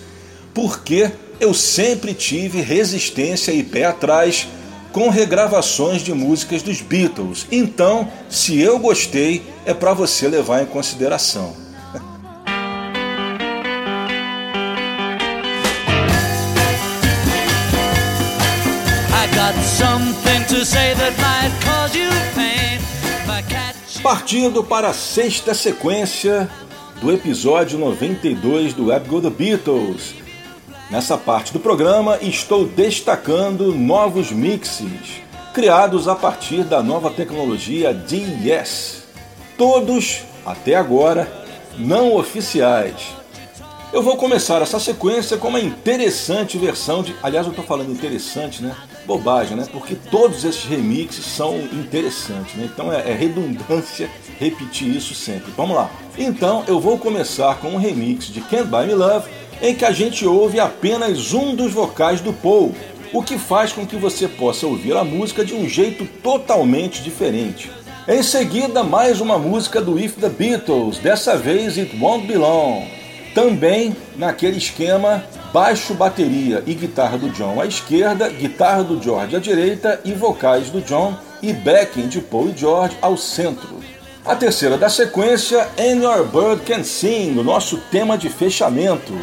porque 0.55 1.11
eu 1.39 1.53
sempre 1.53 2.15
tive 2.15 2.63
resistência 2.63 3.53
e 3.53 3.63
pé 3.63 3.85
atrás 3.85 4.49
com 4.99 5.11
regravações 5.11 6.03
de 6.03 6.13
músicas 6.13 6.61
dos 6.61 6.81
Beatles. 6.81 7.47
Então, 7.53 8.11
se 8.29 8.61
eu 8.61 8.81
gostei, 8.81 9.47
é 9.65 9.73
para 9.73 9.95
você 9.95 10.27
levar 10.27 10.61
em 10.61 10.67
consideração. 10.67 11.55
Partindo 24.03 24.65
para 24.65 24.89
a 24.89 24.93
sexta 24.93 25.55
sequência 25.55 26.51
do 27.01 27.13
episódio 27.13 27.79
92 27.79 28.75
do 28.75 28.87
Web 28.87 29.09
Go 29.09 29.23
The 29.23 29.31
Beatles. 29.31 30.28
Nessa 30.91 31.19
parte 31.19 31.53
do 31.53 31.61
programa 31.61 32.19
estou 32.23 32.67
destacando 32.67 33.75
novos 33.75 34.33
mixes 34.33 35.23
criados 35.53 36.09
a 36.09 36.15
partir 36.15 36.65
da 36.65 36.83
nova 36.83 37.11
tecnologia 37.11 37.93
DES. 37.93 39.05
Todos, 39.57 40.23
até 40.47 40.77
agora, 40.77 41.31
não 41.77 42.15
oficiais 42.15 43.19
eu 43.91 44.03
vou 44.03 44.17
começar 44.17 44.61
essa 44.61 44.79
sequência 44.79 45.39
com 45.39 45.49
uma 45.49 45.61
interessante 45.61 46.59
versão 46.59 47.03
de. 47.03 47.15
Aliás, 47.23 47.47
eu 47.47 47.53
estou 47.53 47.65
falando 47.65 47.91
interessante, 47.91 48.63
né? 48.63 48.77
Bobagem, 49.07 49.57
né? 49.57 49.67
Porque 49.73 49.95
todos 49.95 50.45
esses 50.45 50.65
remixes 50.65 51.25
são 51.25 51.59
interessantes, 51.73 52.55
né? 52.55 52.69
Então 52.71 52.93
é, 52.93 53.11
é 53.11 53.15
redundância 53.15 54.11
repetir 54.39 54.95
isso 54.95 55.15
sempre. 55.15 55.51
Vamos 55.57 55.75
lá. 55.75 55.91
Então 56.19 56.65
eu 56.69 56.79
vou 56.79 56.99
começar 56.99 57.59
com 57.61 57.69
um 57.71 57.77
remix 57.79 58.27
de 58.27 58.43
Can't 58.43 58.69
Buy 58.69 58.87
Me 58.87 58.95
Love, 58.95 59.31
em 59.61 59.75
que 59.75 59.85
a 59.85 59.91
gente 59.91 60.27
ouve 60.27 60.61
apenas 60.61 61.33
um 61.33 61.55
dos 61.55 61.73
vocais 61.73 62.21
do 62.21 62.33
Paul, 62.33 62.75
o 63.13 63.23
que 63.23 63.39
faz 63.39 63.73
com 63.73 63.87
que 63.87 63.97
você 63.97 64.29
possa 64.29 64.67
ouvir 64.67 64.97
a 64.97 65.05
música 65.05 65.45
de 65.45 65.55
um 65.55 65.69
jeito 65.69 66.07
totalmente 66.23 67.03
diferente. 67.03 67.71
Em 68.07 68.23
seguida, 68.23 68.83
mais 68.83 69.21
uma 69.21 69.39
música 69.39 69.81
do 69.81 69.99
If 69.99 70.17
the 70.17 70.29
Beatles, 70.29 70.99
dessa 70.99 71.37
vez 71.37 71.77
It 71.77 71.97
Won't 72.01 72.27
Be 72.27 72.37
Long. 72.37 72.87
Também 73.35 73.95
naquele 74.17 74.59
esquema 74.59 75.25
baixo, 75.53 75.95
bateria 75.95 76.63
e 76.67 76.75
guitarra 76.75 77.19
do 77.19 77.31
John 77.31 77.61
à 77.61 77.67
esquerda, 77.67 78.29
guitarra 78.29 78.83
do 78.85 79.03
George 79.03 79.37
à 79.37 79.39
direita 79.39 80.01
e 80.05 80.13
vocais 80.13 80.71
do 80.71 80.81
John 80.81 81.15
e 81.43 81.53
backing 81.53 82.09
de 82.09 82.21
Paul 82.21 82.51
e 82.51 82.59
George 82.59 82.97
ao 83.01 83.17
centro. 83.17 83.79
A 84.25 84.35
terceira 84.35 84.77
da 84.77 84.89
sequência, 84.89 85.69
And 85.79 86.03
Your 86.03 86.27
Bird 86.27 86.63
Can 86.67 86.85
Sing, 86.85 87.39
o 87.39 87.45
nosso 87.45 87.79
tema 87.91 88.19
de 88.19 88.29
fechamento, 88.29 89.15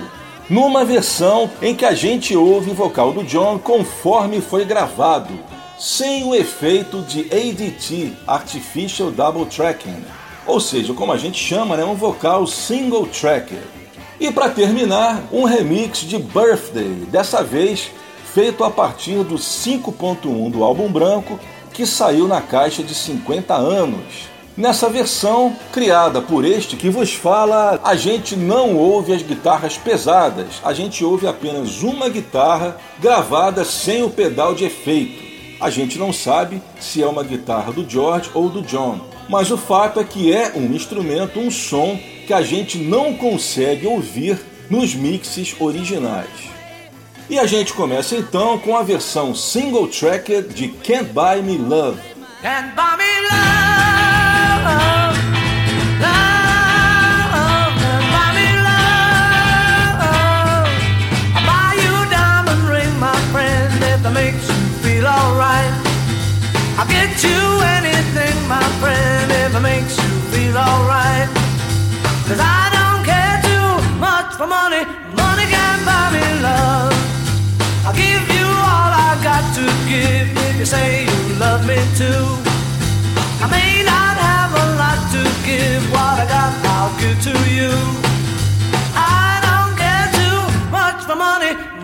numa 0.50 0.86
versão 0.86 1.50
em 1.62 1.76
que 1.76 1.86
a 1.86 1.94
gente 1.94 2.36
ouve 2.36 2.72
o 2.72 2.76
vocal 2.76 3.12
do 3.12 3.24
John 3.24 3.58
conforme 3.58 4.42
foi 4.42 4.66
gravado, 4.66 5.34
sem 5.78 6.24
o 6.24 6.36
efeito 6.36 7.02
de 7.02 7.22
ADT, 7.22 8.14
Artificial 8.28 9.12
Double 9.12 9.46
Tracking, 9.46 10.06
ou 10.46 10.60
seja, 10.60 10.94
como 10.94 11.12
a 11.12 11.18
gente 11.18 11.38
chama, 11.38 11.76
né, 11.76 11.84
um 11.84 11.96
vocal 11.96 12.46
single 12.48 13.08
tracker. 13.08 13.64
E 14.20 14.32
para 14.32 14.50
terminar, 14.50 15.24
um 15.32 15.44
remix 15.44 16.00
de 16.00 16.18
Birthday, 16.18 17.06
dessa 17.10 17.44
vez 17.44 17.90
feito 18.34 18.64
a 18.64 18.70
partir 18.70 19.24
do 19.24 19.36
5.1 19.36 20.52
do 20.52 20.64
álbum 20.64 20.90
branco 20.90 21.40
que 21.74 21.86
saiu 21.86 22.28
na 22.28 22.40
caixa 22.40 22.82
de 22.82 22.96
50 22.96 23.54
anos. 23.54 24.35
Nessa 24.58 24.90
versão, 24.90 25.54
criada 25.74 26.22
por 26.22 26.46
este 26.46 26.78
que 26.78 26.90
vos 26.90 27.14
fala, 27.14 27.78
a 27.84 27.94
gente 27.94 28.38
não 28.38 28.78
ouve 28.78 29.12
as 29.12 29.22
guitarras 29.22 29.78
pesadas, 29.78 30.62
a 30.64 30.74
gente 30.74 31.04
ouve 31.04 31.28
apenas 31.28 31.84
uma 31.84 32.08
guitarra 32.08 32.78
gravada 33.02 33.66
sem 33.66 34.02
o 34.02 34.10
pedal 34.10 34.56
de 34.56 34.64
efeito. 34.64 35.22
A 35.60 35.70
gente 35.70 36.00
não 36.00 36.14
sabe 36.14 36.62
se 36.80 37.04
é 37.04 37.06
uma 37.06 37.22
guitarra 37.22 37.74
do 37.74 37.90
George 37.90 38.30
ou 38.34 38.48
do 38.48 38.62
John, 38.62 39.02
mas 39.28 39.52
o 39.52 39.58
fato 39.58 40.00
é 40.00 40.06
que 40.06 40.32
é 40.32 40.54
um 40.56 40.74
instrumento, 40.74 41.38
um 41.38 41.52
som 41.52 42.00
que 42.26 42.34
a 42.34 42.42
gente 42.42 42.78
não 42.78 43.14
consegue 43.14 43.86
ouvir 43.86 44.40
nos 44.70 44.96
mixes 44.96 45.54
originais. 45.60 46.30
E 47.30 47.38
a 47.38 47.46
gente 47.46 47.74
começa 47.74 48.16
então 48.16 48.58
com 48.60 48.78
a 48.78 48.84
versão 48.84 49.36
single 49.36 49.88
tracker 49.88 50.44
de 50.48 50.70
Can't 50.70 51.12
Buy 51.12 51.42
Me 51.42 51.58
Love. 51.58 52.15
Can't 52.46 52.76
buy 52.76 52.96
me 52.96 53.10
love, 53.32 55.18
love, 55.98 57.74
buy 58.14 58.30
me 58.38 58.48
love. 58.70 59.98
I'll 61.34 61.42
buy 61.50 61.74
you 61.82 61.90
a 61.90 62.06
diamond 62.14 62.62
ring, 62.70 62.94
my 63.00 63.18
friend, 63.34 63.74
if 63.82 64.06
makes 64.14 64.46
you 64.48 64.62
feel 64.86 65.08
alright. 65.08 65.74
I'll 66.78 66.86
get 66.86 67.18
you 67.24 67.42
anything, 67.82 68.38
my 68.48 68.62
friend, 68.78 69.32
if 69.32 69.56
it 69.56 69.60
makes 69.62 69.98
you 69.98 70.14
feel 70.30 70.56
alright. 70.56 71.28
Cause 72.30 72.38
I 72.40 72.70
don't 72.78 73.04
care 73.10 73.42
too 73.42 73.82
much 73.98 74.36
for 74.38 74.46
money. 74.46 74.86
Money 75.18 75.46
can't 75.50 75.84
buy 75.84 76.12
me 76.14 76.22
love. 76.46 76.94
I'll 77.88 77.98
give 77.98 78.22
you 78.38 78.46
all 78.46 78.92
I 78.94 79.18
got 79.24 79.42
to 79.56 79.66
give 79.90 80.35
you 80.66 80.72
say 80.72 81.04
you 81.04 81.36
love 81.38 81.62
me 81.68 81.76
too. 81.96 82.26
I 83.44 83.48
may 83.52 83.84
not 83.84 84.16
have 84.30 84.52
a 84.64 84.66
lot 84.82 85.00
to 85.14 85.22
give, 85.46 85.84
what 85.92 86.18
I 86.18 86.26
got 86.34 86.54
I'll 86.76 86.94
give 87.00 87.20
to 87.28 87.36
you. 87.58 87.72
I 88.96 89.42
don't 89.46 89.74
care 89.78 90.10
too 90.20 90.42
much 90.72 91.04
for 91.06 91.16
money. 91.16 91.75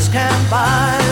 Money 0.00 0.06
just 0.06 0.12
can't 0.12 0.50
buy. 0.50 1.09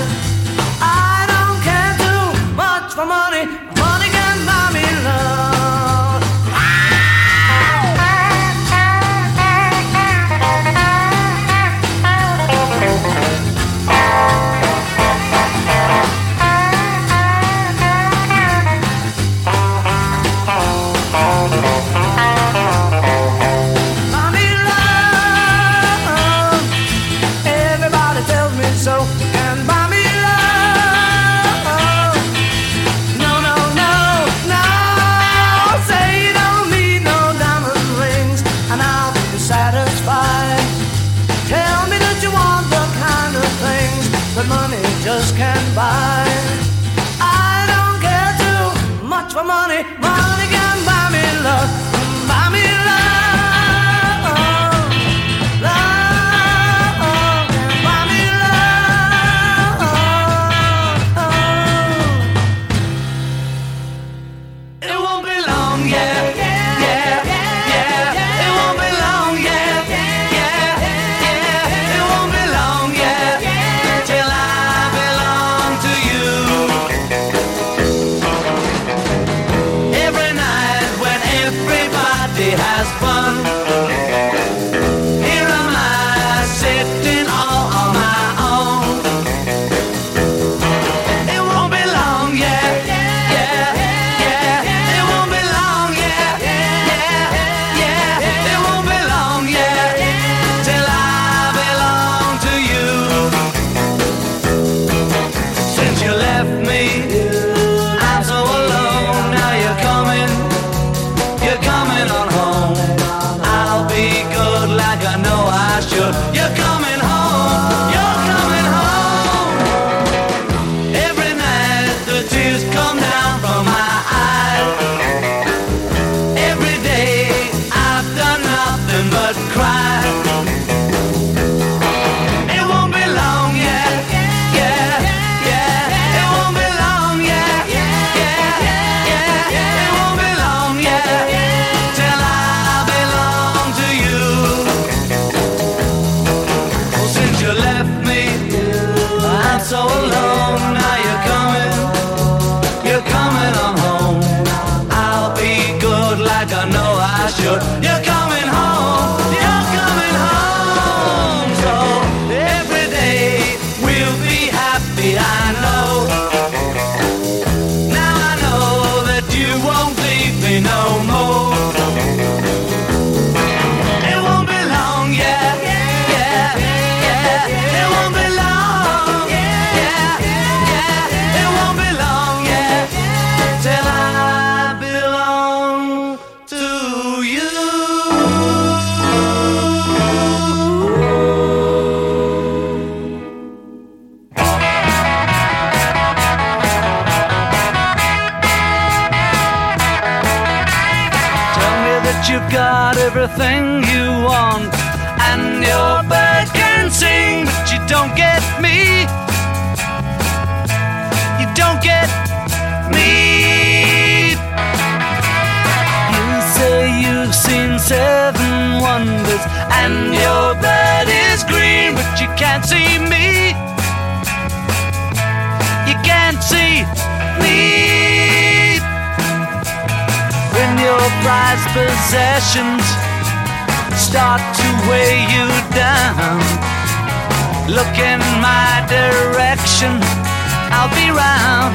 round, 241.19 241.75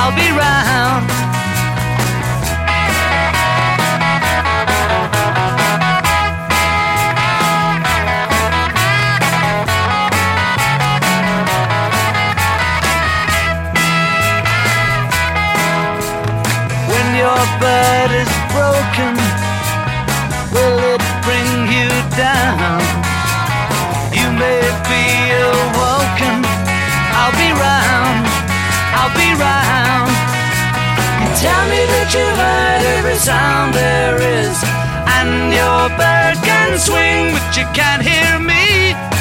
I'll 0.00 0.14
be 0.16 0.28
round. 0.32 1.13
sound 33.24 33.72
there 33.72 34.16
is. 34.20 34.56
And 35.16 35.50
your 35.50 35.88
bird 35.96 36.36
can 36.44 36.78
swing, 36.78 37.32
but 37.32 37.56
you 37.56 37.64
can't 37.72 38.02
hear 38.02 38.38
me. 38.38 39.13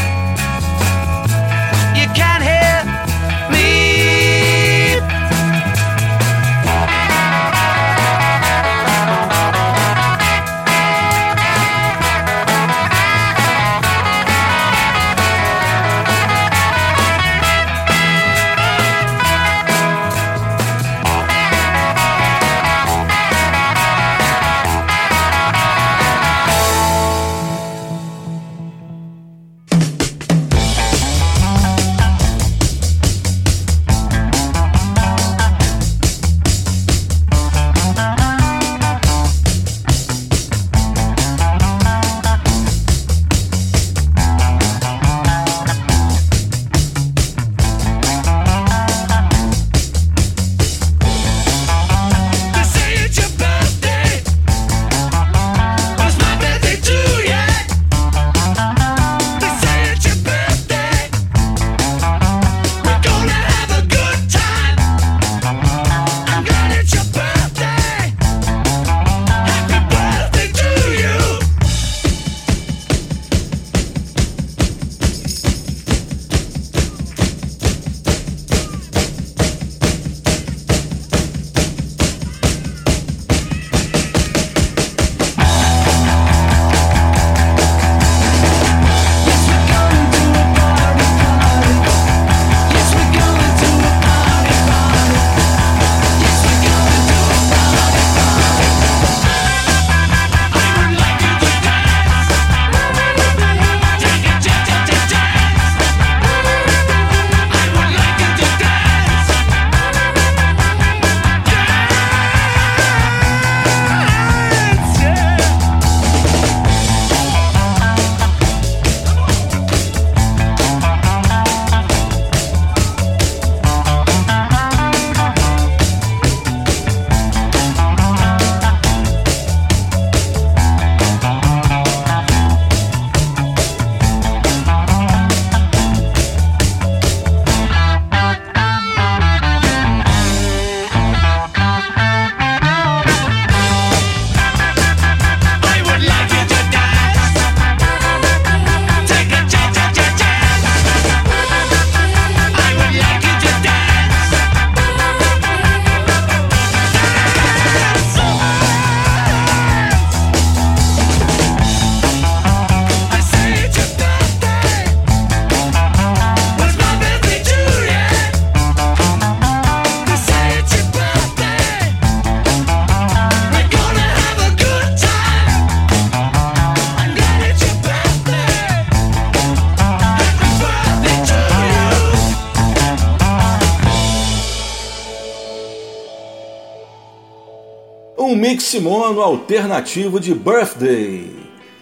Um 188.73 188.81
mix 188.81 188.81
mono 188.81 189.21
alternativo 189.21 190.19
de 190.19 190.33
Birthday, 190.33 191.29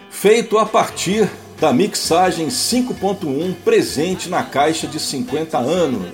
feito 0.10 0.58
a 0.58 0.66
partir 0.66 1.30
da 1.60 1.72
mixagem 1.72 2.48
5.1 2.48 3.56
presente 3.64 4.30
na 4.30 4.44
caixa 4.44 4.88
de 4.88 5.00
50 5.00 5.58
anos. 5.58 6.10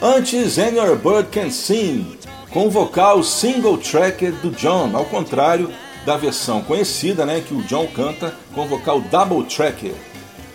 Antes, 0.00 0.58
And 0.58 0.70
Your 0.70 0.96
Bird 0.96 1.28
Can 1.30 1.50
Sing, 1.50 2.18
com 2.50 2.68
vocal 2.68 3.22
single 3.22 3.78
tracker 3.78 4.32
do 4.32 4.50
John, 4.50 4.90
ao 4.94 5.04
contrário 5.04 5.70
da 6.04 6.16
versão 6.16 6.62
conhecida, 6.62 7.24
né, 7.24 7.42
que 7.46 7.54
o 7.54 7.62
John 7.62 7.86
canta 7.86 8.34
com 8.54 8.66
vocal 8.66 9.00
double 9.00 9.44
tracker. 9.44 9.94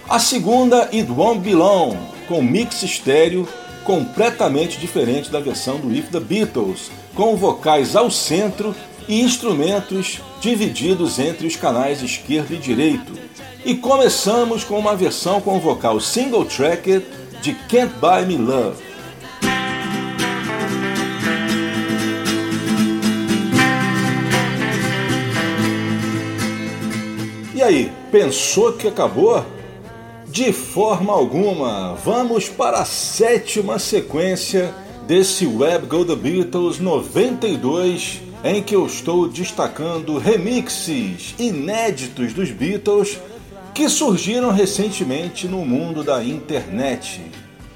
A 0.10 0.19
segunda, 0.19 0.89
It 0.94 1.10
Won't 1.10 1.39
Be 1.39 1.56
Long, 1.56 1.98
com 2.27 2.41
mix 2.41 2.84
estéreo 2.84 3.48
completamente 3.84 4.77
diferente 4.77 5.31
da 5.31 5.39
versão 5.39 5.80
do 5.80 5.94
If 5.95 6.10
the 6.10 6.19
Beatles, 6.19 6.91
com 7.15 7.38
vocais 7.38 7.95
ao 7.95 8.11
centro 8.11 8.76
e 9.08 9.22
instrumentos 9.22 10.20
divididos 10.42 11.20
entre 11.20 11.48
os 11.48 11.56
canais 11.56 12.02
esquerdo 12.02 12.54
e 12.54 12.58
direito. 12.58 13.14
E 13.66 13.76
começamos 13.76 14.64
com 14.64 14.78
uma 14.78 14.96
versão 14.96 15.42
com 15.42 15.60
vocal 15.60 16.00
single 16.00 16.46
tracker 16.46 17.04
de 17.42 17.54
Can't 17.54 17.94
Buy 18.00 18.26
Me 18.26 18.38
Love. 18.38 18.84
E 27.56 27.64
aí, 27.64 27.92
pensou 28.12 28.74
que 28.74 28.88
acabou? 28.88 29.44
De 30.28 30.54
forma 30.54 31.12
alguma, 31.12 31.96
vamos 31.96 32.48
para 32.48 32.82
a 32.82 32.86
sétima 32.86 33.80
sequência 33.80 34.72
desse 35.08 35.48
Web 35.48 35.88
Go 35.88 36.06
The 36.06 36.16
Beatles 36.16 36.80
92, 36.80 38.22
em 38.43 38.61
que 38.61 38.76
eu 38.76 38.85
estou 38.85 39.27
destacando 39.27 40.18
remixes 40.18 41.34
inéditos 41.39 42.34
dos 42.34 42.51
Beatles 42.51 43.19
que 43.73 43.89
surgiram 43.89 44.51
recentemente 44.51 45.47
no 45.47 45.65
mundo 45.65 46.03
da 46.03 46.23
internet. 46.23 47.22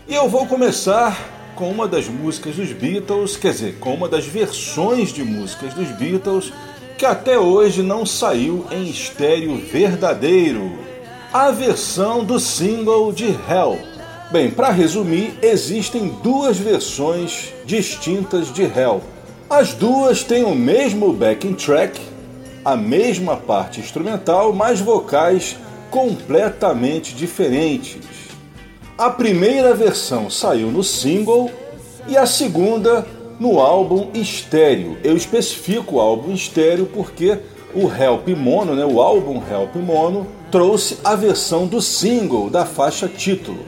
E 0.07 0.15
eu 0.15 0.27
vou 0.27 0.45
começar 0.45 1.53
com 1.55 1.69
uma 1.69 1.87
das 1.87 2.07
músicas 2.07 2.55
dos 2.55 2.71
Beatles, 2.71 3.37
quer 3.37 3.51
dizer, 3.51 3.77
com 3.79 3.93
uma 3.93 4.09
das 4.09 4.25
versões 4.25 5.13
de 5.13 5.23
músicas 5.23 5.73
dos 5.73 5.89
Beatles 5.89 6.51
que 6.97 7.05
até 7.05 7.37
hoje 7.37 7.81
não 7.81 8.05
saiu 8.05 8.65
em 8.71 8.87
estéreo 8.89 9.57
verdadeiro. 9.57 10.71
A 11.33 11.49
versão 11.49 12.23
do 12.23 12.39
single 12.39 13.11
de 13.11 13.27
Hell. 13.27 13.79
Bem, 14.31 14.51
para 14.51 14.69
resumir, 14.69 15.33
existem 15.41 16.09
duas 16.21 16.57
versões 16.57 17.53
distintas 17.65 18.53
de 18.53 18.63
Hell. 18.63 19.01
As 19.51 19.73
duas 19.73 20.23
têm 20.23 20.45
o 20.45 20.55
mesmo 20.55 21.11
backing 21.11 21.55
track, 21.55 21.99
a 22.63 22.77
mesma 22.77 23.35
parte 23.35 23.81
instrumental, 23.81 24.53
mas 24.53 24.79
vocais 24.79 25.57
completamente 25.89 27.13
diferentes. 27.13 27.99
A 28.97 29.09
primeira 29.09 29.73
versão 29.73 30.29
saiu 30.29 30.71
no 30.71 30.85
single 30.85 31.51
e 32.07 32.15
a 32.15 32.25
segunda 32.25 33.05
no 33.41 33.59
álbum 33.59 34.07
estéreo. 34.13 34.97
Eu 35.03 35.17
especifico 35.17 35.97
o 35.97 35.99
álbum 35.99 36.33
estéreo 36.33 36.85
porque 36.85 37.37
o 37.75 37.91
Help 37.91 38.29
Mono, 38.29 38.73
né, 38.73 38.85
o 38.85 39.01
álbum 39.01 39.43
Help 39.51 39.75
Mono, 39.75 40.27
trouxe 40.49 40.97
a 41.03 41.13
versão 41.13 41.67
do 41.67 41.81
single 41.81 42.49
da 42.49 42.65
faixa 42.65 43.05
título. 43.05 43.65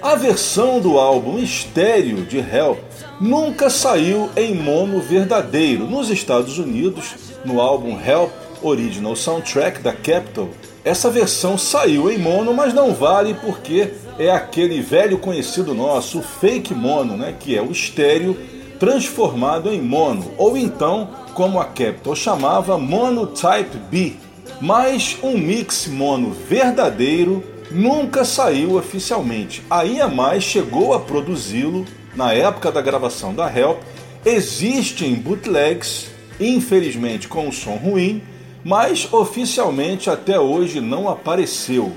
A 0.00 0.14
versão 0.14 0.80
do 0.80 0.98
álbum 0.98 1.38
estéreo 1.38 2.24
de 2.24 2.38
Help 2.38 2.85
nunca 3.20 3.70
saiu 3.70 4.30
em 4.36 4.54
mono 4.54 5.00
verdadeiro. 5.00 5.86
Nos 5.86 6.10
Estados 6.10 6.58
Unidos, 6.58 7.14
no 7.44 7.60
álbum 7.60 7.98
Help 8.00 8.30
Original 8.62 9.16
Soundtrack 9.16 9.80
da 9.80 9.92
Capitol, 9.92 10.50
essa 10.84 11.10
versão 11.10 11.58
saiu 11.58 12.10
em 12.10 12.18
mono, 12.18 12.54
mas 12.54 12.72
não 12.72 12.94
vale 12.94 13.34
porque 13.34 13.92
é 14.18 14.30
aquele 14.30 14.80
velho 14.80 15.18
conhecido 15.18 15.74
nosso, 15.74 16.20
o 16.20 16.22
fake 16.22 16.74
mono, 16.74 17.16
né, 17.16 17.34
que 17.38 17.56
é 17.56 17.62
o 17.62 17.72
estéreo 17.72 18.36
transformado 18.78 19.72
em 19.72 19.80
mono, 19.80 20.30
ou 20.36 20.56
então, 20.56 21.08
como 21.34 21.58
a 21.58 21.64
Capitol 21.64 22.14
chamava, 22.14 22.78
mono 22.78 23.26
Type 23.26 23.76
B. 23.90 24.12
Mas 24.60 25.18
um 25.22 25.36
mix 25.36 25.86
mono 25.86 26.30
verdadeiro 26.30 27.42
nunca 27.70 28.24
saiu 28.24 28.76
oficialmente. 28.76 29.62
A 29.68 29.84
EMI 29.84 30.40
chegou 30.40 30.94
a 30.94 31.00
produzi-lo 31.00 31.84
na 32.16 32.32
época 32.32 32.72
da 32.72 32.80
gravação 32.80 33.34
da 33.34 33.46
Help. 33.54 33.82
Existem 34.24 35.14
bootlegs, 35.14 36.10
infelizmente 36.40 37.28
com 37.28 37.46
um 37.46 37.52
som 37.52 37.76
ruim, 37.76 38.22
mas 38.64 39.12
oficialmente 39.12 40.10
até 40.10 40.40
hoje 40.40 40.80
não 40.80 41.08
apareceu. 41.08 41.92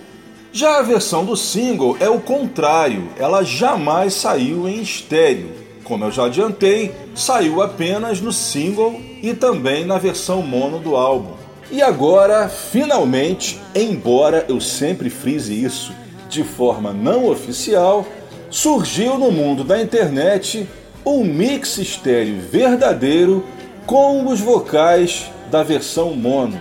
Já 0.52 0.80
a 0.80 0.84
versão 0.84 1.26
do 1.26 1.36
single 1.36 1.98
é 2.00 2.10
o 2.10 2.20
contrário, 2.20 3.10
ela 3.18 3.44
jamais 3.44 4.14
saiu 4.14 4.68
em 4.68 4.82
estéreo. 4.82 5.52
Como 5.84 6.06
eu 6.06 6.12
já 6.12 6.26
adiantei, 6.26 6.92
saiu 7.16 7.62
apenas 7.62 8.22
no 8.22 8.32
single 8.32 9.00
e 9.24 9.34
também 9.34 9.86
na 9.86 9.98
versão 9.98 10.42
mono 10.42 10.80
do 10.80 10.96
álbum. 10.96 11.34
E 11.72 11.82
agora, 11.82 12.50
finalmente, 12.50 13.60
embora 13.76 14.46
eu 14.48 14.60
sempre 14.60 15.10
frise 15.10 15.64
isso 15.64 15.92
de 16.28 16.44
forma 16.44 16.94
não 16.94 17.28
oficial, 17.28 18.06
surgiu 18.50 19.18
no 19.18 19.32
mundo 19.32 19.64
da 19.64 19.82
internet 19.82 20.68
um 21.06 21.24
mix 21.24 21.78
estéreo 21.78 22.40
verdadeiro 22.42 23.46
com 23.86 24.28
os 24.28 24.40
vocais 24.40 25.32
da 25.50 25.64
versão 25.64 26.14
mono, 26.14 26.60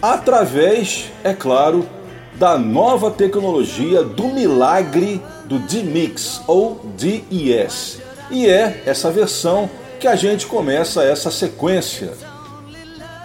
através, 0.00 1.10
é 1.24 1.34
claro, 1.34 1.88
da 2.34 2.56
nova 2.56 3.10
tecnologia 3.10 4.04
do 4.04 4.28
milagre 4.28 5.20
do 5.46 5.58
D-Mix 5.58 6.40
ou 6.46 6.80
DES. 6.96 8.00
E 8.30 8.46
é 8.46 8.82
essa 8.86 9.10
versão 9.10 9.68
que 9.98 10.06
a 10.06 10.14
gente 10.14 10.46
começa 10.46 11.02
essa 11.02 11.30
sequência. 11.30 12.12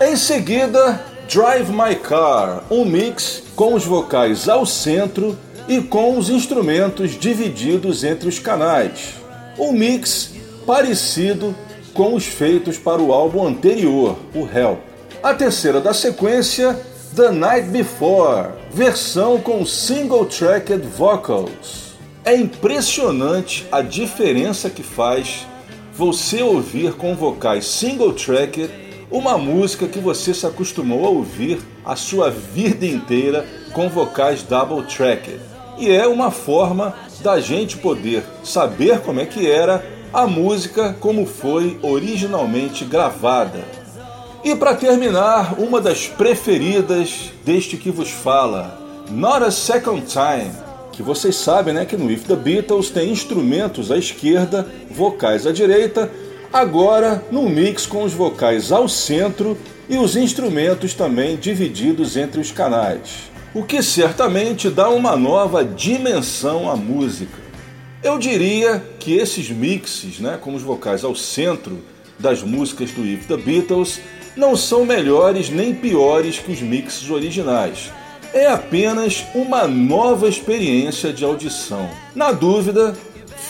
Em 0.01 0.15
seguida, 0.15 0.99
Drive 1.31 1.69
My 1.69 1.95
Car, 1.95 2.63
um 2.71 2.83
mix 2.83 3.43
com 3.55 3.75
os 3.75 3.85
vocais 3.85 4.49
ao 4.49 4.65
centro 4.65 5.37
e 5.67 5.81
com 5.81 6.17
os 6.17 6.29
instrumentos 6.29 7.11
divididos 7.11 8.03
entre 8.03 8.27
os 8.27 8.39
canais. 8.39 9.15
Um 9.57 9.71
mix 9.71 10.33
parecido 10.65 11.55
com 11.93 12.15
os 12.15 12.25
feitos 12.25 12.77
para 12.77 13.01
o 13.01 13.13
álbum 13.13 13.45
anterior, 13.45 14.17
o 14.33 14.41
Help. 14.41 14.79
A 15.21 15.33
terceira 15.33 15.79
da 15.79 15.93
sequência, 15.93 16.77
The 17.15 17.31
Night 17.31 17.69
Before, 17.69 18.49
versão 18.71 19.39
com 19.39 19.65
single-tracked 19.65 20.81
vocals. 20.97 21.93
É 22.25 22.35
impressionante 22.35 23.65
a 23.71 23.81
diferença 23.81 24.69
que 24.69 24.81
faz 24.81 25.45
você 25.93 26.41
ouvir 26.41 26.93
com 26.93 27.15
vocais 27.15 27.65
single-tracked 27.65 28.69
uma 29.11 29.37
música 29.37 29.87
que 29.87 29.99
você 29.99 30.33
se 30.33 30.45
acostumou 30.45 31.05
a 31.05 31.09
ouvir 31.09 31.59
a 31.85 31.95
sua 31.95 32.31
vida 32.31 32.85
inteira 32.85 33.45
com 33.71 33.87
vocais 33.87 34.41
double-tracked. 34.41 35.52
E 35.77 35.89
é 35.91 36.07
uma 36.07 36.31
forma 36.31 36.93
da 37.21 37.39
gente 37.39 37.77
poder 37.77 38.23
saber 38.43 38.99
como 39.01 39.19
é 39.19 39.25
que 39.25 39.49
era 39.49 39.83
a 40.13 40.27
música 40.27 40.95
como 40.99 41.25
foi 41.25 41.79
originalmente 41.81 42.85
gravada. 42.85 43.63
E 44.43 44.55
para 44.55 44.75
terminar, 44.75 45.59
uma 45.59 45.79
das 45.79 46.07
preferidas 46.07 47.31
deste 47.45 47.77
que 47.77 47.89
vos 47.89 48.09
fala, 48.09 48.77
Not 49.09 49.43
a 49.45 49.51
Second 49.51 50.03
Time, 50.05 50.51
que 50.91 51.01
vocês 51.01 51.35
sabem 51.35 51.73
né, 51.73 51.85
que 51.85 51.97
no 51.97 52.11
If 52.11 52.25
the 52.25 52.35
Beatles 52.35 52.89
tem 52.89 53.09
instrumentos 53.09 53.91
à 53.91 53.97
esquerda, 53.97 54.67
vocais 54.91 55.47
à 55.47 55.51
direita, 55.51 56.11
agora 56.51 57.23
no 57.31 57.49
mix 57.49 57.85
com 57.85 58.03
os 58.03 58.13
vocais 58.13 58.71
ao 58.71 58.87
centro 58.87 59.57
e 59.89 59.97
os 59.97 60.15
instrumentos 60.15 60.93
também 60.93 61.35
divididos 61.35 62.15
entre 62.15 62.39
os 62.39 62.51
canais, 62.51 63.31
o 63.53 63.63
que 63.63 63.83
certamente 63.83 64.69
dá 64.69 64.89
uma 64.89 65.15
nova 65.15 65.63
dimensão 65.63 66.69
à 66.69 66.75
música. 66.75 67.37
Eu 68.03 68.17
diria 68.17 68.83
que 68.99 69.15
esses 69.15 69.49
mixes, 69.49 70.19
né, 70.19 70.37
com 70.41 70.55
os 70.55 70.63
vocais 70.63 71.03
ao 71.03 71.15
centro 71.15 71.79
das 72.17 72.41
músicas 72.41 72.91
do 72.91 73.05
If 73.05 73.27
the 73.27 73.37
Beatles, 73.37 73.99
não 74.35 74.55
são 74.55 74.85
melhores 74.85 75.49
nem 75.49 75.73
piores 75.75 76.39
que 76.39 76.51
os 76.51 76.61
mixes 76.61 77.09
originais. 77.09 77.91
É 78.33 78.47
apenas 78.47 79.23
uma 79.35 79.67
nova 79.67 80.27
experiência 80.27 81.13
de 81.13 81.23
audição. 81.23 81.87
Na 82.15 82.31
dúvida, 82.31 82.95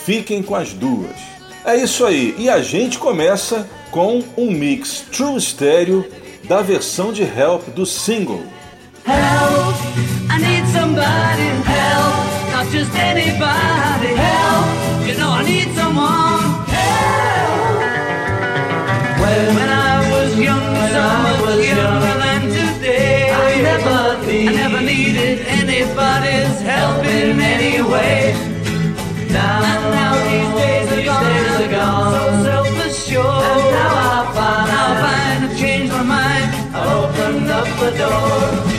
fiquem 0.04 0.42
com 0.42 0.54
as 0.54 0.74
duas. 0.74 1.16
É 1.64 1.76
isso 1.76 2.04
aí, 2.04 2.34
e 2.38 2.50
a 2.50 2.60
gente 2.60 2.98
começa 2.98 3.66
com 3.90 4.22
um 4.36 4.50
mix 4.50 5.02
True 5.10 5.40
Stereo 5.40 6.04
da 6.46 6.60
versão 6.60 7.10
de 7.10 7.22
Help 7.22 7.68
do 7.68 7.86
single. 7.86 8.42
Help! 9.04 9.76
I 10.30 10.38
need 10.40 10.64
somebody. 10.72 11.48
Help! 11.68 12.16
Not 12.52 12.66
just 12.72 12.94
anybody. 12.96 14.16
Help! 14.16 15.06
You 15.06 15.14
know 15.20 15.28
I 15.28 15.42
need 15.44 15.68
someone. 15.76 16.64
Help! 16.72 17.84
When, 19.20 19.56
when 19.56 19.68
I 19.68 20.08
was 20.10 20.40
young, 20.40 20.64
so 20.88 21.00
I 21.00 21.40
was 21.44 21.60
younger 21.66 21.84
young, 21.84 22.18
than 22.24 22.42
today. 22.48 23.30
I 23.30 23.60
never, 23.60 24.00
I 24.24 24.52
never 24.56 24.80
needed 24.80 25.44
anybody's 25.48 26.60
help 26.60 27.04
in 27.04 27.38
any 27.38 27.82
way. 27.82 28.32
Now, 29.28 29.60
and 29.68 29.84
now 29.92 30.14
these 30.24 30.50
days 30.56 30.88
are 30.96 31.04
gone. 31.04 31.24
Days 31.28 31.60
are 31.60 31.72
gone. 31.76 32.12
So 32.14 32.64
self-assured. 32.64 33.44
And 33.52 33.68
now 33.76 33.92
I 34.00 34.32
find, 34.32 34.70
I 34.72 34.84
find 35.04 35.44
I've 35.44 35.58
changed 35.58 35.92
my 35.92 36.02
mind. 36.02 36.48
I 36.72 36.80
opened 37.04 37.50
up 37.50 37.68
the 37.80 37.90
door. 37.98 38.73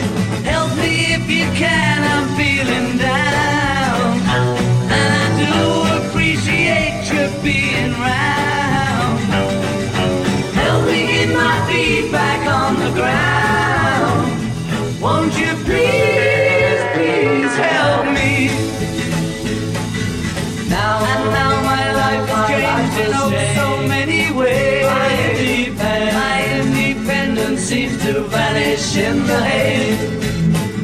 in 28.98 29.28
the 29.28 29.40
head. 29.40 29.98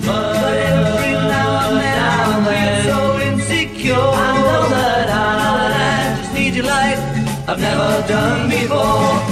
But 0.05 0.57
every 0.57 1.11
now 1.13 1.69
and 1.69 1.77
then 1.77 1.99
I'm 2.19 2.83
so 2.83 3.19
insecure. 3.21 3.95
I 3.95 4.41
know 4.41 4.69
that 4.69 5.09
I, 5.09 6.21
just 6.21 6.33
need 6.33 6.55
your 6.55 6.65
light. 6.65 6.99
I've 7.47 7.59
never 7.59 8.07
done 8.07 8.49
before. 8.49 9.30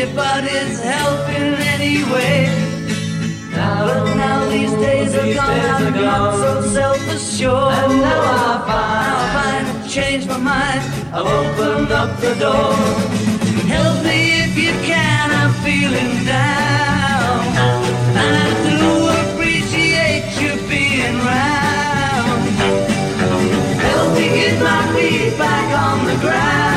anybody's 0.00 0.80
help 0.80 1.28
in 1.30 1.54
any 1.74 2.04
way. 2.12 2.46
But 3.50 4.14
now 4.14 4.48
these 4.48 4.72
days 4.74 5.14
are 5.16 5.34
gone, 5.34 5.86
I'm 5.86 5.92
not 5.92 6.34
so 6.34 6.62
self-assured. 6.62 7.74
And 7.74 8.00
now 8.00 8.20
I 8.20 8.58
find, 8.68 9.12
I 9.12 9.32
find 9.34 9.66
I've 9.66 9.90
changed 9.90 10.28
my 10.28 10.38
mind. 10.38 10.82
I've 11.12 11.26
opened 11.26 11.90
up 11.90 12.10
the 12.20 12.34
door. 12.34 12.74
Help 13.74 14.04
me 14.04 14.18
if 14.44 14.56
you 14.56 14.72
can, 14.86 15.30
I'm 15.40 15.52
feeling 15.66 16.24
down. 16.24 17.40
And 18.22 18.34
I 18.46 18.50
do 18.70 18.82
appreciate 19.20 20.26
you 20.40 20.52
being 20.68 21.18
round. 21.26 22.40
Help 23.82 24.14
me 24.14 24.26
get 24.28 24.62
my 24.62 24.82
feet 24.94 25.36
back 25.36 25.68
on 25.84 26.06
the 26.06 26.16
ground. 26.20 26.67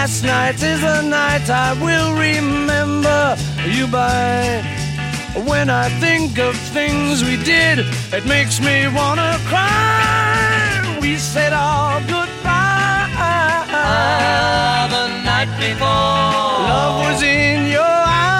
Last 0.00 0.22
night 0.22 0.62
is 0.62 0.80
the 0.80 1.02
night 1.02 1.50
I 1.50 1.72
will 1.82 2.14
remember 2.14 3.36
you 3.66 3.88
by. 3.88 4.62
When 5.50 5.68
I 5.70 5.88
think 5.98 6.38
of 6.38 6.54
things 6.70 7.24
we 7.24 7.36
did, 7.36 7.80
it 8.12 8.24
makes 8.24 8.60
me 8.60 8.86
wanna 8.98 9.36
cry. 9.50 10.98
We 11.00 11.16
said 11.16 11.52
all 11.52 11.98
goodbye. 12.14 13.10
Ah, 13.18 14.86
the 14.94 15.06
night 15.30 15.50
before. 15.58 16.68
Love 16.70 16.96
was 17.06 17.20
in 17.20 17.66
your 17.66 17.94
eyes. 18.22 18.38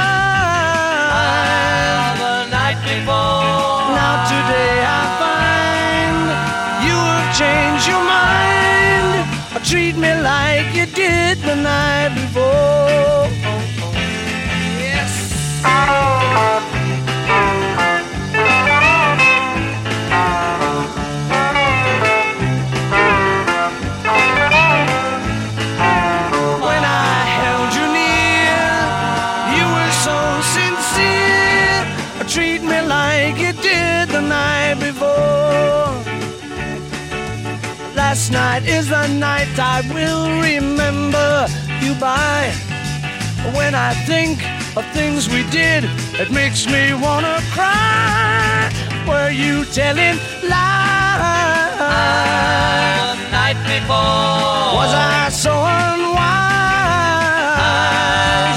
Ah, 1.19 2.15
the 2.23 2.37
night 2.59 2.81
before. 2.87 3.99
Now 3.99 4.15
today 4.35 4.77
I 4.99 5.03
find 5.23 6.23
you 6.87 6.99
have 7.13 7.31
changed 7.41 7.87
your 7.91 8.05
mind. 8.05 8.29
Treat 9.65 9.97
me 9.97 10.15
like 10.23 10.73
you 10.73 10.87
did 10.87 11.38
the 11.49 11.57
night 11.57 12.15
before. 12.15 13.38
Night 38.31 38.67
is 38.67 38.89
the 38.91 39.07
night 39.07 39.59
I 39.59 39.81
will 39.89 40.29
remember 40.43 41.47
you 41.81 41.95
by. 41.95 42.53
When 43.57 43.75
I 43.75 43.95
think 44.05 44.45
of 44.77 44.85
things 44.93 45.31
we 45.31 45.49
did, 45.49 45.85
it 46.21 46.31
makes 46.31 46.67
me 46.67 46.93
wanna 46.93 47.41
cry. 47.53 48.71
Were 49.09 49.31
you 49.31 49.65
telling 49.65 50.19
lies? 50.45 50.59
Night 53.33 53.57
before. 53.65 54.77
Was 54.77 54.93
I 54.93 55.31
so 55.33 55.53
unwise? 55.53 56.21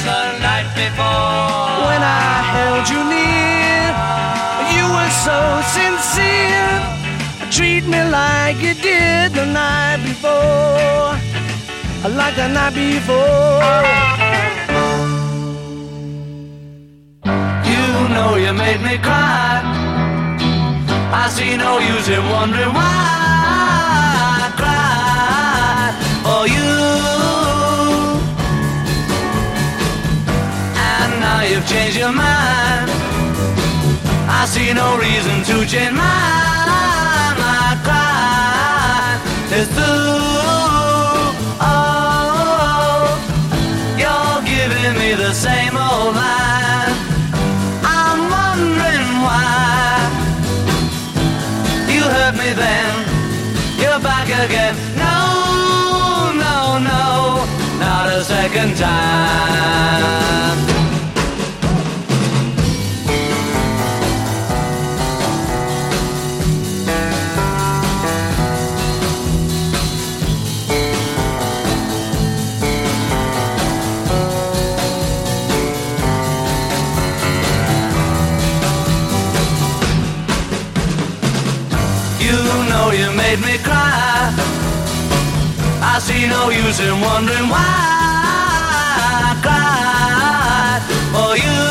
The 0.04 0.38
night 0.44 0.70
before. 0.76 1.88
When 1.88 2.04
I 2.04 2.44
held 2.56 2.90
you 2.92 3.02
near, 3.08 3.96
you 4.76 4.84
were 4.92 5.12
so 5.24 5.62
sincere. 5.72 6.91
Treat 7.52 7.86
me 7.86 8.02
like 8.10 8.62
you 8.62 8.74
did 8.76 9.34
the 9.34 9.46
night 9.46 10.00
before. 10.06 11.20
Like 12.10 12.36
the 12.38 12.48
night 12.48 12.74
before. 12.74 13.84
You 17.72 17.84
know 18.14 18.38
you 18.38 18.54
made 18.54 18.82
me 18.82 18.98
cry. 19.00 19.62
I 21.12 21.28
see 21.28 21.58
no 21.58 21.80
use 21.80 22.08
in 22.08 22.24
wondering 22.30 22.74
why 22.74 22.96
I 24.40 24.52
cried 24.62 25.96
for 26.24 26.48
you. 26.56 26.72
And 30.90 31.20
now 31.20 31.42
you've 31.42 31.68
changed 31.68 31.98
your 31.98 32.14
mind. 32.14 32.71
I 34.42 34.46
see 34.46 34.74
no 34.74 34.98
reason 34.98 35.44
to 35.44 35.68
change 35.68 35.94
mine. 35.94 37.36
My 37.38 37.78
cry 37.86 39.22
is 39.54 39.68
through. 39.68 40.26
Oh, 41.62 43.06
you're 44.02 44.42
giving 44.42 44.98
me 44.98 45.14
the 45.14 45.32
same 45.32 45.78
old 45.78 46.16
line. 46.16 46.96
I'm 47.86 48.20
wondering 48.34 49.10
why 49.22 50.10
you 51.88 52.02
hurt 52.02 52.34
me 52.34 52.50
then. 52.64 52.94
You're 53.78 54.00
back 54.00 54.26
again. 54.26 54.74
No, 54.98 56.34
no, 56.34 56.80
no, 56.80 57.46
not 57.78 58.10
a 58.10 58.24
second 58.24 58.76
time. 58.76 60.71
You 82.94 83.10
made 83.12 83.40
me 83.40 83.58
cry. 83.60 84.34
I 85.82 86.00
see 86.00 86.28
no 86.28 86.50
use 86.50 86.80
in 86.80 87.00
wondering 87.00 87.48
why 87.50 87.74
I 89.20 89.32
cried 89.46 90.82
for 91.14 91.32
you. 91.46 91.62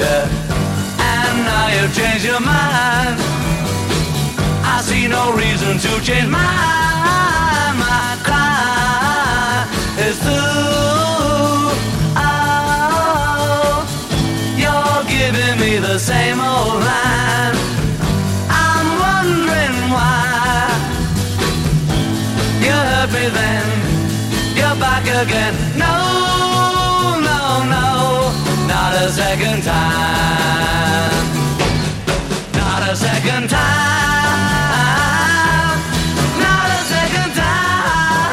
Yeah. 0.00 0.28
And 1.12 1.36
now 1.48 1.66
you've 1.74 1.94
changed 1.94 2.24
your 2.24 2.40
mind. 2.40 3.18
I 4.62 4.80
see 4.82 5.08
no 5.08 5.32
reason 5.32 5.78
to 5.78 6.00
change 6.04 6.28
mine. 6.28 7.03
Again. 25.24 25.54
No, 25.76 27.18
no, 27.28 27.64
no, 27.64 28.32
not 28.68 28.94
a 28.94 29.08
second 29.10 29.62
time. 29.62 31.24
Not 32.52 32.82
a 32.90 32.96
second 32.96 33.48
time. 33.48 33.62
Not 36.44 36.66
a 36.76 36.80
second 36.92 37.30
time. 37.42 38.24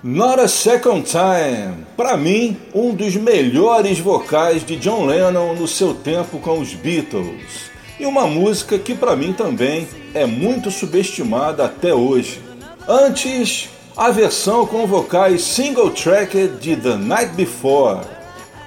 no, 0.03 0.19
not 0.19 0.39
a 0.39 0.47
second 0.47 1.03
time. 1.11 1.85
Para 1.97 2.15
mim, 2.17 2.57
um 2.73 2.93
dos 2.93 3.15
melhores 3.15 3.99
vocais 3.99 4.63
de 4.65 4.75
John 4.77 5.05
Lennon 5.05 5.55
no 5.55 5.67
seu 5.67 5.93
tempo 5.95 6.39
com 6.39 6.59
os 6.59 6.73
Beatles. 6.73 7.72
E 7.99 8.05
uma 8.05 8.25
música 8.25 8.77
que 8.79 8.95
para 8.95 9.15
mim 9.15 9.33
também 9.33 9.87
é 10.13 10.25
muito 10.25 10.71
subestimada 10.71 11.65
até 11.65 11.93
hoje. 11.93 12.41
Antes, 12.87 13.69
a 13.95 14.09
versão 14.09 14.65
com 14.65 14.87
vocais 14.87 15.43
single 15.43 15.91
tracked 15.91 16.57
de 16.59 16.75
The 16.75 16.95
Night 16.95 17.33
Before. 17.33 18.01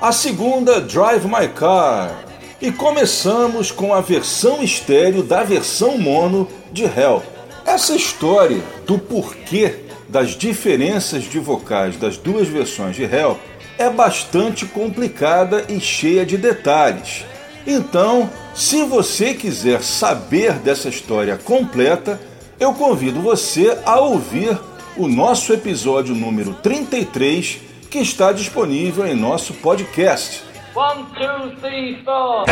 A 0.01 0.13
segunda, 0.13 0.81
Drive 0.81 1.25
My 1.25 1.49
Car. 1.49 2.25
E 2.61 2.71
começamos 2.71 3.71
com 3.71 3.93
a 3.93 4.01
versão 4.01 4.63
estéreo 4.63 5.23
da 5.23 5.43
versão 5.43 5.99
mono 5.99 6.49
de 6.73 6.85
Hell. 6.85 7.23
Essa 7.67 7.95
história 7.95 8.63
do 8.87 8.99
porquê 8.99 9.81
das 10.09 10.31
diferenças 10.31 11.25
de 11.25 11.39
vocais 11.39 11.97
das 11.97 12.17
duas 12.17 12.47
versões 12.47 12.95
de 12.95 13.03
Hell 13.03 13.39
é 13.77 13.91
bastante 13.91 14.65
complicada 14.65 15.65
e 15.69 15.81
cheia 15.81 16.25
de 16.25 16.37
detalhes. 16.37 17.25
Então, 17.67 18.31
se 18.57 18.83
você 18.85 19.35
quiser 19.35 19.83
saber 19.83 20.55
dessa 20.55 20.89
história 20.89 21.37
completa, 21.37 22.19
eu 22.59 22.73
convido 22.73 23.21
você 23.21 23.79
a 23.85 24.01
ouvir 24.01 24.59
o 24.97 25.07
nosso 25.07 25.53
episódio 25.53 26.15
número 26.15 26.55
33, 26.55 27.61
que 27.91 27.99
está 27.99 28.33
disponível 28.33 29.07
em 29.07 29.15
nosso 29.15 29.53
podcast. 29.55 30.43
One, 30.75 31.05
two, 31.15 31.57
three, 31.61 32.03
four. 32.03 32.47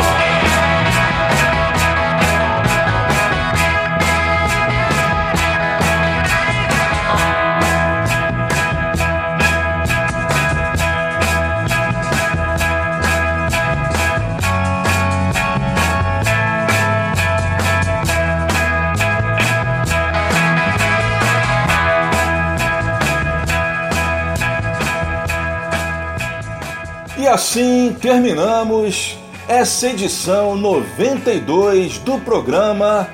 Assim 27.34 27.96
terminamos 28.00 29.18
essa 29.48 29.88
edição 29.88 30.54
92 30.54 31.98
do 31.98 32.16
programa 32.20 33.08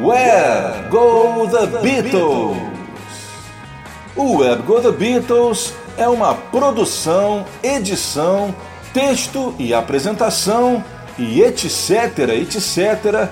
Where 0.00 0.88
Go 0.88 1.46
the 1.46 1.66
Beatles. 1.82 2.56
O 4.16 4.38
Where 4.38 4.62
Go 4.62 4.80
the 4.80 4.92
Beatles 4.92 5.74
é 5.98 6.08
uma 6.08 6.34
produção, 6.34 7.44
edição, 7.62 8.54
texto 8.94 9.54
e 9.58 9.74
apresentação 9.74 10.82
e 11.18 11.42
etc, 11.42 12.30
etc, 12.30 13.28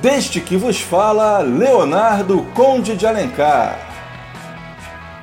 deste 0.00 0.40
que 0.40 0.56
vos 0.56 0.80
fala 0.80 1.38
Leonardo 1.38 2.46
Conde 2.54 2.94
de 2.94 3.04
Alencar. 3.04 3.80